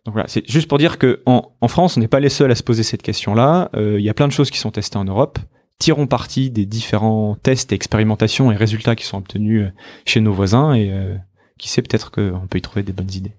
Donc 0.05 0.15
voilà, 0.15 0.29
c'est 0.29 0.49
juste 0.49 0.69
pour 0.69 0.79
dire 0.79 0.99
que 0.99 1.23
en, 1.27 1.53
en 1.61 1.69
France, 1.69 1.97
on 1.97 2.01
n'est 2.01 2.09
pas 2.09 2.21
les 2.21 2.29
seuls 2.29 2.51
à 2.51 2.55
se 2.55 2.63
poser 2.63 2.83
cette 2.85 3.03
question-là. 3.03 3.71
Il 3.77 4.03
y 4.03 4.11
a 4.11 4.15
plein 4.15 4.29
de 4.29 4.33
choses 4.33 4.51
qui 4.51 4.59
sont 4.59 4.71
testées 4.71 4.99
en 4.99 5.05
Europe 5.05 5.39
tirons 5.79 6.07
parti 6.07 6.51
des 6.51 6.67
différents 6.67 7.37
tests, 7.43 7.73
expérimentations 7.73 8.53
et 8.53 8.57
résultats 8.57 8.97
qui 8.97 9.05
sont 9.05 9.19
obtenus 9.19 9.67
euh, 9.67 9.71
chez 10.05 10.21
nos 10.21 10.33
voisins 10.33 10.75
et 10.75 10.91
euh, 10.91 11.17
qui 11.59 11.69
sait 11.69 11.83
peut-être 11.83 12.11
qu'on 12.11 12.47
peut 12.49 12.59
y 12.59 12.63
trouver 12.63 12.83
des 12.83 12.93
bonnes 12.93 13.13
idées. 13.13 13.33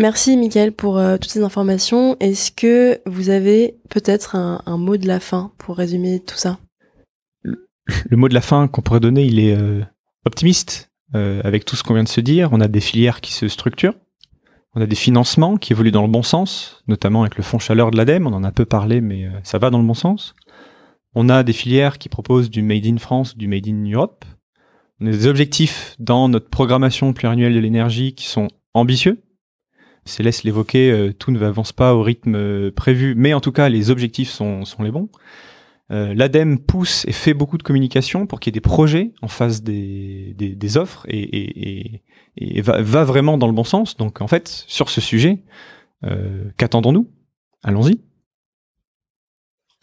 Merci 0.00 0.38
Mickaël 0.38 0.72
pour 0.72 0.96
euh, 0.96 1.18
toutes 1.18 1.30
ces 1.30 1.42
informations. 1.42 2.16
Est-ce 2.20 2.50
que 2.50 3.02
vous 3.04 3.28
avez 3.28 3.76
peut-être 3.90 4.34
un, 4.34 4.78
mot 4.78 4.96
de 4.96 5.06
la 5.06 5.20
fin 5.20 5.52
pour 5.58 5.76
résumer 5.76 6.20
tout 6.20 6.36
ça? 6.36 6.58
Le, 7.44 8.16
mot 8.16 8.26
de 8.30 8.32
la 8.32 8.40
fin 8.40 8.66
qu'on 8.66 8.80
pourrait 8.80 9.00
donner, 9.00 9.26
il 9.26 9.38
est 9.38 9.54
optimiste 10.24 10.90
avec 11.12 11.66
tout 11.66 11.76
ce 11.76 11.82
qu'on 11.82 11.92
vient 11.92 12.02
de 12.02 12.08
se 12.08 12.22
dire. 12.22 12.48
On 12.52 12.62
a 12.62 12.68
des 12.68 12.80
filières 12.80 13.20
qui 13.20 13.34
se 13.34 13.46
structurent. 13.46 13.92
On 14.74 14.80
a 14.80 14.86
des 14.86 14.96
financements 14.96 15.58
qui 15.58 15.74
évoluent 15.74 15.90
dans 15.90 16.06
le 16.06 16.08
bon 16.08 16.22
sens, 16.22 16.82
notamment 16.88 17.20
avec 17.20 17.36
le 17.36 17.42
fonds 17.42 17.58
chaleur 17.58 17.90
de 17.90 17.98
l'ADEME. 17.98 18.26
On 18.26 18.32
en 18.32 18.44
a 18.44 18.52
peu 18.52 18.64
parlé, 18.64 19.02
mais 19.02 19.28
ça 19.42 19.58
va 19.58 19.68
dans 19.68 19.80
le 19.80 19.86
bon 19.86 19.92
sens. 19.92 20.34
On 21.14 21.28
a 21.28 21.42
des 21.42 21.52
filières 21.52 21.98
qui 21.98 22.08
proposent 22.08 22.48
du 22.48 22.62
Made 22.62 22.86
in 22.86 22.96
France, 22.96 23.36
du 23.36 23.48
Made 23.48 23.68
in 23.68 23.84
Europe. 23.92 24.24
On 25.00 25.06
a 25.06 25.10
des 25.10 25.26
objectifs 25.26 25.94
dans 25.98 26.30
notre 26.30 26.48
programmation 26.48 27.12
pluriannuelle 27.12 27.54
de 27.54 27.60
l'énergie 27.60 28.14
qui 28.14 28.28
sont 28.28 28.48
ambitieux. 28.72 29.20
Céleste 30.04 30.44
l'évoquer, 30.44 30.90
euh, 30.90 31.12
tout 31.12 31.30
ne 31.30 31.40
avance 31.42 31.72
pas 31.72 31.94
au 31.94 32.02
rythme 32.02 32.34
euh, 32.34 32.70
prévu, 32.70 33.14
mais 33.16 33.34
en 33.34 33.40
tout 33.40 33.52
cas, 33.52 33.68
les 33.68 33.90
objectifs 33.90 34.30
sont, 34.30 34.64
sont 34.64 34.82
les 34.82 34.90
bons. 34.90 35.08
Euh, 35.90 36.14
L'ADEME 36.14 36.58
pousse 36.58 37.04
et 37.06 37.12
fait 37.12 37.34
beaucoup 37.34 37.58
de 37.58 37.62
communication 37.62 38.26
pour 38.26 38.40
qu'il 38.40 38.50
y 38.50 38.52
ait 38.52 38.60
des 38.60 38.60
projets 38.60 39.12
en 39.22 39.28
face 39.28 39.62
des, 39.62 40.34
des, 40.36 40.76
offres 40.76 41.04
et, 41.08 41.20
et, 41.20 42.02
et, 42.36 42.60
va, 42.62 42.80
va, 42.80 43.04
vraiment 43.04 43.38
dans 43.38 43.48
le 43.48 43.52
bon 43.52 43.64
sens. 43.64 43.96
Donc 43.96 44.20
en 44.20 44.28
fait, 44.28 44.64
sur 44.68 44.88
ce 44.88 45.00
sujet, 45.00 45.42
qu'attendons-nous? 46.56 47.10
Allons-y. 47.64 48.00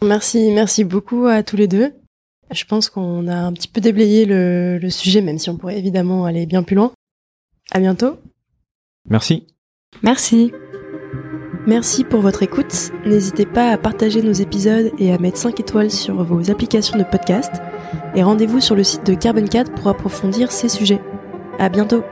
Merci, 0.01 0.51
merci 0.51 0.83
beaucoup 0.83 1.25
à 1.25 1.43
tous 1.43 1.57
les 1.57 1.67
deux. 1.67 1.93
Je 2.51 2.63
pense 2.65 2.89
qu'on 2.89 3.27
a 3.27 3.35
un 3.35 3.51
petit 3.51 3.67
peu 3.67 3.81
déblayé 3.81 4.25
le, 4.25 4.89
sujet, 4.89 5.21
même 5.21 5.37
si 5.37 5.49
on 5.49 5.57
pourrait 5.57 5.77
évidemment 5.77 6.25
aller 6.25 6.45
bien 6.45 6.63
plus 6.63 6.75
loin. 6.75 6.93
À 7.71 7.79
bientôt. 7.79 8.17
Merci. 9.09 9.47
Merci. 10.03 10.51
Merci 11.65 12.03
pour 12.05 12.21
votre 12.21 12.43
écoute. 12.43 12.91
N'hésitez 13.05 13.45
pas 13.45 13.69
à 13.71 13.77
partager 13.77 14.21
nos 14.21 14.31
épisodes 14.31 14.91
et 14.99 15.13
à 15.13 15.17
mettre 15.17 15.37
5 15.37 15.59
étoiles 15.59 15.91
sur 15.91 16.23
vos 16.23 16.49
applications 16.49 16.97
de 16.97 17.03
podcast. 17.03 17.51
Et 18.15 18.23
rendez-vous 18.23 18.61
sur 18.61 18.75
le 18.75 18.83
site 18.83 19.05
de 19.05 19.15
Carbon 19.15 19.45
4 19.45 19.73
pour 19.73 19.89
approfondir 19.89 20.51
ces 20.51 20.69
sujets. 20.69 21.01
À 21.59 21.67
bientôt. 21.69 22.03